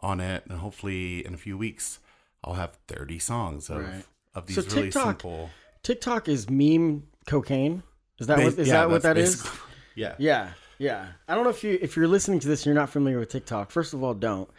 on 0.00 0.20
it 0.20 0.44
and 0.48 0.58
hopefully 0.60 1.24
in 1.26 1.34
a 1.34 1.38
few 1.38 1.56
weeks 1.58 1.98
i'll 2.44 2.54
have 2.54 2.78
30 2.88 3.18
songs 3.18 3.68
of, 3.70 3.78
Right. 3.84 4.04
of 4.34 4.46
these 4.46 4.56
So 4.56 4.62
really 4.76 4.82
TikTok- 4.90 5.04
simple 5.22 5.50
TikTok 5.84 6.28
is 6.28 6.50
meme 6.50 7.04
cocaine. 7.26 7.82
Is 8.18 8.26
that 8.26 8.38
what, 8.40 8.58
is 8.58 8.68
Yeah, 8.68 8.74
that 8.80 8.90
what 8.90 9.02
that's 9.02 9.48
yeah 9.94 10.14
Yeah, 10.18 10.50
yeah. 10.76 11.06
I 11.28 11.34
don't 11.34 11.44
know 11.44 11.50
if 11.50 11.62
you 11.64 11.78
if 11.80 11.96
you're 11.96 12.08
listening 12.08 12.40
to 12.40 12.48
this, 12.48 12.60
and 12.60 12.66
you're 12.66 12.74
not 12.74 12.90
familiar 12.90 13.18
with 13.20 13.28
TikTok. 13.30 13.70
First 13.70 13.94
of 13.94 14.02
all, 14.02 14.12
don't. 14.12 14.50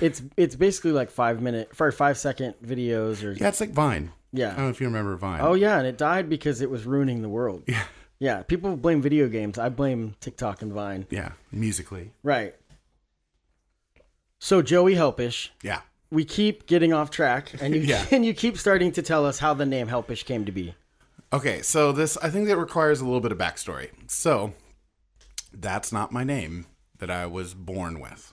It's 0.00 0.22
it's 0.36 0.54
basically 0.56 0.92
like 0.92 1.10
five 1.10 1.42
minute 1.42 1.74
for 1.74 1.90
five 1.92 2.16
second 2.16 2.54
videos 2.64 3.24
or 3.24 3.32
yeah 3.32 3.48
it's 3.48 3.60
like 3.60 3.70
vine 3.72 4.12
Yeah. 4.32 4.52
i 4.52 4.56
don't 4.56 4.64
know 4.64 4.68
if 4.70 4.80
you 4.80 4.86
remember 4.86 5.16
vine 5.16 5.40
Oh 5.42 5.54
yeah, 5.54 5.78
and 5.78 5.86
it 5.86 5.96
died 5.98 6.28
because 6.28 6.60
it 6.60 6.70
was 6.70 6.84
ruining 6.86 7.22
the 7.22 7.28
world. 7.28 7.62
Yeah. 7.66 7.84
Yeah. 8.20 8.42
People 8.42 8.76
blame 8.76 9.00
video 9.00 9.28
games. 9.28 9.58
I 9.58 9.68
blame 9.68 10.16
TikTok 10.20 10.60
and 10.62 10.72
Vine. 10.72 11.06
yeah 11.10 11.32
Musical.ly 11.52 12.10
Right. 12.22 12.54
So 14.38 14.62
Joey 14.62 14.94
Helpish, 14.94 15.50
yeah 15.62 15.80
we 16.10 16.24
keep 16.24 16.66
getting 16.66 16.92
off 16.94 17.10
track, 17.10 17.52
and 17.60 17.74
you 17.74 17.80
Yeah. 17.92 18.06
and 18.10 18.24
you 18.24 18.32
keep 18.34 18.56
starting 18.56 18.92
to 18.92 19.02
tell 19.02 19.26
us 19.26 19.38
how 19.38 19.52
the 19.54 19.66
name 19.66 19.88
Helpish 19.88 20.24
came 20.24 20.44
to 20.46 20.52
be. 20.52 20.74
Okay, 21.32 21.60
so 21.62 21.92
this 21.92 22.16
I 22.18 22.30
think 22.30 22.48
that 22.48 22.56
requires 22.56 23.00
a 23.00 23.04
little 23.04 23.20
bit 23.20 23.32
of 23.32 23.38
backstory. 23.38 23.90
So 24.06 24.54
that's 25.52 25.92
not 25.92 26.12
my 26.12 26.24
name 26.24 26.66
that 26.98 27.10
I 27.10 27.26
was 27.26 27.54
born 27.54 28.00
with. 28.00 28.32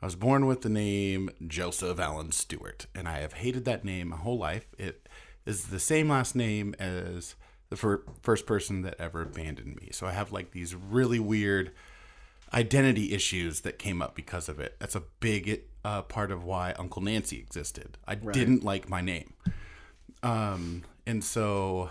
I 0.00 0.06
was 0.06 0.14
born 0.14 0.46
with 0.46 0.60
the 0.62 0.68
name 0.68 1.30
Joseph 1.46 1.98
Allen 1.98 2.30
Stewart, 2.30 2.86
and 2.94 3.08
I 3.08 3.18
have 3.20 3.32
hated 3.34 3.64
that 3.64 3.84
name 3.84 4.08
my 4.08 4.16
whole 4.16 4.38
life. 4.38 4.66
It 4.78 5.08
is 5.46 5.68
the 5.68 5.80
same 5.80 6.08
last 6.08 6.34
name 6.34 6.74
as 6.78 7.34
the 7.70 7.76
fir- 7.76 8.02
first 8.22 8.46
person 8.46 8.82
that 8.82 8.96
ever 8.98 9.22
abandoned 9.22 9.76
me. 9.76 9.88
So 9.92 10.06
I 10.06 10.12
have 10.12 10.32
like 10.32 10.50
these 10.50 10.74
really 10.74 11.18
weird 11.18 11.72
identity 12.52 13.12
issues 13.12 13.60
that 13.60 13.78
came 13.78 14.02
up 14.02 14.14
because 14.14 14.48
of 14.48 14.60
it. 14.60 14.76
That's 14.78 14.94
a 14.94 15.02
big 15.20 15.62
uh, 15.84 16.02
part 16.02 16.30
of 16.30 16.44
why 16.44 16.72
Uncle 16.78 17.02
Nancy 17.02 17.38
existed. 17.38 17.98
I 18.06 18.14
didn't 18.14 18.64
like 18.64 18.88
my 18.88 19.00
name. 19.00 19.34
Um, 20.22 20.84
and 21.06 21.22
so 21.22 21.90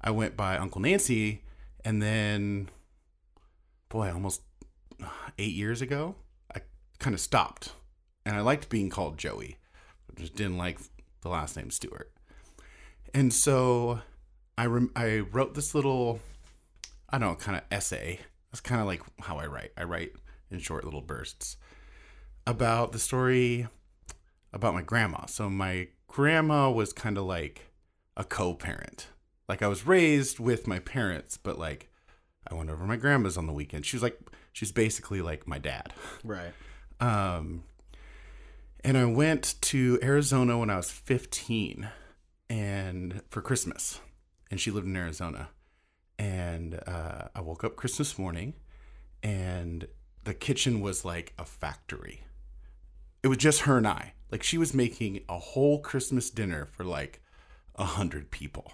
I 0.00 0.10
went 0.10 0.36
by 0.36 0.56
Uncle 0.58 0.80
Nancy, 0.80 1.44
and 1.84 2.02
then, 2.02 2.68
boy, 3.88 4.12
almost 4.12 4.42
eight 5.38 5.54
years 5.54 5.80
ago, 5.82 6.14
I 6.54 6.60
kind 6.98 7.14
of 7.14 7.20
stopped, 7.20 7.72
and 8.24 8.36
I 8.36 8.40
liked 8.40 8.68
being 8.68 8.90
called 8.90 9.18
Joey, 9.18 9.58
I 10.10 10.20
just 10.20 10.34
didn't 10.34 10.58
like 10.58 10.78
the 11.22 11.28
last 11.28 11.56
name 11.56 11.70
Stewart, 11.70 12.11
and 13.14 13.32
so 13.32 14.00
I 14.56 14.66
rem- 14.66 14.92
I 14.96 15.18
wrote 15.18 15.54
this 15.54 15.74
little, 15.74 16.20
I 17.08 17.18
don't 17.18 17.30
know, 17.30 17.36
kind 17.36 17.56
of 17.56 17.64
essay. 17.70 18.20
That's 18.50 18.60
kind 18.60 18.80
of 18.80 18.86
like 18.86 19.02
how 19.20 19.38
I 19.38 19.46
write. 19.46 19.72
I 19.76 19.84
write 19.84 20.12
in 20.50 20.58
short 20.58 20.84
little 20.84 21.00
bursts 21.00 21.56
about 22.46 22.92
the 22.92 22.98
story 22.98 23.66
about 24.52 24.74
my 24.74 24.82
grandma. 24.82 25.26
So 25.26 25.48
my 25.48 25.88
grandma 26.06 26.70
was 26.70 26.92
kind 26.92 27.16
of 27.16 27.24
like 27.24 27.70
a 28.16 28.24
co-parent. 28.24 29.08
Like 29.48 29.62
I 29.62 29.68
was 29.68 29.86
raised 29.86 30.38
with 30.38 30.66
my 30.66 30.78
parents, 30.78 31.36
but 31.36 31.58
like 31.58 31.90
I 32.46 32.54
went 32.54 32.70
over 32.70 32.82
to 32.82 32.88
my 32.88 32.96
grandma's 32.96 33.36
on 33.36 33.46
the 33.46 33.52
weekend. 33.52 33.86
She 33.86 33.96
was 33.96 34.02
like 34.02 34.18
she's 34.52 34.72
basically 34.72 35.22
like 35.22 35.48
my 35.48 35.58
dad. 35.58 35.92
Right. 36.22 36.52
Um 37.00 37.64
and 38.84 38.98
I 38.98 39.04
went 39.04 39.54
to 39.62 39.98
Arizona 40.02 40.58
when 40.58 40.68
I 40.68 40.76
was 40.76 40.90
15 40.90 41.88
and 42.52 43.22
for 43.30 43.40
Christmas. 43.40 43.98
And 44.50 44.60
she 44.60 44.70
lived 44.70 44.86
in 44.86 44.94
Arizona. 44.94 45.48
And 46.18 46.78
uh, 46.86 47.28
I 47.34 47.40
woke 47.40 47.64
up 47.64 47.76
Christmas 47.76 48.18
morning 48.18 48.52
and 49.22 49.88
the 50.24 50.34
kitchen 50.34 50.82
was 50.82 51.02
like 51.02 51.32
a 51.38 51.46
factory. 51.46 52.24
It 53.22 53.28
was 53.28 53.38
just 53.38 53.62
her 53.62 53.78
and 53.78 53.88
I. 53.88 54.12
Like 54.30 54.42
she 54.42 54.58
was 54.58 54.74
making 54.74 55.24
a 55.30 55.38
whole 55.38 55.78
Christmas 55.78 56.28
dinner 56.28 56.66
for 56.66 56.84
like 56.84 57.22
a 57.76 57.86
hundred 57.86 58.30
people. 58.30 58.70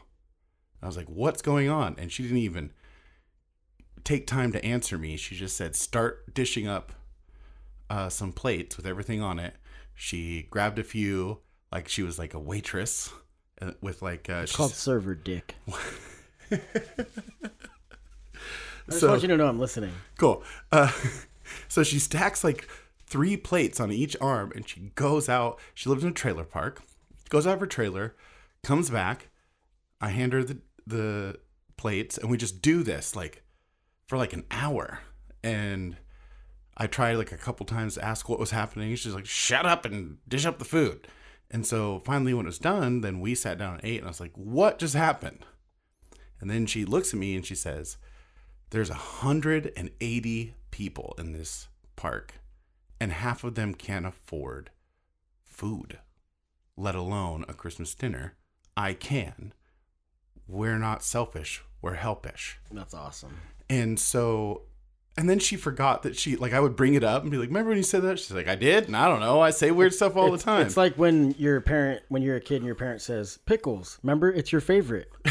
I 0.83 0.87
was 0.87 0.97
like, 0.97 1.07
what's 1.09 1.41
going 1.41 1.68
on? 1.68 1.95
And 1.99 2.11
she 2.11 2.24
didn't 2.24 2.39
even 2.39 2.72
take 4.03 4.26
time 4.26 4.51
to 4.53 4.64
answer 4.64 4.99
me. 4.99 5.16
She 5.16 5.37
just 5.37 5.57
said, 5.57 5.76
start 5.76 6.35
dishing 6.35 6.66
up 6.66 6.91
uh, 7.89 8.09
some 8.09 8.33
plates 8.33 8.76
with 8.76 8.87
everything 8.87 9.22
on 9.22 9.39
it. 9.39 9.55
She 9.95 10.49
grabbed 10.51 10.81
a 10.81 10.85
few, 10.85 11.43
like 11.70 11.87
she 11.87 12.03
was 12.03 12.18
like 12.18 12.35
a 12.35 12.41
waitress 12.41 13.12
uh, 13.61 13.72
with 13.80 14.02
like, 14.02 14.28
uh, 14.30 14.40
It's 14.44 14.54
called 14.56 14.72
server 14.72 15.14
dick. 15.14 15.54
I 16.50 16.59
just 18.88 19.00
So- 19.00 19.09
want 19.11 19.22
you 19.22 19.28
to 19.28 19.36
know 19.36 19.46
I'm 19.46 19.59
listening. 19.59 19.92
Cool. 20.18 20.42
Uh, 20.72 20.90
so 21.68 21.82
she 21.82 21.98
stacks 21.98 22.42
like 22.44 22.68
three 23.06 23.36
plates 23.36 23.80
on 23.80 23.90
each 23.92 24.16
arm 24.20 24.52
and 24.54 24.68
she 24.68 24.92
goes 24.94 25.28
out. 25.28 25.59
She 25.74 25.88
lives 25.88 26.04
in 26.04 26.11
a 26.11 26.14
trailer 26.14 26.44
park, 26.44 26.82
goes 27.28 27.46
out 27.46 27.54
of 27.54 27.61
her 27.61 27.66
trailer, 27.66 28.14
comes 28.62 28.90
back. 28.90 29.28
I 30.00 30.11
hand 30.11 30.32
her 30.32 30.44
the, 30.44 30.59
the 30.86 31.36
plates 31.76 32.16
and 32.18 32.30
we 32.30 32.36
just 32.36 32.62
do 32.62 32.82
this 32.82 33.14
like 33.16 33.42
for 34.06 34.16
like 34.16 34.32
an 34.32 34.44
hour. 34.50 35.00
And 35.42 35.96
I 36.76 36.86
tried 36.86 37.14
like 37.16 37.32
a 37.32 37.36
couple 37.36 37.66
times 37.66 37.94
to 37.94 38.04
ask 38.04 38.28
what 38.28 38.38
was 38.38 38.50
happening. 38.50 38.94
She's 38.96 39.14
like, 39.14 39.26
"Shut 39.26 39.66
up 39.66 39.84
and 39.84 40.18
dish 40.28 40.46
up 40.46 40.59
the 40.59 40.64
food." 40.64 41.09
And 41.51 41.66
so 41.66 42.01
finally, 42.01 42.34
when 42.34 42.46
it 42.46 42.49
was 42.49 42.59
done, 42.59 43.01
then 43.01 43.20
we 43.20 43.34
sat 43.34 43.59
down 43.59 43.74
and 43.74 43.84
ate, 43.84 43.99
and 43.99 44.07
I 44.07 44.11
was 44.11 44.20
like, 44.20 44.36
"What 44.36 44.78
just 44.78 44.94
happened?" 44.94 45.46
And 46.40 46.51
then 46.51 46.66
she 46.66 46.84
looks 46.84 47.12
at 47.12 47.18
me 47.18 47.34
and 47.34 47.44
she 47.44 47.55
says, 47.55 47.96
"There's 48.70 48.90
180 48.90 50.55
people 50.70 51.14
in 51.18 51.32
this 51.32 51.68
park, 51.96 52.34
and 53.01 53.12
half 53.12 53.44
of 53.44 53.55
them 53.55 53.74
can't 53.74 54.07
afford 54.07 54.70
food, 55.44 55.99
let 56.76 56.94
alone 56.94 57.44
a 57.49 57.55
Christmas 57.55 57.94
dinner. 57.94 58.36
I 58.76 58.92
can. 58.92 59.53
We're 60.46 60.78
not 60.78 61.03
selfish. 61.03 61.64
We're 61.80 61.94
helpish." 61.94 62.61
That's 62.70 62.94
awesome. 62.94 63.38
And 63.70 63.99
so, 63.99 64.62
and 65.16 65.28
then 65.28 65.38
she 65.38 65.56
forgot 65.56 66.02
that 66.04 66.16
she, 66.16 66.36
like, 66.36 66.52
I 66.52 66.61
would 66.61 66.76
bring 66.76 66.94
it 66.94 67.02
up 67.02 67.22
and 67.22 67.30
be 67.30 67.38
like, 67.38 67.48
remember 67.48 67.70
when 67.70 67.76
you 67.78 67.82
said 67.84 68.02
that? 68.02 68.18
She's 68.18 68.30
like, 68.32 68.46
I 68.48 68.54
did. 68.54 68.86
And 68.86 68.96
I 68.96 69.09
don't 69.09 69.20
know. 69.20 69.40
I 69.40 69.50
say 69.50 69.70
weird 69.70 69.92
stuff 69.94 70.16
all 70.16 70.30
the 70.30 70.38
time. 70.38 70.66
It's 70.66 70.76
like 70.76 70.94
when 70.96 71.32
your 71.38 71.61
parent, 71.61 72.02
when 72.09 72.22
you're 72.22 72.36
a 72.36 72.40
kid 72.40 72.56
and 72.56 72.66
your 72.66 72.74
parent 72.76 73.00
says, 73.02 73.38
pickles, 73.46 73.98
remember? 74.02 74.30
It's 74.32 74.52
your 74.52 74.61
favorite. 74.61 75.11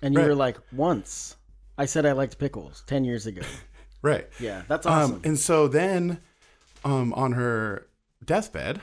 And 0.00 0.14
you 0.14 0.20
Right. 0.20 0.28
were 0.28 0.34
like, 0.36 0.56
once. 0.70 1.34
I 1.76 1.86
said 1.86 2.06
I 2.06 2.12
liked 2.12 2.38
pickles 2.38 2.84
10 2.86 3.04
years 3.04 3.26
ago. 3.26 3.42
right. 4.02 4.28
Yeah, 4.38 4.62
that's 4.68 4.86
awesome. 4.86 5.16
Um, 5.16 5.20
and 5.24 5.36
so 5.36 5.66
then, 5.66 6.20
um, 6.84 7.12
on 7.14 7.32
her 7.32 7.88
deathbed, 8.24 8.80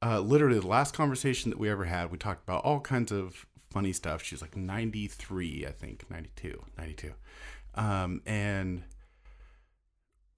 uh, 0.00 0.20
literally 0.20 0.60
the 0.60 0.68
last 0.68 0.94
conversation 0.94 1.50
that 1.50 1.58
we 1.58 1.68
ever 1.68 1.84
had, 1.84 2.12
we 2.12 2.16
talked 2.18 2.44
about 2.48 2.62
all 2.64 2.78
kinds 2.78 3.10
of 3.10 3.44
funny 3.72 3.92
stuff. 3.92 4.22
She 4.22 4.36
was 4.36 4.40
like 4.40 4.56
93, 4.56 5.66
I 5.66 5.72
think, 5.72 6.08
92, 6.08 6.62
92. 6.78 7.12
Um, 7.74 8.22
and 8.24 8.84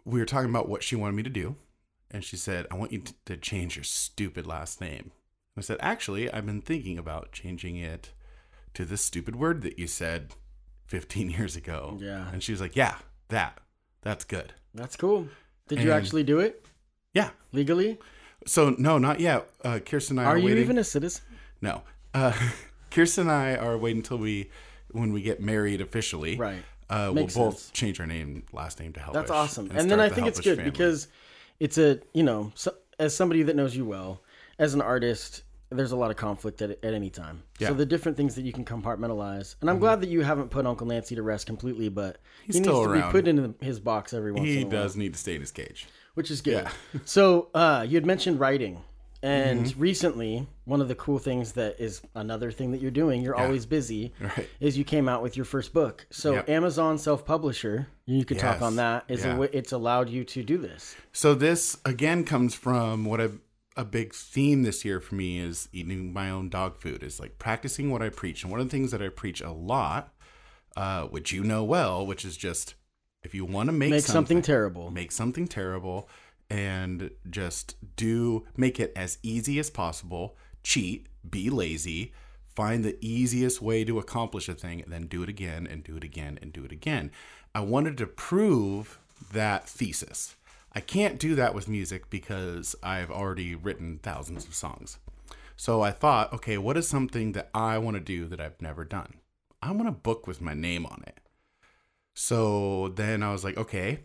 we 0.05 0.19
were 0.21 0.27
talking 0.27 0.51
about 0.51 0.69
what 0.69 0.83
she 0.83 0.97
wanted 0.97 1.17
me 1.17 1.23
to 1.23 1.31
do. 1.31 1.57
And 2.11 2.25
she 2.25 2.37
said, 2.37 2.67
I 2.71 2.75
want 2.77 2.93
you 2.93 3.03
to 3.27 3.37
change 3.37 3.77
your 3.77 3.85
stupid 3.85 4.47
last 4.47 4.81
name. 4.81 5.13
I 5.57 5.61
said, 5.61 5.77
actually, 5.81 6.31
I've 6.33 6.47
been 6.47 6.61
thinking 6.63 6.99
about 6.99 7.33
changing 7.33 7.77
it 7.77 8.13
to 8.75 8.85
this 8.85 9.05
stupid 9.05 9.37
word 9.37 9.63
that 9.63 9.79
you 9.79 9.87
said 9.87 10.33
15 10.87 11.31
years 11.39 11.55
ago. 11.57 11.99
Yeah. 12.01 12.29
And 12.33 12.43
she 12.43 12.53
was 12.53 12.61
like, 12.61 12.75
yeah, 12.77 12.97
that. 13.29 13.59
That's 14.03 14.25
good. 14.25 14.55
that's 14.75 14.97
cool. 14.97 15.29
Did 15.69 15.81
you 15.83 15.93
actually 15.93 16.23
do 16.25 16.41
it 16.41 16.65
Yeah. 17.13 17.31
legally? 17.53 17.99
So 18.47 18.75
no, 18.79 18.97
not 18.99 19.21
yet. 19.21 19.49
Uh, 19.63 19.79
Kirsten 19.85 20.19
and 20.19 20.27
I 20.27 20.31
are, 20.31 20.35
Are 20.35 20.39
you 20.39 20.47
waiting. 20.47 20.63
even 20.65 20.79
a 20.79 20.85
citizen? 20.85 21.23
no. 21.61 21.83
Uh, 22.15 22.33
Kirsten 22.91 23.29
and 23.29 23.31
I 23.31 23.55
are 23.55 23.77
waiting 23.79 23.99
until 23.99 24.17
we 24.19 24.51
when 24.91 25.13
we 25.13 25.21
get 25.23 25.41
married 25.41 25.81
officially. 25.81 26.37
Right. 26.37 26.65
Uh, 26.91 27.13
we'll 27.15 27.27
both 27.27 27.59
sense. 27.59 27.71
change 27.71 28.01
our 28.01 28.07
name, 28.07 28.43
last 28.53 28.81
name 28.81 28.93
to 28.93 29.01
Helpish. 29.01 29.15
That's 29.15 29.31
awesome. 29.31 29.71
And, 29.75 29.91
then 29.91 30.01
I 30.01 30.09
the 30.09 30.15
think 30.17 30.27
it's 30.27 30.41
good 30.41 30.57
family. 30.57 30.71
because 30.71 31.09
it's 31.61 31.79
a, 31.79 32.01
you 32.13 32.25
know, 32.25 32.53
so, 32.55 32.75
as 32.99 33.15
somebody 33.15 33.45
that 33.45 33.57
knows 33.57 33.77
you 33.77 33.85
well, 33.85 34.23
as 34.59 34.75
an 34.75 34.83
artist, 34.83 35.45
there's 35.71 35.93
a 35.93 35.97
lot 35.97 36.11
of 36.11 36.17
conflict 36.17 36.61
at, 36.63 36.71
at 36.71 36.93
any 36.93 37.09
time. 37.09 37.45
Yeah. 37.59 37.69
Mm-hmm. 37.69 37.75
So 37.75 37.79
the 37.79 37.87
different 37.87 38.17
things 38.17 38.35
that 38.35 38.43
you 38.43 38.53
can 38.53 38.65
compartmentalize. 38.65 39.55
And 39.61 39.71
I'm 39.71 39.79
glad 39.79 40.01
that 40.01 40.09
you 40.09 40.23
haven't 40.23 40.51
put 40.51 40.67
Uncle 40.67 40.87
Nancy 40.87 41.15
to 41.15 41.23
rest 41.23 41.47
completely, 41.47 41.89
but 41.89 42.19
He's 42.45 42.57
he 42.57 42.61
needs 42.61 42.73
to 42.73 42.93
be 42.93 43.03
put 43.03 43.29
into 43.29 43.55
his 43.61 43.79
box 43.79 44.13
every 44.13 44.33
once 44.33 44.47
he 44.47 44.57
in 44.57 44.63
a 44.63 44.67
while. 44.67 44.71
He 44.71 44.83
does 44.83 44.97
need 44.97 45.13
to 45.15 45.19
stay 45.19 45.37
in 45.37 45.41
his 45.41 45.53
cage. 45.53 45.87
which 46.15 46.31
is 46.31 46.43
good. 46.43 46.67
so 47.05 47.49
uh, 47.55 47.87
you 47.89 47.97
had 47.97 48.05
mentioned 48.05 48.41
writing, 48.41 48.83
and 49.23 49.67
Mm-hmm. 49.67 49.81
recently, 49.81 50.47
one 50.65 50.81
of 50.81 50.89
the 50.89 50.95
cool 50.95 51.19
things 51.19 51.53
that 51.53 51.81
is 51.81 52.01
another 52.15 52.51
thing 52.51 52.73
that 52.73 52.81
you're 52.81 52.91
doing, 52.91 53.21
you're 53.23 53.37
always 53.37 53.67
busy, 53.67 54.13
Right. 54.21 54.49
is 54.61 54.79
you 54.79 54.85
came 54.85 55.09
out 55.09 55.23
with 55.23 55.37
your 55.37 55.45
first 55.45 55.73
book. 55.75 56.07
So 56.11 56.33
Yep. 56.35 56.49
Amazon 56.49 56.99
self-publisher, 56.99 57.87
you 58.07 58.25
could 58.25 58.39
talk 58.39 58.63
on 58.63 58.77
that. 58.77 59.05
Is 59.09 59.25
Yeah. 59.25 59.37
a 59.37 59.41
it's 59.43 59.73
allowed 59.73 60.09
you 60.09 60.25
to 60.25 60.43
do 60.43 60.57
this. 60.59 60.97
So 61.13 61.35
this 61.35 61.77
again 61.85 62.25
comes 62.25 62.55
from 62.55 63.05
what 63.05 63.21
a 63.21 63.33
a 63.77 63.85
big 63.85 64.13
theme 64.13 64.63
this 64.63 64.85
year 64.85 65.01
for 65.01 65.15
me 65.15 65.39
is 65.39 65.69
eating 65.73 66.13
my 66.13 66.29
own 66.29 66.49
dog 66.49 66.77
food 66.77 67.03
is 67.03 67.21
like 67.21 67.39
practicing 67.39 67.91
what 67.91 68.03
I 68.03 68.09
preach. 68.09 68.43
And 68.43 68.51
one 68.51 68.61
of 68.61 68.67
the 68.67 68.71
things 68.71 68.91
that 68.91 69.01
I 69.01 69.09
preach 69.09 69.41
a 69.41 69.53
lot, 69.53 70.13
uh, 70.77 71.05
which 71.05 71.33
you 71.33 71.45
know 71.45 71.63
well, 71.63 72.05
which 72.05 72.25
is 72.25 72.37
just 72.37 72.75
if 73.23 73.35
you 73.35 73.45
want 73.45 73.69
to 73.69 73.73
make, 73.73 73.91
Make 73.91 74.05
something 74.05 74.43
terrible. 74.43 74.91
make 74.91 75.13
something 75.13 75.47
terrible 75.47 76.09
and 76.51 77.11
just 77.31 77.77
do 77.97 78.45
make 78.57 78.81
it 78.81 78.93
as 78.97 79.19
easy 79.23 79.59
as 79.59 79.71
possible 79.71 80.37
cheat 80.63 81.07
be 81.29 81.49
lazy 81.49 82.13
find 82.55 82.85
the 82.85 82.99
easiest 83.01 83.63
way 83.63 83.85
to 83.85 83.99
accomplish 83.99 84.49
a 84.49 84.55
thing 84.55 84.83
and 84.83 84.93
then 84.93 85.07
do 85.07 85.23
it 85.23 85.29
again 85.29 85.67
and 85.67 85.85
do 85.85 85.97
it 85.97 86.05
again 86.05 86.39
and 86.43 86.53
do 86.53 86.65
it 86.65 86.73
again. 86.73 87.11
I 87.55 87.61
wanted 87.61 87.97
to 87.99 88.07
prove 88.07 88.99
that 89.33 89.69
thesis. 89.69 90.37
I 90.73 90.81
can't 90.81 91.19
do 91.19 91.35
that 91.37 91.55
with 91.55 91.69
music 91.69 92.11
because 92.11 92.77
i've 92.83 93.11
already 93.11 93.55
written 93.55 93.99
thousands 94.03 94.47
of 94.47 94.55
songs. 94.55 94.99
So 95.57 95.81
i 95.83 95.91
thought 95.91 96.33
okay 96.33 96.59
what 96.59 96.77
is 96.77 96.89
something 96.89 97.33
that 97.33 97.51
i 97.55 97.79
want 97.79 97.97
to 97.97 98.01
do 98.01 98.27
that 98.27 98.41
i've 98.41 98.61
never 98.61 98.85
done? 98.85 99.15
I 99.63 99.73
want 99.73 99.89
a 99.89 99.93
book 99.93 100.27
with 100.27 100.41
my 100.41 100.55
name 100.55 100.87
on 100.87 101.03
it. 101.07 101.19
So 102.15 102.89
then 102.89 103.23
I 103.23 103.33
was 103.33 103.45
like, 103.45 103.57
okay, 103.57 104.01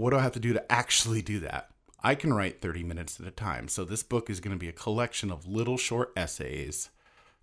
what 0.00 0.10
do 0.10 0.16
I 0.16 0.22
have 0.22 0.32
to 0.32 0.40
do 0.40 0.52
to 0.54 0.72
actually 0.72 1.22
do 1.22 1.40
that? 1.40 1.70
I 2.02 2.14
can 2.14 2.32
write 2.32 2.62
30 2.62 2.82
minutes 2.84 3.20
at 3.20 3.26
a 3.26 3.30
time. 3.30 3.68
So 3.68 3.84
this 3.84 4.02
book 4.02 4.30
is 4.30 4.40
going 4.40 4.56
to 4.56 4.58
be 4.58 4.68
a 4.68 4.72
collection 4.72 5.30
of 5.30 5.46
little 5.46 5.76
short 5.76 6.12
essays 6.16 6.88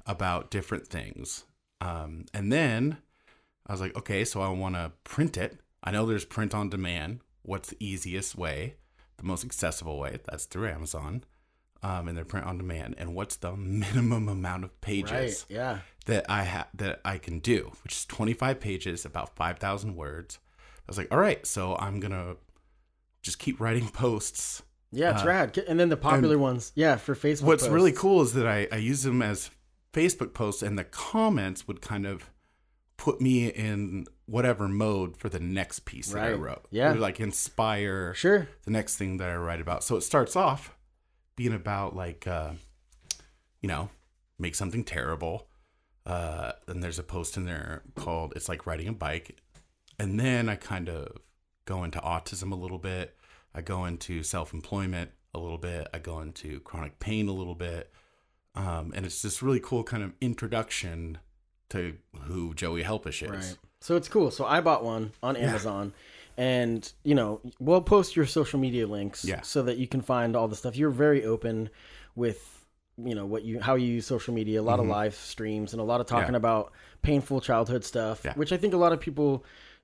about 0.07 0.49
different 0.49 0.87
things. 0.87 1.43
Um, 1.79 2.25
and 2.33 2.51
then 2.51 2.97
I 3.67 3.73
was 3.73 3.81
like, 3.81 3.95
okay, 3.95 4.25
so 4.25 4.41
I 4.41 4.49
want 4.49 4.73
to 4.73 4.93
print 5.03 5.37
it. 5.37 5.59
I 5.83 5.91
know 5.91 6.07
there's 6.07 6.25
print 6.25 6.55
on 6.55 6.69
demand. 6.69 7.19
What's 7.43 7.69
the 7.69 7.77
easiest 7.79 8.35
way? 8.35 8.77
The 9.17 9.23
most 9.23 9.45
accessible 9.45 9.99
way? 9.99 10.19
That's 10.25 10.45
through 10.45 10.69
Amazon. 10.69 11.23
Um, 11.83 12.07
and 12.07 12.17
they're 12.17 12.25
print 12.25 12.47
on 12.47 12.57
demand. 12.57 12.95
And 12.97 13.13
what's 13.13 13.35
the 13.35 13.55
minimum 13.55 14.27
amount 14.27 14.63
of 14.63 14.81
pages? 14.81 15.45
Right. 15.47 15.55
Yeah. 15.55 15.79
that 16.07 16.25
I 16.27 16.43
have 16.43 16.69
that 16.73 17.01
I 17.05 17.19
can 17.19 17.37
do, 17.37 17.73
which 17.83 17.93
is 17.93 18.05
25 18.05 18.59
pages, 18.59 19.05
about 19.05 19.35
5,000 19.35 19.95
words. 19.95 20.39
I 20.79 20.83
was 20.87 20.97
like, 20.97 21.09
all 21.11 21.19
right, 21.19 21.45
so 21.45 21.75
I'm 21.75 21.99
gonna 21.99 22.37
just 23.21 23.39
keep 23.39 23.59
writing 23.59 23.87
posts. 23.89 24.63
Yeah, 24.91 25.13
it's 25.13 25.25
rad. 25.25 25.57
And 25.67 25.79
then 25.79 25.89
the 25.89 25.97
popular 25.97 26.37
ones, 26.37 26.71
yeah, 26.75 26.95
for 26.95 27.13
Facebook. 27.15 27.43
Uh, 27.43 27.47
What's 27.47 27.63
posts. 27.63 27.73
really 27.73 27.91
cool 27.91 28.21
is 28.21 28.33
that 28.33 28.47
I, 28.47 28.67
I 28.71 28.77
use 28.77 29.03
them 29.03 29.21
as 29.21 29.49
Facebook 29.93 30.33
posts, 30.33 30.61
and 30.63 30.77
the 30.79 30.85
comments 30.85 31.67
would 31.67 31.81
kind 31.81 32.05
of 32.05 32.29
put 32.95 33.19
me 33.21 33.47
in 33.47 34.05
whatever 34.25 34.67
mode 34.67 35.17
for 35.17 35.29
the 35.29 35.39
next 35.39 35.81
piece 35.85 36.11
that 36.11 36.23
I 36.23 36.31
wrote. 36.33 36.65
Yeah. 36.71 36.93
Like 36.93 37.19
inspire 37.19 38.13
Sure. 38.13 38.47
the 38.63 38.71
next 38.71 38.95
thing 38.97 39.17
that 39.17 39.29
I 39.29 39.35
write 39.35 39.61
about. 39.61 39.83
So 39.83 39.95
it 39.97 40.01
starts 40.01 40.35
off 40.35 40.75
being 41.35 41.53
about 41.53 41.95
like, 41.95 42.25
uh, 42.25 42.51
you 43.61 43.67
know, 43.67 43.89
make 44.39 44.55
something 44.55 44.83
terrible. 44.83 45.47
Uh, 46.05 46.53
and 46.67 46.81
there's 46.81 46.97
a 46.99 47.03
post 47.03 47.35
in 47.37 47.45
there 47.45 47.83
called 47.95 48.33
"It's 48.35 48.47
like 48.47 48.65
riding 48.65 48.87
a 48.87 48.93
bike," 48.93 49.37
and 49.99 50.17
then 50.19 50.47
I 50.47 50.55
kind 50.55 50.87
of 50.87 51.17
go 51.67 51.83
into 51.83 51.99
autism 51.99 52.51
a 52.51 52.55
little 52.55 52.79
bit. 52.79 53.15
I 53.53 53.61
go 53.61 53.85
into 53.85 54.23
self-employment 54.23 55.11
a 55.35 55.39
little 55.39 55.59
bit. 55.59 55.87
I 55.93 55.99
go 55.99 56.19
into 56.21 56.59
chronic 56.61 56.97
pain 56.99 57.27
a 57.27 57.31
little 57.33 57.53
bit, 57.55 57.91
um, 58.55 58.91
and 58.95 59.05
it's 59.05 59.21
this 59.21 59.43
really 59.43 59.59
cool 59.59 59.83
kind 59.83 60.01
of 60.01 60.13
introduction 60.19 61.19
to 61.69 61.95
who 62.21 62.53
Joey 62.55 62.81
Helpish 62.83 63.21
is. 63.21 63.29
Right. 63.29 63.57
So 63.81 63.95
it's 63.95 64.07
cool. 64.07 64.31
So 64.31 64.45
I 64.45 64.61
bought 64.61 64.83
one 64.83 65.11
on 65.21 65.35
Amazon. 65.35 65.93
And, 66.39 66.91
you 67.03 67.15
know, 67.15 67.41
we'll 67.59 67.81
post 67.81 68.15
your 68.15 68.27
social 68.27 68.59
media 68.59 68.85
links 68.85 69.25
Yeah. 69.25 69.41
so 69.41 69.63
that 69.63 69.77
you 69.77 69.87
can 69.87 70.01
find 70.01 70.35
all 70.35 70.47
the 70.47 70.55
stuff. 70.55 70.75
You're 70.77 70.91
very 70.91 71.25
open 71.25 71.69
with, 72.15 72.63
you 73.03 73.15
know, 73.15 73.25
what 73.25 73.43
you 73.43 73.59
how 73.59 73.73
you 73.73 73.87
use 73.87 74.05
social 74.05 74.35
media, 74.35 74.61
a 74.61 74.63
lot 74.63 74.79
of 74.79 74.85
live 74.85 75.15
streams 75.15 75.73
and 75.73 75.81
a 75.81 75.83
lot 75.83 75.99
of 75.99 76.05
talking 76.05 76.25
Mm-hmm. 76.25 76.33
Yeah. 76.33 76.37
about 76.37 76.73
painful 77.01 77.41
childhood 77.41 77.83
stuff, 77.83 78.21
Yeah. 78.23 78.33
which 78.35 78.51
I 78.53 78.57
think 78.57 78.75
a 78.75 78.77
lot 78.77 78.93
of 78.93 78.99
people 78.99 79.43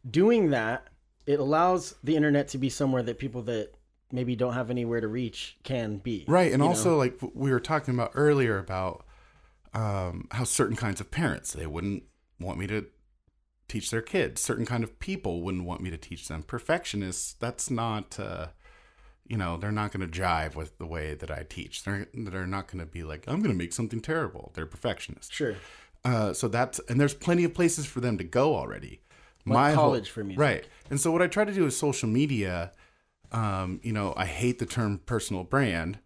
doing 0.10 0.52
that, 0.52 0.88
it 1.26 1.40
allows 1.40 1.96
the 2.04 2.16
internet 2.16 2.50
to 2.50 2.58
be 2.58 2.70
somewhere 2.70 3.04
that 3.04 3.20
people 3.20 3.42
that 3.44 3.74
maybe 4.12 4.36
don't 4.36 4.54
have 4.54 4.70
anywhere 4.70 5.02
to 5.02 5.08
reach 5.08 5.58
can 5.64 5.98
be. 5.98 6.26
Right, 6.28 6.52
and 6.52 6.62
also 6.62 6.92
know? 6.92 6.98
like 6.98 7.20
we 7.34 7.52
were 7.52 7.60
talking 7.60 7.94
about 7.94 8.12
earlier 8.14 8.58
about 8.58 9.06
um, 9.74 10.28
how 10.32 10.44
certain 10.44 10.76
kinds 10.76 11.02
of 11.02 11.12
parents 11.12 11.54
they 11.54 11.66
wouldn't 11.66 12.04
want 12.40 12.60
me 12.60 12.68
to 12.68 12.86
teach 13.68 13.90
their 13.90 14.02
kids. 14.02 14.42
Certain 14.42 14.66
kind 14.66 14.84
of 14.84 15.00
people 15.00 15.42
wouldn't 15.42 15.66
want 15.66 15.82
me 15.82 15.90
to 15.90 15.98
teach 15.98 16.28
them. 16.28 16.44
Perfectionists, 16.44 17.34
that's 17.34 17.72
not, 17.72 18.20
uh, 18.20 18.48
you 19.26 19.38
know, 19.38 19.58
they're 19.58 19.72
not 19.72 19.92
going 19.92 20.08
to 20.08 20.22
jive 20.22 20.56
with 20.56 20.78
the 20.78 20.86
way 20.86 21.16
that 21.16 21.32
I 21.32 21.46
teach. 21.50 21.84
They're 21.84 22.08
they're 22.14 22.46
not 22.46 22.72
going 22.72 22.86
to 22.86 22.92
be 22.92 23.04
like 23.04 23.26
I'm 23.28 23.40
going 23.40 23.52
to 23.52 23.58
make 23.58 23.74
something 23.74 24.02
terrible. 24.02 24.52
They're 24.54 24.66
perfectionists. 24.66 25.34
Sure. 25.34 25.56
Uh, 26.06 26.34
so 26.34 26.48
that's 26.48 26.80
and 26.88 27.00
there's 27.00 27.14
plenty 27.14 27.46
of 27.46 27.54
places 27.54 27.86
for 27.86 28.00
them 28.00 28.18
to 28.18 28.24
go 28.24 28.56
already. 28.56 29.02
Like 29.46 29.76
whole- 29.76 29.86
college 29.86 30.10
for 30.10 30.24
music. 30.24 30.40
right? 30.40 30.68
And 30.90 31.00
so 31.00 31.12
what 31.12 31.22
I 31.22 31.28
try 31.28 31.44
to 31.46 31.52
do 31.54 31.64
with 31.64 31.74
social 31.74 32.08
media, 32.10 32.72
um, 33.32 33.80
you 33.84 33.92
know, 33.92 34.14
I 34.16 34.26
hate 34.26 34.60
the 34.60 34.66
term 34.66 35.00
personal 35.06 35.44
brand, 35.44 36.00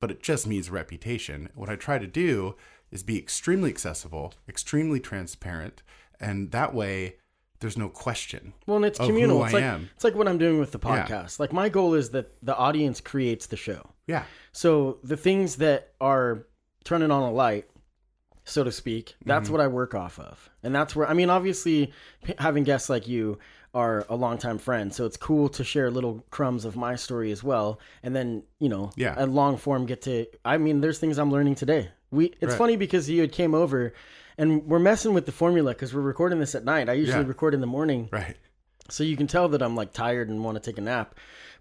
but 0.00 0.10
it 0.10 0.22
just 0.22 0.46
means 0.46 0.70
reputation. 0.70 1.48
What 1.54 1.68
I 1.68 1.76
try 1.76 1.98
to 1.98 2.06
do 2.06 2.56
is 2.90 3.02
be 3.02 3.18
extremely 3.18 3.70
accessible, 3.70 4.34
extremely 4.48 5.00
transparent, 5.00 5.82
and 6.20 6.50
that 6.52 6.74
way, 6.74 7.16
there's 7.60 7.76
no 7.78 7.88
question. 7.88 8.52
Well, 8.66 8.76
and 8.76 8.84
it's 8.86 8.98
communal. 8.98 9.42
it's 9.44 9.54
I 9.54 9.56
like 9.56 9.64
am. 9.64 9.88
it's 9.94 10.04
like 10.04 10.14
what 10.14 10.28
I'm 10.28 10.36
doing 10.38 10.58
with 10.60 10.72
the 10.72 10.78
Yeah. 10.84 11.06
podcast. 11.06 11.40
Like 11.40 11.52
my 11.52 11.68
goal 11.70 11.94
is 11.94 12.10
that 12.10 12.30
the 12.44 12.54
audience 12.54 13.00
creates 13.00 13.46
the 13.46 13.56
show. 13.56 13.90
Yeah. 14.06 14.24
So 14.52 14.98
the 15.02 15.16
things 15.16 15.56
that 15.56 15.94
are 16.00 16.46
turning 16.84 17.10
on 17.10 17.22
a 17.22 17.32
light, 17.32 17.66
so 18.44 18.62
to 18.64 18.70
speak, 18.72 19.14
that's 19.24 19.44
Mm-hmm. 19.44 19.52
what 19.52 19.60
I 19.60 19.66
work 19.68 19.94
off 19.94 20.18
of, 20.18 20.50
and 20.62 20.74
that's 20.74 20.94
where 20.94 21.08
I 21.08 21.14
mean, 21.14 21.30
obviously, 21.30 21.92
p- 22.24 22.34
having 22.38 22.64
guests 22.64 22.88
like 22.90 23.08
you 23.08 23.38
are 23.74 24.06
a 24.08 24.14
longtime 24.14 24.58
friend, 24.58 24.94
so 24.94 25.04
it's 25.04 25.16
cool 25.16 25.48
to 25.48 25.64
share 25.64 25.90
little 25.90 26.24
crumbs 26.30 26.64
of 26.64 26.76
my 26.76 26.94
story 26.94 27.32
as 27.32 27.42
well, 27.42 27.80
and 28.02 28.14
then 28.14 28.42
you 28.60 28.68
know, 28.68 28.90
Yeah. 28.96 29.14
a 29.16 29.26
long 29.26 29.56
form 29.56 29.86
get 29.86 30.02
to. 30.02 30.26
I 30.44 30.58
mean, 30.58 30.80
there's 30.80 30.98
things 30.98 31.18
I'm 31.18 31.30
learning 31.32 31.56
today. 31.56 31.88
We 32.10 32.26
it's 32.40 32.52
Right. 32.52 32.58
funny 32.58 32.76
because 32.76 33.10
you 33.10 33.20
had 33.20 33.32
came 33.32 33.54
over. 33.54 33.92
And 34.36 34.66
we're 34.66 34.80
messing 34.80 35.14
with 35.14 35.26
the 35.26 35.32
formula 35.32 35.74
because 35.74 35.94
we're 35.94 36.00
recording 36.00 36.40
this 36.40 36.56
at 36.56 36.64
night. 36.64 36.88
I 36.88 36.94
usually 36.94 37.22
Yeah. 37.22 37.28
record 37.28 37.54
in 37.54 37.60
the 37.60 37.68
morning 37.68 38.08
Right. 38.10 38.36
so 38.90 39.04
you 39.04 39.16
can 39.16 39.28
tell 39.28 39.48
that 39.50 39.62
I'm 39.62 39.76
like 39.76 39.92
tired 39.92 40.28
and 40.28 40.42
want 40.42 40.56
to 40.56 40.60
take 40.60 40.76
a 40.76 40.80
nap. 40.80 41.14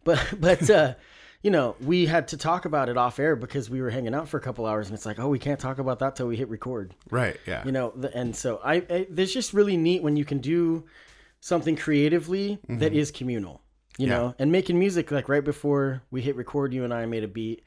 But 0.03 0.17
but 0.39 0.67
uh 0.71 0.95
you 1.43 1.51
know, 1.51 1.75
we 1.81 2.05
had 2.07 2.29
to 2.29 2.37
talk 2.37 2.65
about 2.65 2.89
it 2.89 2.97
off 2.97 3.19
air 3.19 3.35
because 3.35 3.69
we 3.69 3.81
were 3.81 3.89
hanging 3.91 4.15
out 4.15 4.27
for 4.29 4.37
a 4.37 4.41
couple 4.41 4.65
hours 4.65 4.87
and 4.87 4.95
it's 4.95 5.05
like, 5.05 5.19
"Oh, 5.19 5.27
we 5.27 5.37
can't 5.39 5.59
talk 5.59 5.77
about 5.77 5.99
that 5.99 6.15
till 6.15 6.27
we 6.27 6.35
hit 6.37 6.49
record." 6.49 6.95
Right. 7.11 7.37
Yeah. 7.45 7.63
You 7.65 7.71
know, 7.71 7.91
the, 7.95 8.15
and 8.17 8.35
so 8.35 8.59
I, 8.63 8.75
I 8.89 9.07
there's 9.09 9.33
just 9.33 9.53
really 9.53 9.77
neat 9.77 10.01
when 10.01 10.15
you 10.15 10.25
can 10.25 10.39
do 10.39 10.85
something 11.41 11.75
creatively 11.75 12.57
that 12.69 12.93
is 12.93 13.11
communal. 13.11 13.61
You 13.97 14.07
Mm-hmm. 14.07 14.11
Yeah. 14.11 14.17
know, 14.17 14.35
and 14.39 14.51
making 14.51 14.79
music 14.79 15.11
like 15.11 15.29
right 15.29 15.43
before 15.43 16.01
we 16.09 16.21
hit 16.21 16.35
record, 16.35 16.73
you 16.73 16.83
and 16.83 16.93
I 16.93 17.05
made 17.05 17.23
a 17.23 17.27
beat. 17.27 17.63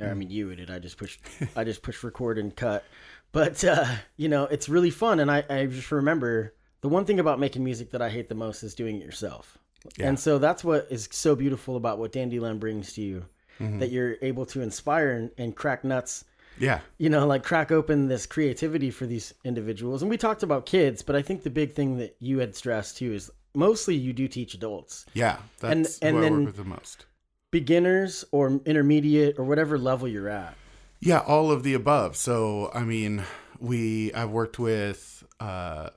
Or, 0.00 0.08
I 0.08 0.14
mean, 0.14 0.30
you 0.30 0.54
did. 0.54 0.70
I 0.70 0.78
just 0.78 0.96
pushed. 0.96 1.20
I 1.56 1.64
just 1.64 1.82
pushed 1.82 2.02
record 2.04 2.38
and 2.38 2.54
cut. 2.54 2.84
But 3.32 3.62
uh, 3.64 3.84
you 4.16 4.28
know, 4.28 4.44
it's 4.44 4.68
really 4.68 4.90
fun, 4.90 5.18
and 5.20 5.30
I, 5.30 5.44
I 5.50 5.66
just 5.66 5.90
remember 5.92 6.54
the 6.80 6.88
one 6.88 7.04
thing 7.04 7.18
about 7.20 7.40
making 7.40 7.64
music 7.64 7.90
that 7.90 8.00
I 8.00 8.08
hate 8.08 8.28
the 8.28 8.34
most 8.36 8.62
is 8.62 8.74
doing 8.74 8.96
it 9.00 9.04
yourself. 9.04 9.58
Yeah. 9.96 10.08
And 10.08 10.18
so 10.18 10.38
that's 10.38 10.62
what 10.64 10.86
is 10.90 11.08
so 11.12 11.34
beautiful 11.36 11.76
about 11.76 11.98
what 11.98 12.12
Dandelion 12.12 12.58
brings 12.58 12.92
to 12.94 13.02
you, 13.02 13.24
Mm-hmm. 13.60 13.80
that 13.80 13.90
you're 13.90 14.16
able 14.22 14.46
to 14.46 14.60
inspire 14.62 15.10
and, 15.10 15.30
and 15.36 15.56
crack 15.56 15.82
nuts 15.82 16.24
yeah. 16.60 16.78
you 16.98 17.08
know, 17.10 17.26
like 17.26 17.42
crack 17.42 17.70
open 17.72 18.06
this 18.08 18.24
creativity 18.26 18.90
for 18.90 19.04
these 19.06 19.34
individuals. 19.44 20.00
And 20.02 20.08
we 20.10 20.16
talked 20.16 20.42
about 20.44 20.64
kids, 20.66 21.02
but 21.02 21.16
I 21.16 21.22
think 21.22 21.42
the 21.42 21.50
big 21.50 21.72
thing 21.72 21.98
that 21.98 22.16
you 22.20 22.38
had 22.38 22.54
stressed 22.54 22.98
too 22.98 23.12
is 23.12 23.30
mostly 23.54 23.94
you 23.96 24.12
do 24.12 24.28
teach 24.28 24.54
adults, 24.54 25.06
Yeah. 25.14 25.38
And- 25.62 25.84
That's 25.84 25.98
and 26.00 26.18
I 26.18 26.20
then- 26.20 26.32
work 26.36 26.46
with 26.46 26.56
the 26.56 26.64
most. 26.64 27.06
beginners 27.50 28.24
or 28.32 28.60
intermediate 28.64 29.38
or 29.38 29.44
whatever 29.44 29.76
level 29.78 30.06
you're 30.08 30.28
at. 30.28 30.54
Yeah, 31.00 31.18
all 31.20 31.50
of 31.50 31.62
the 31.62 31.74
above. 31.74 32.16
So, 32.16 32.70
I 32.74 32.82
mean, 32.84 33.22
we 33.60 34.12
I've 34.14 34.30
worked 34.30 34.58
with 34.58 35.24
uh, 35.40 35.90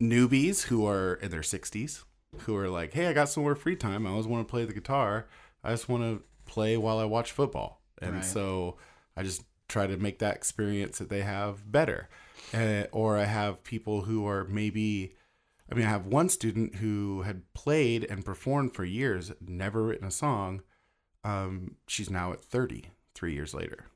newbies 0.00 0.62
who 0.64 0.86
are 0.86 1.14
in 1.14 1.30
their 1.30 1.40
60s 1.40 2.04
who 2.40 2.56
are 2.56 2.68
like, 2.68 2.92
"Hey, 2.92 3.06
I 3.06 3.12
got 3.12 3.28
some 3.28 3.42
more 3.42 3.54
free 3.54 3.76
time. 3.76 4.06
I 4.06 4.10
always 4.10 4.26
want 4.26 4.46
to 4.46 4.50
play 4.50 4.64
the 4.64 4.72
guitar. 4.74 5.26
I 5.64 5.70
just 5.70 5.88
want 5.88 6.02
to 6.02 6.22
play 6.50 6.76
while 6.76 6.98
I 6.98 7.04
watch 7.04 7.32
football." 7.32 7.82
And 8.00 8.16
Right. 8.16 8.24
so 8.24 8.76
I 9.16 9.22
just 9.22 9.42
try 9.68 9.86
to 9.86 9.96
make 9.96 10.18
that 10.20 10.36
experience 10.36 10.98
that 10.98 11.08
they 11.08 11.22
have 11.22 11.70
better. 11.70 12.08
Uh, 12.54 12.84
or 12.92 13.16
I 13.18 13.24
have 13.24 13.64
people 13.64 14.02
who 14.02 14.26
are 14.26 14.44
maybe 14.44 15.14
I 15.68 15.74
mean, 15.74 15.84
I 15.84 15.90
have 15.90 16.06
one 16.06 16.28
student 16.28 16.76
who 16.76 17.22
had 17.22 17.52
played 17.52 18.04
and 18.04 18.24
performed 18.24 18.72
for 18.72 18.84
years, 18.84 19.32
never 19.40 19.82
written 19.82 20.06
a 20.06 20.12
song. 20.12 20.62
Um, 21.24 21.74
she's 21.88 22.08
now 22.08 22.32
at 22.32 22.40
30, 22.40 22.90
three 23.16 23.34
years 23.34 23.52
later, 23.52 23.86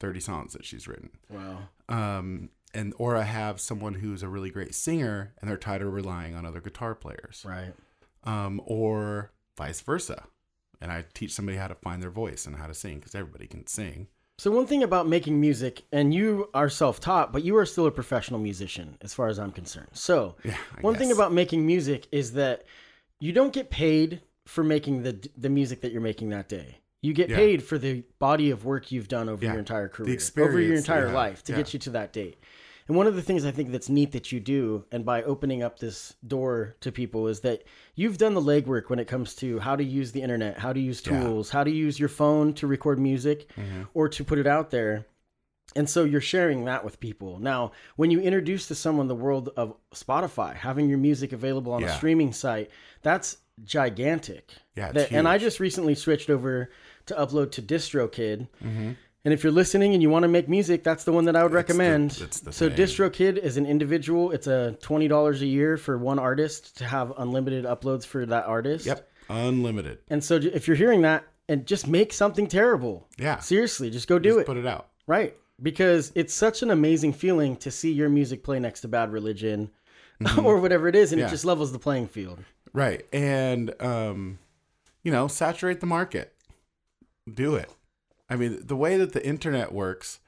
30 0.00 0.20
songs 0.20 0.52
that 0.52 0.66
she's 0.66 0.86
written. 0.86 1.12
Wow. 1.30 1.68
Um, 1.88 2.50
and 2.74 2.92
or 2.98 3.16
I 3.16 3.22
have 3.22 3.60
someone 3.60 3.94
who's 3.94 4.22
a 4.22 4.28
really 4.28 4.50
great 4.50 4.74
singer 4.74 5.32
and 5.40 5.48
they're 5.48 5.56
tired 5.56 5.82
of 5.82 5.92
relying 5.92 6.34
on 6.34 6.44
other 6.44 6.60
guitar 6.60 6.94
players. 6.94 7.44
Right. 7.46 7.72
Um, 8.24 8.60
or 8.66 9.32
vice 9.56 9.80
versa. 9.80 10.24
And 10.80 10.90
I 10.92 11.04
teach 11.14 11.32
somebody 11.32 11.56
how 11.56 11.68
to 11.68 11.74
find 11.74 12.02
their 12.02 12.10
voice 12.10 12.46
and 12.46 12.56
how 12.56 12.66
to 12.66 12.74
sing 12.74 12.98
because 12.98 13.14
everybody 13.14 13.46
can 13.46 13.66
sing. 13.66 14.08
So 14.38 14.50
one 14.50 14.66
thing 14.66 14.82
about 14.82 15.06
making 15.06 15.40
music, 15.40 15.84
and 15.92 16.12
you 16.12 16.50
are 16.52 16.68
self-taught, 16.68 17.32
but 17.32 17.44
you 17.44 17.56
are 17.56 17.64
still 17.64 17.86
a 17.86 17.90
professional 17.92 18.40
musician, 18.40 18.98
as 19.00 19.14
far 19.14 19.28
as 19.28 19.38
I'm 19.38 19.52
concerned. 19.52 19.90
So 19.92 20.34
Yeah. 20.44 20.56
One 20.80 20.96
thing 20.96 21.12
about 21.12 21.32
making 21.32 21.64
music 21.64 22.08
is 22.10 22.32
that 22.32 22.64
you 23.20 23.32
don't 23.32 23.52
get 23.52 23.70
paid 23.70 24.20
for 24.46 24.64
making 24.64 25.04
the 25.04 25.26
the 25.38 25.48
music 25.48 25.80
that 25.82 25.92
you're 25.92 26.00
making 26.02 26.30
that 26.30 26.48
day. 26.48 26.78
You 27.00 27.12
get 27.14 27.30
Yeah. 27.30 27.36
paid 27.36 27.62
for 27.62 27.78
the 27.78 28.02
body 28.18 28.50
of 28.50 28.64
work 28.64 28.90
you've 28.90 29.08
done 29.08 29.28
over 29.28 29.44
Yeah. 29.44 29.52
your 29.52 29.58
entire 29.60 29.88
career, 29.88 30.04
over 30.06 30.10
your 30.10 30.14
experience 30.14 30.86
that 30.86 30.92
you 30.92 30.98
entire 30.98 31.12
life 31.14 31.44
to 31.44 31.52
get 31.52 31.72
you 31.72 31.78
to 31.80 31.90
that 31.90 32.12
date. 32.12 32.36
And 32.86 32.96
one 32.96 33.06
of 33.06 33.14
the 33.16 33.22
things 33.22 33.46
I 33.46 33.50
think 33.50 33.72
that's 33.72 33.88
neat 33.88 34.12
that 34.12 34.30
you 34.30 34.40
do, 34.40 34.84
and 34.92 35.06
by 35.06 35.22
opening 35.22 35.62
up 35.62 35.78
this 35.78 36.14
door 36.26 36.76
to 36.80 36.92
people, 36.92 37.28
is 37.28 37.40
that 37.40 37.62
you've 37.94 38.18
done 38.18 38.34
the 38.34 38.42
legwork 38.42 38.90
when 38.90 38.98
it 38.98 39.06
comes 39.08 39.34
to 39.36 39.58
how 39.58 39.74
to 39.74 39.82
use 39.84 40.12
the 40.12 40.20
internet, 40.20 40.58
how 40.58 40.72
to 40.72 40.80
use 40.80 41.02
Yeah. 41.04 41.22
tools, 41.22 41.48
how 41.50 41.64
to 41.64 41.70
use 41.70 41.98
your 41.98 42.10
phone 42.10 42.52
to 42.54 42.66
record 42.66 42.98
music 42.98 43.48
Mhm. 43.56 43.88
or 43.94 44.08
to 44.10 44.22
put 44.22 44.38
it 44.38 44.46
out 44.46 44.70
there. 44.70 45.06
And 45.74 45.88
so 45.88 46.04
you're 46.04 46.20
sharing 46.20 46.66
that 46.66 46.84
with 46.84 47.00
people. 47.00 47.38
Now, 47.38 47.72
when 47.96 48.10
you 48.10 48.20
introduce 48.20 48.68
to 48.68 48.74
someone 48.74 49.08
the 49.08 49.14
world 49.14 49.48
of 49.56 49.74
Spotify, 49.94 50.54
having 50.54 50.88
your 50.90 50.98
music 50.98 51.32
available 51.32 51.72
on 51.72 51.82
a 51.82 51.88
streaming 51.96 52.34
site, 52.34 52.70
that's 53.02 53.38
gigantic. 53.64 54.52
Yeah, 54.76 54.92
That- 54.92 55.10
and 55.10 55.26
I 55.26 55.38
just 55.38 55.58
recently 55.60 55.94
switched 55.94 56.28
over 56.28 56.70
to 57.06 57.14
upload 57.14 57.50
to 57.52 57.62
DistroKid. 57.62 58.48
Mm-hmm. 58.62 58.90
And 59.24 59.32
if 59.32 59.42
you're 59.42 59.52
listening 59.52 59.94
and 59.94 60.02
you 60.02 60.10
want 60.10 60.24
to 60.24 60.28
make 60.28 60.48
music, 60.48 60.84
that's 60.84 61.04
the 61.04 61.12
one 61.12 61.24
that 61.24 61.34
I 61.36 61.42
would 61.42 61.46
It's 61.46 61.68
the- 61.68 61.74
recommend. 61.74 62.18
it's 62.20 62.40
the 62.40 62.52
so 62.52 62.68
thing. 62.68 62.76
DistroKid 62.76 63.38
is 63.38 63.56
an 63.56 63.64
individual. 63.66 64.32
It's 64.32 64.46
a 64.46 64.76
twenty 64.82 65.08
dollars 65.08 65.40
a 65.42 65.46
year 65.46 65.76
for 65.78 65.96
one 65.96 66.18
artist 66.18 66.76
to 66.78 66.84
have 66.84 67.12
unlimited 67.16 67.64
uploads 67.64 68.04
for 68.04 68.26
that 68.26 68.44
artist. 68.46 68.84
Yep. 68.86 69.08
Unlimited. 69.30 69.98
And 70.08 70.22
so 70.22 70.36
if 70.36 70.68
you're 70.68 70.76
hearing 70.76 71.02
that, 71.02 71.24
and 71.48 71.66
just 71.66 71.86
make 71.86 72.12
something 72.12 72.46
terrible. 72.46 73.06
Yeah. 73.18 73.38
Seriously, 73.38 73.90
just 73.90 74.08
go 74.08 74.18
do 74.18 74.30
Just 74.30 74.40
it. 74.40 74.46
Put 74.46 74.56
it 74.58 74.66
out. 74.66 74.88
Right. 75.06 75.34
Because 75.62 76.10
it's 76.14 76.34
such 76.34 76.62
an 76.62 76.70
amazing 76.70 77.12
feeling 77.12 77.56
to 77.58 77.70
see 77.70 77.92
your 77.92 78.08
music 78.08 78.42
play 78.42 78.58
next 78.58 78.80
to 78.80 78.88
Bad 78.88 79.12
Religion 79.12 79.70
or 80.42 80.58
whatever 80.58 80.88
it 80.88 80.96
is, 80.96 81.12
and 81.12 81.18
Mm-hmm. 81.18 81.26
Yeah. 81.26 81.28
it 81.28 81.30
just 81.30 81.44
levels 81.44 81.72
the 81.72 81.78
playing 81.78 82.08
field. 82.08 82.40
Right. 82.72 83.06
And 83.12 83.74
um, 83.82 84.38
you 85.02 85.12
know, 85.12 85.28
saturate 85.28 85.80
the 85.80 85.86
market. 85.86 86.32
Do 87.32 87.54
it. 87.54 87.70
I 88.28 88.36
mean, 88.36 88.58
the 88.64 88.76
way 88.76 88.96
that 88.96 89.12
the 89.12 89.26
internet 89.26 89.72
works, 89.72 90.20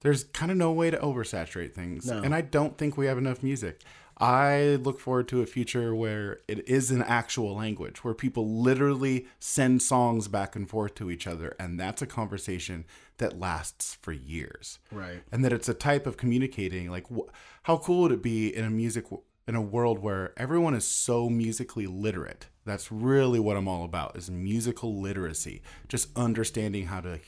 there's 0.00 0.24
kind 0.24 0.50
of 0.50 0.56
no 0.56 0.72
way 0.72 0.90
to 0.90 0.96
oversaturate 0.98 1.74
things. 1.74 2.06
No. 2.06 2.18
And 2.22 2.34
I 2.34 2.40
don't 2.40 2.78
think 2.78 2.96
we 2.96 3.06
have 3.06 3.18
enough 3.18 3.42
music. 3.42 3.82
I 4.18 4.78
look 4.82 5.00
forward 5.00 5.26
to 5.28 5.42
a 5.42 5.46
future 5.46 5.94
where 5.94 6.40
it 6.46 6.68
is 6.68 6.90
an 6.90 7.02
actual 7.02 7.56
language, 7.56 8.04
where 8.04 8.14
people 8.14 8.60
literally 8.60 9.26
send 9.40 9.82
songs 9.82 10.28
back 10.28 10.54
and 10.54 10.68
forth 10.68 10.94
to 10.96 11.10
each 11.10 11.26
other. 11.26 11.56
And 11.58 11.80
that's 11.80 12.02
a 12.02 12.06
conversation 12.06 12.84
that 13.18 13.38
lasts 13.38 13.94
for 14.00 14.12
years 14.12 14.78
Right. 14.90 15.22
and 15.32 15.44
that 15.44 15.52
it's 15.52 15.68
a 15.68 15.74
type 15.74 16.06
of 16.06 16.16
communicating 16.16 16.90
like 16.90 17.06
wh- 17.08 17.30
how 17.64 17.76
cool 17.78 18.02
would 18.02 18.12
it 18.12 18.22
be 18.22 18.54
in 18.54 18.64
a 18.64 18.70
music 18.70 19.04
in 19.46 19.54
a 19.54 19.60
world 19.62 19.98
where 20.00 20.32
everyone 20.36 20.74
is 20.74 20.84
so 20.84 21.28
musically 21.28 21.86
literate 21.86 22.46
that's 22.64 22.90
really 22.90 23.38
what 23.38 23.56
i'm 23.56 23.68
all 23.68 23.84
about 23.84 24.16
is 24.16 24.28
musical 24.30 25.00
literacy 25.00 25.62
just 25.88 26.08
understanding 26.16 26.86
how 26.86 27.00
to 27.00 27.20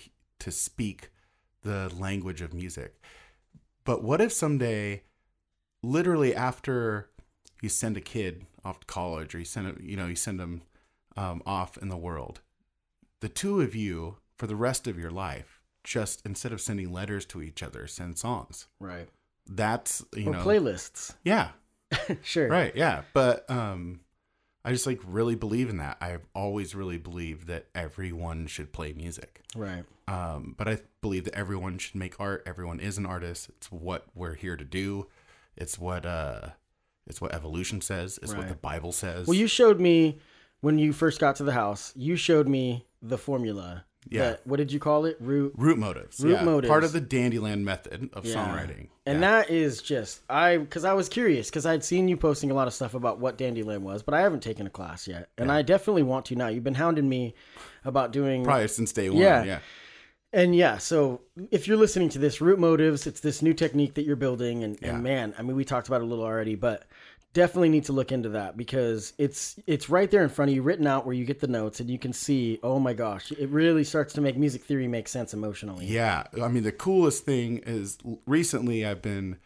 to 0.45 0.51
speak 0.51 1.11
the 1.63 1.91
language 1.99 2.41
of 2.43 2.53
music 2.53 2.91
but 3.85 4.03
what 4.03 4.21
if 4.21 4.33
someday 4.33 5.03
literally 5.83 6.35
after 6.35 7.09
you 7.63 7.69
send 7.69 7.97
a 7.97 8.01
kid 8.01 8.47
off 8.65 8.81
to 8.81 8.87
college 8.87 9.35
or 9.35 9.39
you 9.39 9.45
send 9.45 9.79
you 9.83 9.97
know 9.97 10.07
you 10.07 10.17
send 10.17 10.39
them 10.41 10.63
um, 11.17 11.43
off 11.47 11.77
in 11.79 11.89
the 11.89 11.97
world 11.97 12.41
the 13.21 13.29
two 13.29 13.61
of 13.61 13.75
you 13.75 14.17
for 14.37 14.47
the 14.47 14.57
rest 14.57 14.87
of 14.87 14.99
your 14.99 15.11
life 15.11 15.61
just 15.85 16.25
instead 16.27 16.53
of 16.53 16.61
sending 16.61 16.93
letters 16.93 17.25
to 17.27 17.43
each 17.43 17.63
other 17.63 17.87
send 17.87 18.19
songs 18.19 18.67
Right. 18.81 19.09
that's 19.49 20.05
you 20.17 20.29
or 20.29 20.33
know 20.33 20.45
playlists. 20.45 21.15
yeah 21.25 21.51
sure. 22.23 22.49
right 22.49 22.75
yeah 22.75 23.03
but 23.13 23.49
um 23.51 24.01
i 24.65 24.73
just 24.73 24.87
like 24.87 25.01
really 25.07 25.35
believe 25.35 25.69
in 25.69 25.77
that 25.79 25.97
i've 26.01 26.27
always 26.35 26.75
really 26.75 26.99
believed 26.99 27.47
that 27.49 27.67
everyone 27.75 28.47
should 28.47 28.73
play 28.73 28.93
music 28.93 29.41
Right. 29.57 29.85
um 30.09 30.55
but 30.57 30.69
i 30.69 30.79
believe 31.01 31.25
that 31.25 31.35
everyone 31.35 31.79
should 31.79 31.95
make 31.97 32.19
art 32.19 32.43
everyone 32.47 32.81
is 32.81 32.99
an 32.99 33.07
artist 33.07 33.51
it's 33.57 33.71
what 33.71 34.07
we're 34.15 34.35
here 34.35 34.57
to 34.57 34.65
do 34.65 35.07
it's 35.57 35.79
what 35.79 36.05
uh 36.07 36.49
it's 37.07 37.21
what 37.21 37.35
evolution 37.35 37.81
says 37.81 38.19
it's 38.23 38.35
what 38.35 38.49
the 38.49 38.55
bible 38.55 38.93
says 38.93 39.27
Well, 39.27 39.37
you 39.37 39.47
showed 39.47 39.79
me 39.81 40.19
when 40.61 40.79
you 40.79 40.93
first 40.95 41.21
got 41.21 41.37
to 41.37 41.45
the 41.45 41.53
house. 41.53 41.93
You 41.95 42.17
showed 42.17 42.49
me 42.49 42.87
the 43.03 43.19
formula. 43.19 43.85
Yeah. 44.09 44.31
that- 44.31 44.47
what 44.47 44.57
did 44.59 44.71
you 44.73 44.79
call 44.79 45.05
it? 45.07 45.17
Root. 45.21 45.53
root 45.57 45.79
motives 45.79 46.21
Root 46.21 46.33
yeah. 46.33 46.45
motives. 46.45 46.69
part 46.71 46.85
of 46.85 46.93
the 46.93 47.01
dandyland 47.01 47.63
method 47.63 48.11
of 48.13 48.25
Yeah. 48.27 48.35
songwriting 48.35 48.89
And 49.07 49.21
Yeah. 49.21 49.43
that 49.43 49.51
is 49.51 49.81
just 49.83 50.21
I 50.29 50.59
because 50.59 50.85
I 50.85 50.93
was 50.95 51.09
curious 51.09 51.49
because 51.49 51.67
I'd 51.67 51.85
seen 51.85 52.09
you 52.09 52.17
posting 52.17 52.51
a 52.51 52.55
lot 52.55 52.67
of 52.69 52.75
stuff 52.75 52.95
about 52.95 53.19
what 53.21 53.37
Dandelion 53.39 53.83
was, 53.83 54.03
but 54.03 54.15
I 54.15 54.21
haven't 54.21 54.43
taken 54.43 54.67
a 54.67 54.71
class 54.71 55.07
yet, 55.09 55.29
and 55.39 55.51
I 55.53 55.63
definitely 55.63 56.03
want 56.03 56.27
to 56.27 56.37
now. 56.37 56.49
You've 56.49 56.65
been 56.65 56.75
hounding 56.75 57.09
me 57.09 57.35
about 57.85 58.13
doing 58.13 58.45
probably 58.45 58.69
since 58.69 58.93
day 58.93 59.11
one 59.11 59.19
Yeah. 59.21 59.45
yeah 59.45 59.59
And 60.33 60.57
yeah, 60.57 60.79
so 60.79 61.21
if 61.53 61.69
you're 61.69 61.77
listening 61.77 62.09
to 62.09 62.19
this, 62.19 62.41
root 62.41 62.59
motives, 62.59 63.07
it's 63.07 63.21
this 63.21 63.41
new 63.41 63.55
technique 63.55 63.95
that 63.95 64.03
you're 64.05 64.17
building. 64.17 64.65
And, 64.65 64.77
and 64.83 65.01
man, 65.01 65.33
I 65.39 65.43
mean, 65.43 65.55
we 65.55 65.65
talked 65.65 65.87
about 65.87 66.01
it 66.01 66.05
a 66.05 66.07
little 66.09 66.25
already, 66.25 66.57
but 66.57 66.87
definitely 67.35 67.69
need 67.69 67.85
to 67.85 67.93
look 67.93 68.13
into 68.13 68.31
that 68.31 68.57
because 68.57 69.13
it's 69.19 69.59
it's 69.67 69.91
right 69.91 70.11
there 70.11 70.23
in 70.23 70.31
front 70.31 70.51
of 70.51 70.55
you, 70.55 70.63
written 70.63 70.87
out 70.87 71.05
where 71.05 71.15
you 71.15 71.27
get 71.27 71.41
the 71.41 71.49
notes 71.49 71.81
and 71.81 71.91
you 71.91 71.99
can 71.99 72.13
see. 72.15 72.59
Oh 72.63 72.79
my 72.79 72.95
gosh, 72.95 73.31
it 73.33 73.51
really 73.51 73.85
starts 73.85 74.15
to 74.15 74.23
make 74.23 74.39
music 74.39 74.65
theory 74.65 74.89
make 74.89 75.09
sense 75.09 75.35
emotionally. 75.35 75.85
Yeah, 75.85 76.25
I 76.43 76.49
mean 76.49 76.63
the 76.63 76.73
coolest 76.73 77.27
thing 77.27 77.59
is 77.67 77.99
recently 78.27 78.87
I've 78.87 79.03
been 79.03 79.37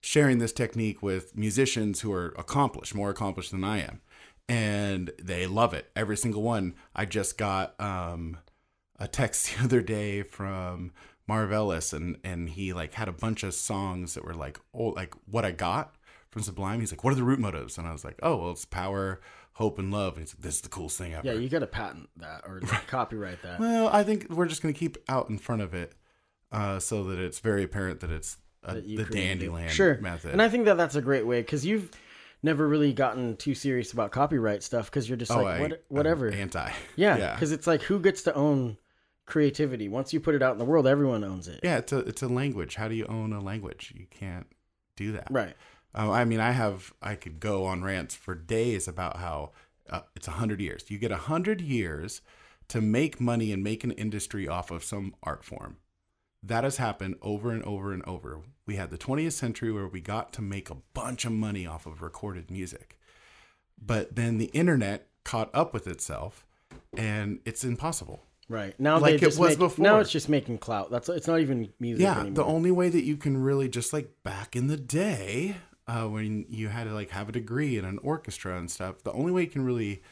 sharing 0.00 0.38
this 0.38 0.52
technique 0.52 1.02
with 1.02 1.36
musicians 1.36 2.02
who 2.02 2.12
are 2.12 2.32
accomplished, 2.38 2.94
more 2.94 3.10
accomplished 3.10 3.50
than 3.50 3.64
I 3.64 3.78
am, 3.78 4.02
and 4.48 5.10
they 5.20 5.46
love 5.48 5.74
it. 5.74 5.90
Every 5.96 6.16
single 6.16 6.42
one. 6.42 6.74
I 6.94 7.06
just 7.06 7.38
got 7.38 7.80
um, 7.80 8.38
a 9.00 9.08
text 9.08 9.56
the 9.58 9.64
other 9.64 9.80
day 9.80 10.22
from 10.22 10.92
Marv 11.26 11.50
Ellis, 11.50 11.94
and 11.94 12.18
and 12.22 12.50
he 12.50 12.74
like 12.74 12.92
had 12.92 13.08
a 13.08 13.12
bunch 13.12 13.42
of 13.42 13.54
songs 13.54 14.14
that 14.14 14.24
were 14.24 14.34
like 14.34 14.60
oh 14.74 14.88
like 14.88 15.14
what 15.24 15.46
I 15.46 15.50
got 15.50 15.94
from 16.30 16.42
Sublime. 16.42 16.80
He's 16.80 16.92
like, 16.92 17.04
what 17.04 17.12
are 17.12 17.16
the 17.16 17.24
root 17.24 17.38
motives? 17.38 17.78
And 17.78 17.86
I 17.86 17.92
was 17.92 18.04
like, 18.04 18.18
oh 18.22 18.36
well, 18.36 18.50
it's 18.50 18.64
power, 18.64 19.20
hope, 19.54 19.78
and 19.78 19.92
love. 19.92 20.14
And 20.14 20.22
he's 20.22 20.34
like, 20.34 20.42
this 20.42 20.56
is 20.56 20.60
the 20.60 20.68
coolest 20.68 20.98
thing 20.98 21.14
ever. 21.14 21.26
Yeah, 21.26 21.34
you 21.34 21.48
got 21.48 21.60
to 21.60 21.66
patent 21.66 22.08
that 22.16 22.42
or 22.46 22.60
like, 22.60 22.86
copyright 22.86 23.42
that. 23.42 23.60
Well, 23.60 23.88
I 23.88 24.04
think 24.04 24.28
we're 24.30 24.46
just 24.46 24.62
going 24.62 24.72
to 24.72 24.78
keep 24.78 24.98
out 25.08 25.30
in 25.30 25.38
front 25.38 25.62
of 25.62 25.74
it 25.74 25.94
uh, 26.52 26.78
so 26.78 27.04
that 27.04 27.18
it's 27.18 27.38
very 27.40 27.62
apparent 27.64 28.00
that 28.00 28.10
it's 28.10 28.36
uh, 28.64 28.74
that 28.74 28.86
the 28.86 29.04
dandelion 29.04 29.70
sure. 29.70 29.98
method. 30.00 30.32
And 30.32 30.42
I 30.42 30.48
think 30.48 30.64
that 30.66 30.76
that's 30.76 30.94
a 30.94 31.02
great 31.02 31.26
way 31.26 31.40
because 31.40 31.64
you've 31.64 31.90
never 32.42 32.68
really 32.68 32.92
gotten 32.92 33.36
too 33.36 33.54
serious 33.54 33.92
about 33.92 34.12
copyright 34.12 34.62
stuff 34.62 34.86
because 34.86 35.08
you're 35.08 35.18
just 35.18 35.32
oh, 35.32 35.42
like 35.42 35.56
I- 35.56 35.60
what, 35.60 35.72
I'm 35.72 35.78
whatever. 35.88 36.30
anti. 36.30 36.70
yeah, 36.96 37.16
yeah, 37.16 37.34
because 37.34 37.52
it's 37.52 37.66
like 37.66 37.82
who 37.82 38.00
gets 38.00 38.22
to 38.22 38.34
own 38.34 38.76
creativity 39.26 39.88
once 39.88 40.12
you 40.12 40.20
put 40.20 40.34
it 40.34 40.42
out 40.42 40.52
in 40.52 40.58
the 40.58 40.64
world, 40.64 40.86
everyone 40.86 41.22
owns 41.22 41.48
it. 41.48 41.60
yeah. 41.62 41.78
It's 41.78 41.92
a 41.92 41.98
it's 41.98 42.22
a 42.22 42.28
language. 42.28 42.76
How 42.76 42.88
do 42.88 42.94
you 42.94 43.06
own 43.06 43.32
a 43.32 43.40
language? 43.40 43.92
You 43.96 44.06
can't 44.10 44.46
do 44.96 45.12
that. 45.12 45.28
Right. 45.30 45.54
Uh, 45.94 46.10
I 46.10 46.24
mean, 46.24 46.40
I 46.40 46.52
have 46.52 46.92
I 47.02 47.14
could 47.14 47.40
go 47.40 47.64
on 47.64 47.82
rants 47.82 48.14
for 48.14 48.34
days 48.34 48.86
about 48.88 49.18
how 49.18 49.52
uh, 49.88 50.02
it's 50.14 50.28
a 50.28 50.32
hundred 50.32 50.60
years. 50.60 50.84
You 50.88 50.98
get 50.98 51.10
a 51.10 51.16
hundred 51.16 51.60
years 51.60 52.20
to 52.68 52.80
make 52.80 53.20
money 53.20 53.52
and 53.52 53.64
make 53.64 53.84
an 53.84 53.92
industry 53.92 54.46
off 54.46 54.70
of 54.70 54.84
some 54.84 55.14
art 55.22 55.44
form. 55.44 55.78
That 56.42 56.64
has 56.64 56.76
happened 56.76 57.16
over 57.22 57.50
and 57.50 57.62
over 57.64 57.92
and 57.92 58.04
over. 58.06 58.40
We 58.66 58.76
had 58.76 58.90
the 58.90 58.98
20th 58.98 59.32
century 59.32 59.72
where 59.72 59.88
we 59.88 60.00
got 60.00 60.32
to 60.34 60.42
make 60.42 60.70
a 60.70 60.76
bunch 60.94 61.24
of 61.24 61.32
money 61.32 61.66
off 61.66 61.86
of 61.86 62.02
recorded 62.02 62.50
music. 62.50 62.98
But 63.80 64.14
then 64.14 64.38
the 64.38 64.46
internet 64.46 65.08
caught 65.24 65.50
up 65.54 65.72
with 65.72 65.86
itself 65.86 66.46
and 66.96 67.40
it's 67.44 67.64
impossible. 67.64 68.24
Right. 68.48 68.78
Now 68.78 68.98
Like 68.98 69.22
it 69.22 69.26
was 69.26 69.38
make, 69.38 69.58
before. 69.58 69.82
Now 69.82 69.98
it's 69.98 70.10
just 70.10 70.28
making 70.28 70.58
clout. 70.58 70.90
That's 70.90 71.08
it's 71.08 71.26
not 71.26 71.40
even 71.40 71.70
music 71.80 72.02
Yeah, 72.02 72.20
anymore. 72.20 72.34
the 72.34 72.44
only 72.44 72.70
way 72.70 72.88
that 72.88 73.04
you 73.04 73.16
can 73.16 73.42
really 73.42 73.68
just 73.68 73.92
like 73.92 74.10
back 74.22 74.54
in 74.54 74.68
the 74.68 74.76
day 74.76 75.56
uh, 75.88 76.04
when 76.04 76.44
you 76.50 76.68
had 76.68 76.84
to 76.84 76.92
like 76.92 77.10
have 77.10 77.28
a 77.28 77.32
degree 77.32 77.78
in 77.78 77.84
an 77.84 77.98
orchestra 78.02 78.58
and 78.58 78.70
stuff, 78.70 79.02
the 79.02 79.12
only 79.12 79.32
way 79.32 79.42
you 79.42 79.48
can 79.48 79.64
really 79.64 80.02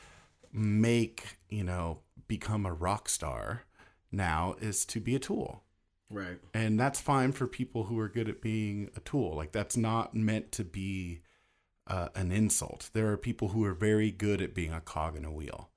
make 0.52 1.36
you 1.50 1.62
know 1.62 1.98
become 2.26 2.64
a 2.64 2.72
rock 2.72 3.08
star 3.08 3.64
now 4.10 4.56
is 4.60 4.86
to 4.86 5.00
be 5.00 5.14
a 5.14 5.18
tool, 5.18 5.62
right. 6.10 6.38
and 6.54 6.80
that's 6.80 7.00
fine 7.00 7.32
for 7.32 7.46
people 7.46 7.84
who 7.84 7.98
are 7.98 8.08
good 8.08 8.28
at 8.28 8.40
being 8.40 8.90
a 8.96 9.00
tool. 9.00 9.36
Like 9.36 9.52
that's 9.52 9.76
not 9.76 10.14
meant 10.14 10.50
to 10.52 10.64
be 10.64 11.20
uh, 11.86 12.08
an 12.14 12.32
insult. 12.32 12.90
There 12.94 13.12
are 13.12 13.18
people 13.18 13.48
who 13.48 13.64
are 13.64 13.74
very 13.74 14.10
good 14.10 14.40
at 14.40 14.54
being 14.54 14.72
a 14.72 14.80
cog 14.80 15.14
in 15.14 15.24
a 15.24 15.32
wheel, 15.32 15.68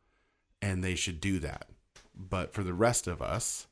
and 0.61 0.81
they 0.81 0.95
should 0.95 1.19
do 1.19 1.39
that. 1.39 1.67
But 2.15 2.53
for 2.53 2.63
the 2.63 2.73
rest 2.73 3.05
of 3.05 3.21
us, 3.21 3.67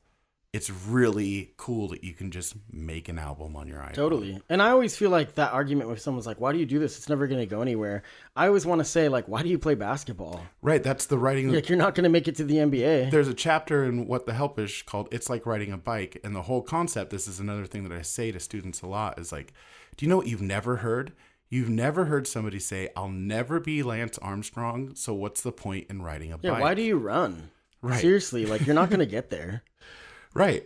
it's 0.54 0.70
really 0.70 1.52
cool 1.58 1.88
that 1.88 2.02
you 2.02 2.14
can 2.14 2.30
just 2.30 2.54
make 2.72 3.10
an 3.10 3.18
album 3.18 3.54
on 3.54 3.68
your 3.68 3.80
iPhone. 3.80 3.92
Totally. 3.92 4.40
And 4.48 4.62
I 4.62 4.70
always 4.70 4.96
feel 4.96 5.10
like 5.10 5.34
that 5.34 5.52
argument 5.52 5.90
with 5.90 6.00
someone's 6.00 6.26
like, 6.26 6.40
"Why 6.40 6.52
do 6.52 6.58
you 6.58 6.64
do 6.64 6.78
this? 6.78 6.96
It's 6.96 7.08
never 7.08 7.26
going 7.26 7.40
to 7.40 7.46
go 7.46 7.60
anywhere." 7.60 8.02
I 8.34 8.46
always 8.46 8.64
want 8.64 8.78
to 8.78 8.84
say 8.84 9.10
like, 9.10 9.28
"Why 9.28 9.42
do 9.42 9.50
you 9.50 9.58
play 9.58 9.74
basketball? 9.74 10.40
Right. 10.62 10.82
That's 10.82 11.04
the 11.06 11.18
writing. 11.18 11.52
Like 11.52 11.68
you're 11.68 11.76
not 11.76 11.94
going 11.94 12.04
to 12.04 12.10
make 12.10 12.28
it 12.28 12.36
to 12.36 12.44
the 12.44 12.56
NBA." 12.56 13.10
There's 13.10 13.28
a 13.28 13.34
chapter 13.34 13.84
in 13.84 14.06
What 14.06 14.24
the 14.24 14.32
Helpish 14.32 14.86
called 14.86 15.08
It's 15.12 15.28
Like 15.28 15.44
Riding 15.44 15.72
a 15.72 15.76
Bike. 15.78 16.18
And 16.24 16.34
the 16.34 16.42
whole 16.42 16.62
concept, 16.62 17.10
this 17.10 17.28
is 17.28 17.40
another 17.40 17.66
thing 17.66 17.86
that 17.86 17.92
I 17.92 18.02
say 18.02 18.32
to 18.32 18.40
students 18.40 18.80
a 18.80 18.86
lot, 18.86 19.18
is 19.18 19.30
like, 19.30 19.52
do 19.96 20.06
you 20.06 20.08
know 20.08 20.16
what 20.16 20.28
you've 20.28 20.42
never 20.42 20.76
heard? 20.76 21.12
You've 21.50 21.70
never 21.70 22.06
heard 22.06 22.26
somebody 22.26 22.58
say, 22.58 22.88
I'll 22.96 23.08
never 23.08 23.58
be 23.58 23.82
Lance 23.82 24.18
Armstrong, 24.18 24.94
so 24.94 25.14
what's 25.14 25.40
the 25.40 25.52
point 25.52 25.86
in 25.88 26.02
riding 26.02 26.30
a 26.32 26.38
yeah. 26.42 26.52
bike? 26.52 26.60
Why 26.60 26.74
do 26.74 26.82
you 26.82 26.98
run? 26.98 27.50
Right. 27.80 28.00
Seriously, 28.00 28.44
like 28.44 28.66
you're 28.66 28.74
not 28.74 28.90
going 28.90 29.00
to 29.00 29.06
get 29.06 29.30
there. 29.30 29.62
Right. 30.34 30.64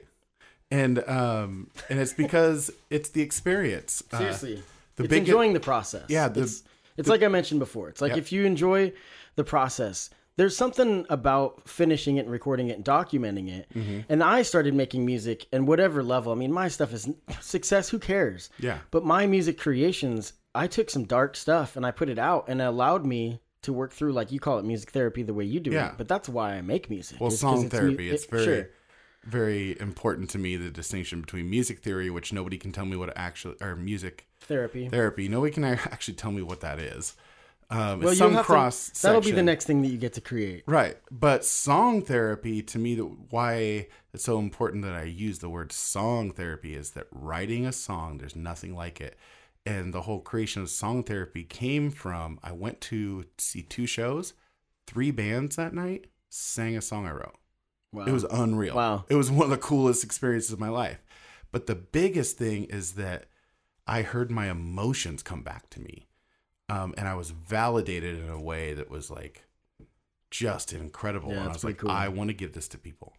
And 0.71 1.07
um 1.09 1.71
and 1.89 1.99
it's 2.01 2.13
because 2.15 2.71
it's 2.91 3.11
the 3.11 3.23
experience. 3.23 4.03
Uh, 4.13 4.19
Seriously, 4.19 4.63
the 4.97 5.05
it's 5.05 5.11
big- 5.11 5.21
enjoying 5.21 5.53
the 5.53 5.61
process. 5.61 6.05
Yeah, 6.09 6.29
the- 6.29 6.43
it's, 6.43 6.63
it's 6.97 7.09
like 7.09 7.23
I 7.23 7.29
mentioned 7.29 7.61
before. 7.61 7.89
It's 7.89 8.01
like 8.01 8.13
Yeah. 8.13 8.19
if 8.19 8.33
you 8.33 8.45
enjoy 8.45 8.93
the 9.37 9.45
process, 9.45 10.11
there's 10.37 10.57
something 10.57 11.05
about 11.11 11.69
finishing 11.69 12.17
it 12.17 12.21
and 12.21 12.31
recording 12.31 12.69
it 12.69 12.77
and 12.77 12.85
documenting 12.85 13.51
it. 13.51 13.67
Mm-hmm. 13.75 14.01
And 14.09 14.23
I 14.23 14.43
started 14.43 14.75
making 14.75 15.05
music 15.05 15.47
and 15.53 15.67
whatever 15.69 16.03
level. 16.03 16.33
I 16.33 16.37
mean, 16.37 16.53
my 16.53 16.69
stuff 16.69 16.93
is 16.93 17.09
success. 17.41 17.89
Who 17.91 17.99
cares? 17.99 18.49
Yeah. 18.59 18.79
But 18.91 19.05
my 19.05 19.27
music 19.27 19.59
creations, 19.59 20.33
I 20.55 20.67
took 20.69 20.89
some 20.91 21.05
dark 21.05 21.37
stuff 21.37 21.77
and 21.77 21.85
I 21.85 21.91
put 21.91 22.09
it 22.09 22.19
out, 22.19 22.47
and 22.49 22.61
it 22.61 22.65
allowed 22.65 23.05
me 23.07 23.41
to 23.63 23.73
work 23.75 23.93
through, 23.93 24.13
like 24.13 24.33
you 24.33 24.41
call 24.41 24.59
it, 24.59 24.65
music 24.65 24.91
therapy, 24.91 25.23
the 25.23 25.35
way 25.35 25.45
you 25.45 25.61
do 25.61 25.71
Yeah. 25.71 25.89
it. 25.91 25.95
But 25.99 26.09
that's 26.09 26.29
why 26.29 26.55
I 26.55 26.63
make 26.63 26.89
music. 26.91 27.21
Well, 27.21 27.31
song 27.31 27.63
mu- 27.65 27.69
therapy. 27.69 28.09
it- 28.09 28.15
It's 28.15 28.25
very, 28.27 28.45
sure. 28.45 28.69
Very 29.25 29.79
important 29.81 30.31
to 30.31 30.39
me. 30.39 30.57
The 30.57 30.70
distinction 30.70 31.20
between 31.20 31.49
music 31.49 31.81
theory, 31.81 32.11
which 32.11 32.33
nobody 32.33 32.59
can 32.59 32.73
tell 32.73 32.85
me 32.87 32.97
what 32.97 33.12
actually, 33.16 33.57
or 33.61 33.77
music 33.77 34.27
therapy. 34.41 34.89
therapy. 34.89 35.29
Nobody 35.29 35.53
can 35.53 35.64
actually 35.64 36.14
tell 36.14 36.33
me 36.33 36.43
what 36.43 36.61
that 36.61 36.79
is. 36.79 37.14
Um, 37.70 38.01
Well, 38.01 38.14
some 38.14 38.37
cross. 38.45 38.91
to, 38.91 39.03
that'll 39.03 39.23
be 39.23 39.31
the 39.31 39.43
next 39.43 39.64
thing 39.64 39.81
that 39.83 39.89
you 39.89 39.97
get 39.97 40.12
to 40.14 40.20
create. 40.20 40.64
Right. 40.66 40.99
But 41.11 41.45
song 41.45 42.03
therapy, 42.03 42.62
to 42.62 42.79
me, 42.79 42.97
the, 42.97 43.05
why 43.05 43.89
it's 44.12 44.25
so 44.25 44.39
important 44.39 44.85
that 44.85 44.95
I 44.95 45.05
use 45.05 45.39
the 45.39 45.49
word 45.49 45.73
song 45.73 46.33
therapy 46.33 46.75
is 46.75 46.91
that 46.91 47.07
writing 47.11 47.64
a 47.64 47.73
song, 47.73 48.18
there's 48.18 48.37
nothing 48.37 48.77
like 48.77 49.01
it. 49.01 49.16
And 49.64 49.95
the 49.95 50.03
whole 50.03 50.20
creation 50.20 50.61
of 50.61 50.68
song 50.68 51.03
therapy 51.03 51.45
came 51.45 51.91
from 51.91 52.39
I 52.43 52.53
went 52.53 52.81
to 52.83 53.25
see 53.39 53.62
two 53.62 53.87
shows, 53.87 54.35
three 54.87 55.11
bands 55.11 55.57
that 55.57 55.73
night, 55.73 56.09
sang 56.29 56.77
a 56.77 56.83
song 56.83 57.07
I 57.07 57.12
wrote. 57.12 57.37
Wow. 57.93 58.05
It 58.07 58.12
was 58.12 58.24
unreal. 58.24 58.74
Wow. 58.74 59.05
It 59.09 59.14
was 59.16 59.30
one 59.30 59.45
of 59.45 59.51
the 59.51 59.59
coolest 59.59 60.03
experiences 60.05 60.53
of 60.53 60.59
my 60.61 60.68
life. 60.70 60.99
But 61.51 61.66
the 61.66 61.74
biggest 61.74 62.38
thing 62.38 62.64
is 62.64 62.93
that 62.93 63.26
I 63.86 64.03
heard 64.03 64.30
my 64.30 64.51
emotions 64.51 65.22
come 65.22 65.43
back 65.43 65.68
to 65.70 65.80
me. 65.80 66.09
Um, 66.68 66.95
and 66.97 67.07
I 67.07 67.14
was 67.14 67.30
validated 67.30 68.18
in 68.18 68.30
a 68.30 68.40
way 68.40 68.72
that 68.72 68.90
was 68.90 69.11
like 69.11 69.45
just 70.30 70.72
incredible. 70.72 71.30
Yeah, 71.30 71.40
and 71.40 71.49
I 71.51 71.53
was 71.53 71.64
like, 71.64 71.78
cool. 71.78 71.90
I 71.90 72.09
want 72.09 72.28
to 72.28 72.34
give 72.34 72.55
this 72.55 72.68
to 72.68 72.78
people. 72.78 73.12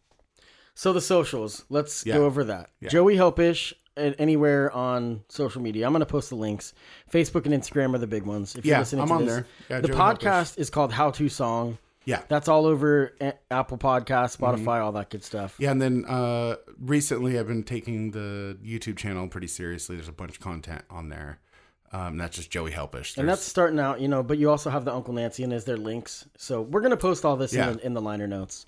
So 0.73 0.91
the 0.91 1.01
socials. 1.01 1.65
Let's 1.69 2.03
Yeah. 2.05 2.15
go 2.15 2.25
over 2.25 2.43
that. 2.45 2.71
Yeah. 2.79 2.89
Joey 2.89 3.15
Helpish 3.15 3.73
at 3.95 4.19
anywhere 4.19 4.71
on 4.71 5.21
social 5.29 5.61
media. 5.61 5.85
I'm 5.85 5.91
going 5.93 5.99
to 5.99 6.05
post 6.07 6.29
the 6.31 6.35
links. 6.35 6.73
Facebook 7.11 7.45
and 7.45 7.53
Instagram 7.53 7.93
are 7.93 7.99
the 7.99 8.07
big 8.07 8.23
ones. 8.23 8.55
If 8.55 8.65
you're 8.65 8.73
Yeah, 8.73 8.79
listening 8.79 9.03
I'm 9.03 9.07
to 9.09 9.13
on 9.13 9.25
this. 9.25 9.35
there. 9.35 9.45
Yeah, 9.69 9.81
the 9.81 9.89
Joey 9.89 9.97
podcast 9.97 10.57
is 10.57 10.71
called 10.71 10.91
How 10.93 11.11
to 11.11 11.29
Song. 11.29 11.77
Yeah. 12.05 12.21
That's 12.27 12.47
all 12.47 12.65
over 12.65 13.13
Apple 13.49 13.77
Podcasts, 13.77 14.37
Spotify, 14.37 14.57
Mm-hmm. 14.57 14.83
all 14.83 14.91
that 14.93 15.09
good 15.09 15.23
stuff. 15.23 15.55
Yeah, 15.57 15.71
and 15.71 15.81
then 15.81 16.05
uh, 16.05 16.55
recently 16.79 17.39
I've 17.39 17.47
been 17.47 17.63
taking 17.63 18.11
the 18.11 18.57
YouTube 18.63 18.97
channel 18.97 19.27
pretty 19.27 19.47
seriously. 19.47 19.95
There's 19.95 20.09
a 20.09 20.11
bunch 20.13 20.31
of 20.31 20.39
content 20.41 20.83
on 20.89 21.09
there. 21.09 21.39
Um, 21.93 22.17
that's 22.17 22.35
just 22.35 22.49
Joey 22.49 22.71
Helpish. 22.71 23.17
And 23.17 23.29
that's 23.29 23.43
starting 23.43 23.79
out, 23.79 24.01
you 24.01 24.07
know, 24.07 24.23
but 24.23 24.37
you 24.39 24.49
also 24.49 24.69
have 24.71 24.83
the 24.83 24.91
Uncle 24.93 25.13
Nancy 25.13 25.43
and 25.43 25.53
is 25.53 25.63
there 25.65 25.77
links. 25.77 26.25
So 26.37 26.61
we're 26.61 26.81
going 26.81 26.89
to 26.91 26.97
post 26.97 27.23
all 27.23 27.37
this 27.37 27.53
Yeah. 27.53 27.69
in, 27.69 27.77
the, 27.77 27.85
in 27.85 27.93
the 27.93 28.01
liner 28.01 28.27
notes 28.27 28.65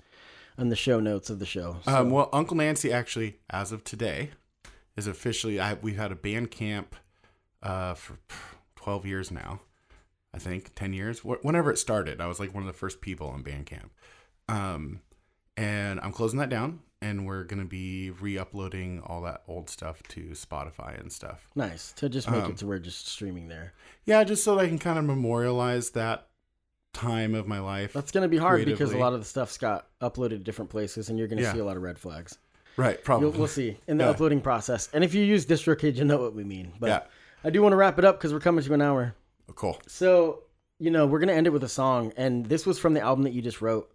and 0.56 0.70
the 0.70 0.76
show 0.76 1.00
notes 1.00 1.28
of 1.28 1.38
the 1.40 1.44
show. 1.46 1.76
So, 1.84 1.92
Um, 1.94 2.10
well, 2.10 2.28
Uncle 2.32 2.56
Nancy 2.56 2.92
actually, 2.92 3.38
as 3.50 3.72
of 3.72 3.82
today, 3.84 4.30
is 4.96 5.06
officially. 5.08 5.58
I, 5.60 5.74
we've 5.74 5.96
had 5.96 6.12
a 6.12 6.14
Bandcamp 6.14 6.86
uh, 7.62 7.94
for 7.94 8.16
twelve 8.76 9.04
years 9.04 9.30
now, 9.32 9.60
I 10.34 10.38
think 10.38 10.74
ten 10.74 10.92
years. 10.92 11.20
Wh- 11.20 11.42
Whenever 11.44 11.70
it 11.70 11.78
started, 11.78 12.20
I 12.20 12.26
was 12.26 12.38
like 12.40 12.52
one 12.54 12.62
of 12.62 12.66
the 12.66 12.72
first 12.78 13.00
people 13.00 13.28
on 13.28 13.42
Bandcamp. 13.42 13.90
Um, 14.48 15.00
and 15.56 15.98
I'm 16.00 16.12
closing 16.12 16.38
that 16.40 16.50
down, 16.50 16.80
and 17.00 17.26
we're 17.26 17.44
gonna 17.44 17.64
be 17.64 18.10
re-uploading 18.10 19.00
all 19.04 19.22
that 19.22 19.42
old 19.48 19.70
stuff 19.70 20.02
to 20.08 20.20
Spotify 20.32 21.00
and 21.00 21.10
stuff. 21.10 21.48
nice 21.54 21.92
to 21.92 22.08
just 22.08 22.30
make 22.30 22.44
um, 22.44 22.50
it 22.52 22.56
to 22.58 22.66
where 22.66 22.78
just 22.78 23.08
streaming 23.08 23.48
there. 23.48 23.72
Yeah, 24.04 24.22
just 24.24 24.44
so 24.44 24.54
that 24.56 24.64
I 24.64 24.68
can 24.68 24.78
kind 24.78 24.98
of 24.98 25.04
memorialize 25.04 25.90
that 25.90 26.28
time 26.92 27.34
of 27.34 27.46
my 27.46 27.58
life. 27.58 27.92
That's 27.92 28.10
going 28.12 28.22
to 28.22 28.28
be 28.28 28.38
hard 28.38 28.64
because 28.64 28.92
a 28.92 28.98
lot 28.98 29.12
of 29.12 29.18
the 29.20 29.24
stuff's 29.26 29.58
got 29.58 29.86
uploaded 30.00 30.30
to 30.30 30.38
different 30.38 30.70
places 30.70 31.10
and 31.10 31.18
you're 31.18 31.28
going 31.28 31.36
to 31.38 31.42
Yeah. 31.44 31.52
see 31.52 31.58
a 31.58 31.64
lot 31.64 31.76
of 31.76 31.82
red 31.82 31.98
flags. 31.98 32.38
right, 32.78 33.02
probably. 33.04 33.28
You'll, 33.28 33.38
we'll 33.38 33.48
see 33.48 33.76
in 33.86 33.98
the 33.98 34.04
Yeah. 34.04 34.10
uploading 34.10 34.40
process. 34.40 34.88
And 34.94 35.02
if 35.04 35.12
you 35.14 35.22
use 35.22 35.44
DistroKid, 35.44 35.96
you 35.96 36.04
know 36.04 36.16
what 36.18 36.34
we 36.34 36.42
mean. 36.44 36.72
But 36.80 36.86
Yeah. 36.88 37.00
I 37.44 37.50
do 37.50 37.60
want 37.62 37.72
to 37.72 37.76
wrap 37.76 37.98
it 37.98 38.04
up 38.06 38.16
because 38.18 38.32
we're 38.32 38.40
coming 38.40 38.64
to 38.64 38.72
an 38.74 38.80
hour. 38.80 39.14
Cool. 39.54 39.80
So, 39.86 40.42
you 40.78 40.90
know, 40.90 41.06
we're 41.06 41.18
going 41.18 41.28
to 41.28 41.34
end 41.34 41.46
it 41.46 41.50
with 41.50 41.64
a 41.64 41.68
song. 41.68 42.12
And 42.16 42.46
this 42.46 42.66
was 42.66 42.78
from 42.78 42.94
the 42.94 43.00
album 43.00 43.24
that 43.24 43.32
you 43.32 43.42
just 43.42 43.60
wrote. 43.62 43.90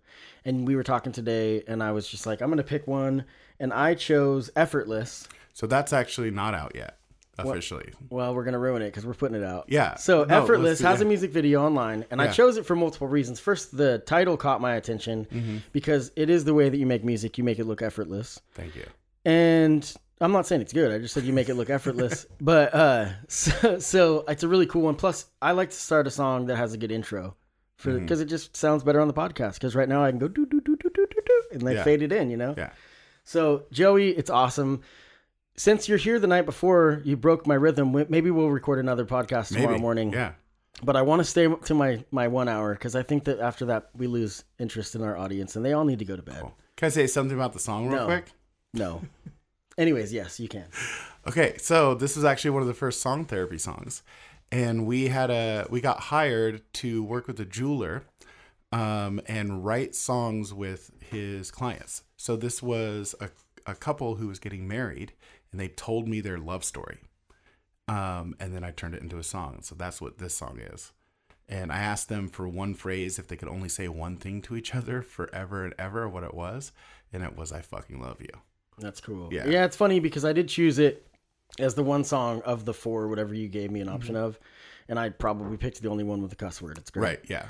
And 0.46 0.68
we 0.68 0.76
were 0.76 0.84
talking 0.84 1.12
today, 1.12 1.64
and 1.68 1.84
I 1.84 1.92
was 1.92 2.08
just 2.08 2.26
like, 2.26 2.42
I'm 2.42 2.48
going 2.48 2.58
to 2.58 2.64
pick 2.64 2.88
one. 2.88 3.26
And 3.60 3.72
I 3.72 3.94
chose 3.94 4.50
Effortless. 4.56 5.28
So 5.54 5.68
that's 5.68 5.94
actually 5.94 6.32
not 6.32 6.54
out 6.56 6.72
yet. 6.76 6.98
officially. 7.38 7.92
Well, 8.10 8.34
we're 8.36 8.44
gonna 8.44 8.60
ruin 8.60 8.82
it 8.82 8.88
because 8.88 9.06
we're 9.06 9.14
putting 9.16 9.36
it 9.38 9.44
out. 9.44 9.66
Yeah. 9.68 9.96
So 9.96 10.24
No, 10.26 10.44
effortless 10.44 10.80
has 10.82 11.02
a 11.02 11.06
music 11.06 11.32
video 11.32 11.64
online, 11.64 12.06
and 12.12 12.22
I 12.22 12.28
chose 12.32 12.58
it 12.58 12.66
for 12.66 12.76
multiple 12.76 13.08
reasons. 13.08 13.40
First, 13.40 13.76
the 13.76 14.00
title 14.00 14.38
caught 14.38 14.62
my 14.62 14.76
attention 14.76 15.26
Mm-hmm. 15.26 15.58
because 15.72 16.12
it 16.16 16.30
is 16.30 16.46
the 16.46 16.54
way 16.54 16.70
that 16.70 16.78
you 16.78 16.86
make 16.86 17.04
music. 17.04 17.38
You 17.38 17.44
make 17.44 17.58
it 17.60 17.66
look 17.66 17.82
effortless, 17.82 18.40
Thank 18.54 18.76
you. 18.76 18.86
and 19.26 19.92
I'm 20.22 20.32
not 20.32 20.46
saying 20.48 20.62
it's 20.62 20.72
good. 20.74 20.92
I 20.92 21.00
just 21.00 21.14
said 21.14 21.24
you 21.24 21.34
make 21.34 21.50
it 21.50 21.56
look 21.56 21.70
effortless. 21.70 22.26
but 22.42 22.74
uh, 22.74 23.10
so, 23.28 23.80
so 23.80 24.24
it's 24.28 24.44
a 24.44 24.48
really 24.48 24.68
cool 24.68 24.84
one. 24.84 24.96
Plus, 24.96 25.26
I 25.42 25.52
like 25.52 25.72
to 25.72 25.76
start 25.76 26.08
a 26.08 26.12
song 26.12 26.46
that 26.46 26.56
has 26.58 26.74
a 26.74 26.78
good 26.78 26.92
intro. 26.92 27.36
For 27.78 27.90
Mm-hmm. 27.90 28.02
because 28.02 28.22
it 28.22 28.26
just 28.26 28.56
sounds 28.56 28.84
better 28.84 29.02
on 29.02 29.08
the 29.08 29.14
podcast. 29.16 29.56
Because 29.56 29.76
right 29.76 29.90
now 29.90 30.04
I 30.04 30.12
can 30.12 30.20
go 30.20 30.28
do 30.28 30.46
do 30.46 30.62
do 30.62 30.76
do 30.78 30.90
do 30.94 31.08
do 31.10 31.22
do 31.26 31.44
and 31.52 31.64
like 31.64 31.78
Yeah. 31.78 31.84
fade 31.84 32.04
it 32.04 32.12
in, 32.12 32.30
you 32.30 32.38
know. 32.38 32.54
Yeah. 32.56 32.70
So 33.24 33.64
Joey, 33.72 34.12
it's 34.12 34.30
awesome. 34.30 34.82
Since 35.58 35.90
you're 35.90 35.98
here 35.98 36.20
the 36.20 36.28
night 36.28 36.46
before 36.46 37.02
you 37.04 37.18
broke 37.18 37.48
my 37.48 37.56
rhythm, 37.56 37.92
maybe 38.10 38.30
we'll 38.30 38.52
record 38.52 38.78
another 38.78 39.04
podcast 39.06 39.48
tomorrow 39.48 39.72
Maybe. 39.72 39.82
morning. 39.82 40.14
Yeah. 40.14 40.34
But 40.84 40.96
I 40.96 41.02
want 41.02 41.22
to 41.22 41.24
stay 41.24 41.48
to 41.48 41.74
my 41.74 42.06
my 42.12 42.28
one 42.28 42.48
hour 42.48 42.74
because 42.76 42.96
I 42.96 43.02
think 43.02 43.24
that 43.24 43.40
after 43.40 43.66
that 43.66 43.90
we 43.96 44.06
lose 44.06 44.44
interest 44.60 44.94
in 44.94 45.02
our 45.02 45.18
audience 45.18 45.56
and 45.56 45.66
they 45.66 45.74
all 45.74 45.84
need 45.86 45.98
to 46.00 46.06
go 46.06 46.16
to 46.16 46.22
bed. 46.22 46.44
Can 46.78 46.86
I 46.86 46.90
say 46.90 47.08
something 47.08 47.36
about 47.36 47.54
the 47.54 47.60
song 47.60 47.88
real 47.88 48.02
No. 48.02 48.06
quick? 48.06 48.26
No. 48.76 49.02
Anyways, 49.78 50.14
yes, 50.14 50.40
you 50.40 50.48
can. 50.48 50.66
Okay, 51.28 51.56
so 51.58 51.94
this 51.94 52.18
is 52.18 52.26
actually 52.26 52.52
one 52.52 52.62
of 52.62 52.68
the 52.68 52.74
first 52.74 53.02
song 53.02 53.26
therapy 53.26 53.58
songs, 53.58 54.04
and 54.52 54.86
we 54.86 55.08
had 55.08 55.30
a 55.30 55.66
we 55.70 55.82
got 55.82 56.00
hired 56.00 56.62
to 56.74 57.04
work 57.04 57.28
with 57.28 57.40
a 57.40 57.46
jeweler, 57.46 58.04
um, 58.72 59.22
and 59.28 59.66
write 59.66 59.96
songs 59.96 60.54
with 60.54 60.92
his 61.00 61.52
clients. 61.52 62.04
So 62.18 62.36
this 62.36 62.62
was 62.62 63.16
a 63.20 63.30
a 63.66 63.76
couple 63.76 64.16
who 64.16 64.28
was 64.28 64.40
getting 64.40 64.68
married, 64.68 65.14
and 65.52 65.60
they 65.62 65.68
told 65.70 66.08
me 66.08 66.20
their 66.20 66.38
love 66.38 66.64
story, 66.64 66.98
um, 67.88 68.36
and 68.40 68.54
then 68.54 68.64
I 68.64 68.72
turned 68.72 68.96
it 68.96 69.02
into 69.02 69.20
a 69.20 69.24
song. 69.24 69.60
So 69.62 69.76
that's 69.76 70.02
what 70.02 70.18
this 70.18 70.34
song 70.34 70.60
is. 70.60 70.92
And 71.48 71.72
I 71.72 71.80
asked 71.80 72.10
them 72.10 72.28
for 72.30 72.48
one 72.48 72.74
phrase 72.74 73.20
if 73.20 73.28
they 73.28 73.36
could 73.36 73.50
only 73.50 73.70
say 73.70 73.88
one 73.88 74.18
thing 74.18 74.42
to 74.44 74.56
each 74.56 74.74
other 74.74 75.02
forever 75.02 75.64
and 75.66 75.74
ever, 75.78 76.08
what 76.10 76.24
it 76.24 76.34
was, 76.34 76.72
and 77.14 77.24
it 77.24 77.38
was 77.38 77.52
"I 77.52 77.62
fucking 77.62 78.02
love 78.02 78.22
you." 78.22 78.42
That's 78.82 79.02
cool. 79.02 79.30
Yeah. 79.32 79.48
Yeah, 79.48 79.66
it's 79.66 79.76
funny 79.76 80.00
because 80.00 80.26
I 80.26 80.34
did 80.34 80.48
choose 80.48 80.80
it 80.80 81.08
as 81.60 81.76
the 81.76 81.84
one 81.84 82.04
song 82.04 82.42
of 82.42 82.66
the 82.66 82.74
four, 82.74 83.08
whatever 83.08 83.34
you 83.34 83.48
gave 83.48 83.72
me 83.72 83.82
an 83.82 83.90
option 83.90 84.16
mm-hmm. 84.16 84.26
of, 84.26 84.40
and 84.88 85.00
I 85.00 85.10
probably 85.10 85.58
picked 85.58 85.82
the 85.82 85.90
only 85.90 86.04
one 86.04 86.22
with 86.22 86.34
a 86.34 86.36
cuss 86.36 86.62
word. 86.62 86.78
It's 86.78 86.90
great. 86.90 87.04
Right? 87.04 87.20
Yeah. 87.28 87.50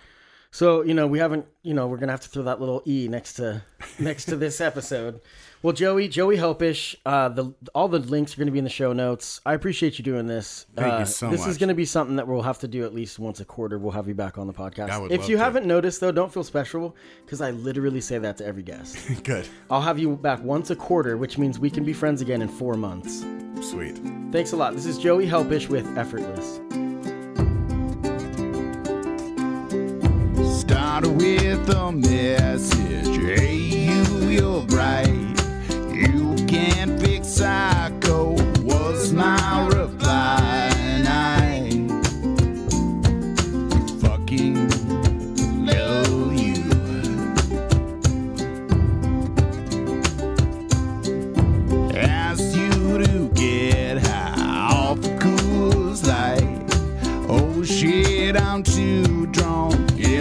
So 0.54 0.82
you 0.84 0.94
know 0.94 1.08
we 1.08 1.18
haven't 1.20 1.46
you 1.64 1.74
know 1.74 1.88
we're 1.88 1.98
gonna 1.98 2.12
have 2.12 2.22
to 2.22 2.30
throw 2.30 2.44
that 2.44 2.60
little 2.60 2.82
e 2.86 3.08
next 3.08 3.34
to 3.36 3.64
next 4.00 4.26
to 4.26 4.36
this 4.36 4.60
episode. 4.60 5.22
Well, 5.64 5.74
Joey, 5.74 6.08
Joey 6.08 6.38
Helpish, 6.38 6.96
uh, 7.06 7.30
the 7.30 7.54
all 7.76 7.88
the 7.88 8.00
links 8.00 8.34
are 8.36 8.40
gonna 8.40 8.52
be 8.52 8.58
in 8.58 8.64
the 8.64 8.70
show 8.70 8.94
notes. 8.94 9.40
I 9.46 9.54
appreciate 9.54 9.98
you 10.00 10.04
doing 10.04 10.26
this. 10.28 10.66
Thank 10.76 10.88
you 10.88 10.92
Uh, 11.00 11.06
so 11.06 11.30
This 11.30 11.46
is 11.46 11.58
gonna 11.58 11.76
be 11.76 11.86
something 11.86 12.16
that 12.18 12.28
we'll 12.28 12.42
have 12.42 12.60
to 12.60 12.68
do 12.68 12.84
at 12.84 12.94
least 12.94 13.18
once 13.20 13.40
a 13.40 13.46
quarter. 13.46 13.78
We'll 13.80 13.92
have 13.92 14.08
you 14.08 14.16
back 14.16 14.38
on 14.38 14.48
the 14.48 14.54
podcast. 14.54 15.12
If 15.12 15.30
you 15.30 15.38
to. 15.38 15.44
haven't 15.44 15.66
noticed 15.66 16.02
though, 16.02 16.12
don't 16.12 16.34
feel 16.34 16.44
special 16.44 16.96
because 17.24 17.42
I 17.42 17.52
literally 17.52 18.02
say 18.02 18.18
that 18.18 18.38
to 18.38 18.46
every 18.46 18.64
guest. 18.64 18.98
Good. 19.24 19.48
I'll 19.70 19.82
have 19.82 20.00
you 20.00 20.16
back 20.18 20.44
once 20.44 20.70
a 20.72 20.76
quarter, 20.76 21.16
which 21.16 21.38
means 21.38 21.60
we 21.60 21.70
can 21.70 21.86
be 21.86 21.94
friends 21.94 22.22
again 22.22 22.42
in 22.42 22.50
four 22.50 22.74
months. 22.74 23.24
Sweet. 23.62 24.00
Thanks 24.32 24.52
a 24.52 24.58
lot. 24.58 24.74
This 24.74 24.88
is 24.88 24.98
Joey 24.98 25.28
Helpish 25.28 25.70
with 25.70 25.86
Effortless. 25.98 26.60
With 31.66 31.76
a 31.76 31.92
message. 31.92 33.40
Hey, 33.40 33.56
you, 33.56 34.30
you're 34.30 34.62
right. 34.68 35.08
You 35.94 36.36
can't 36.48 37.00
fix 37.00 37.28
psycho. 37.28 37.71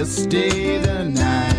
Yeah, 0.00 0.06
stay 0.06 0.78
the 0.78 1.04
night. 1.04 1.49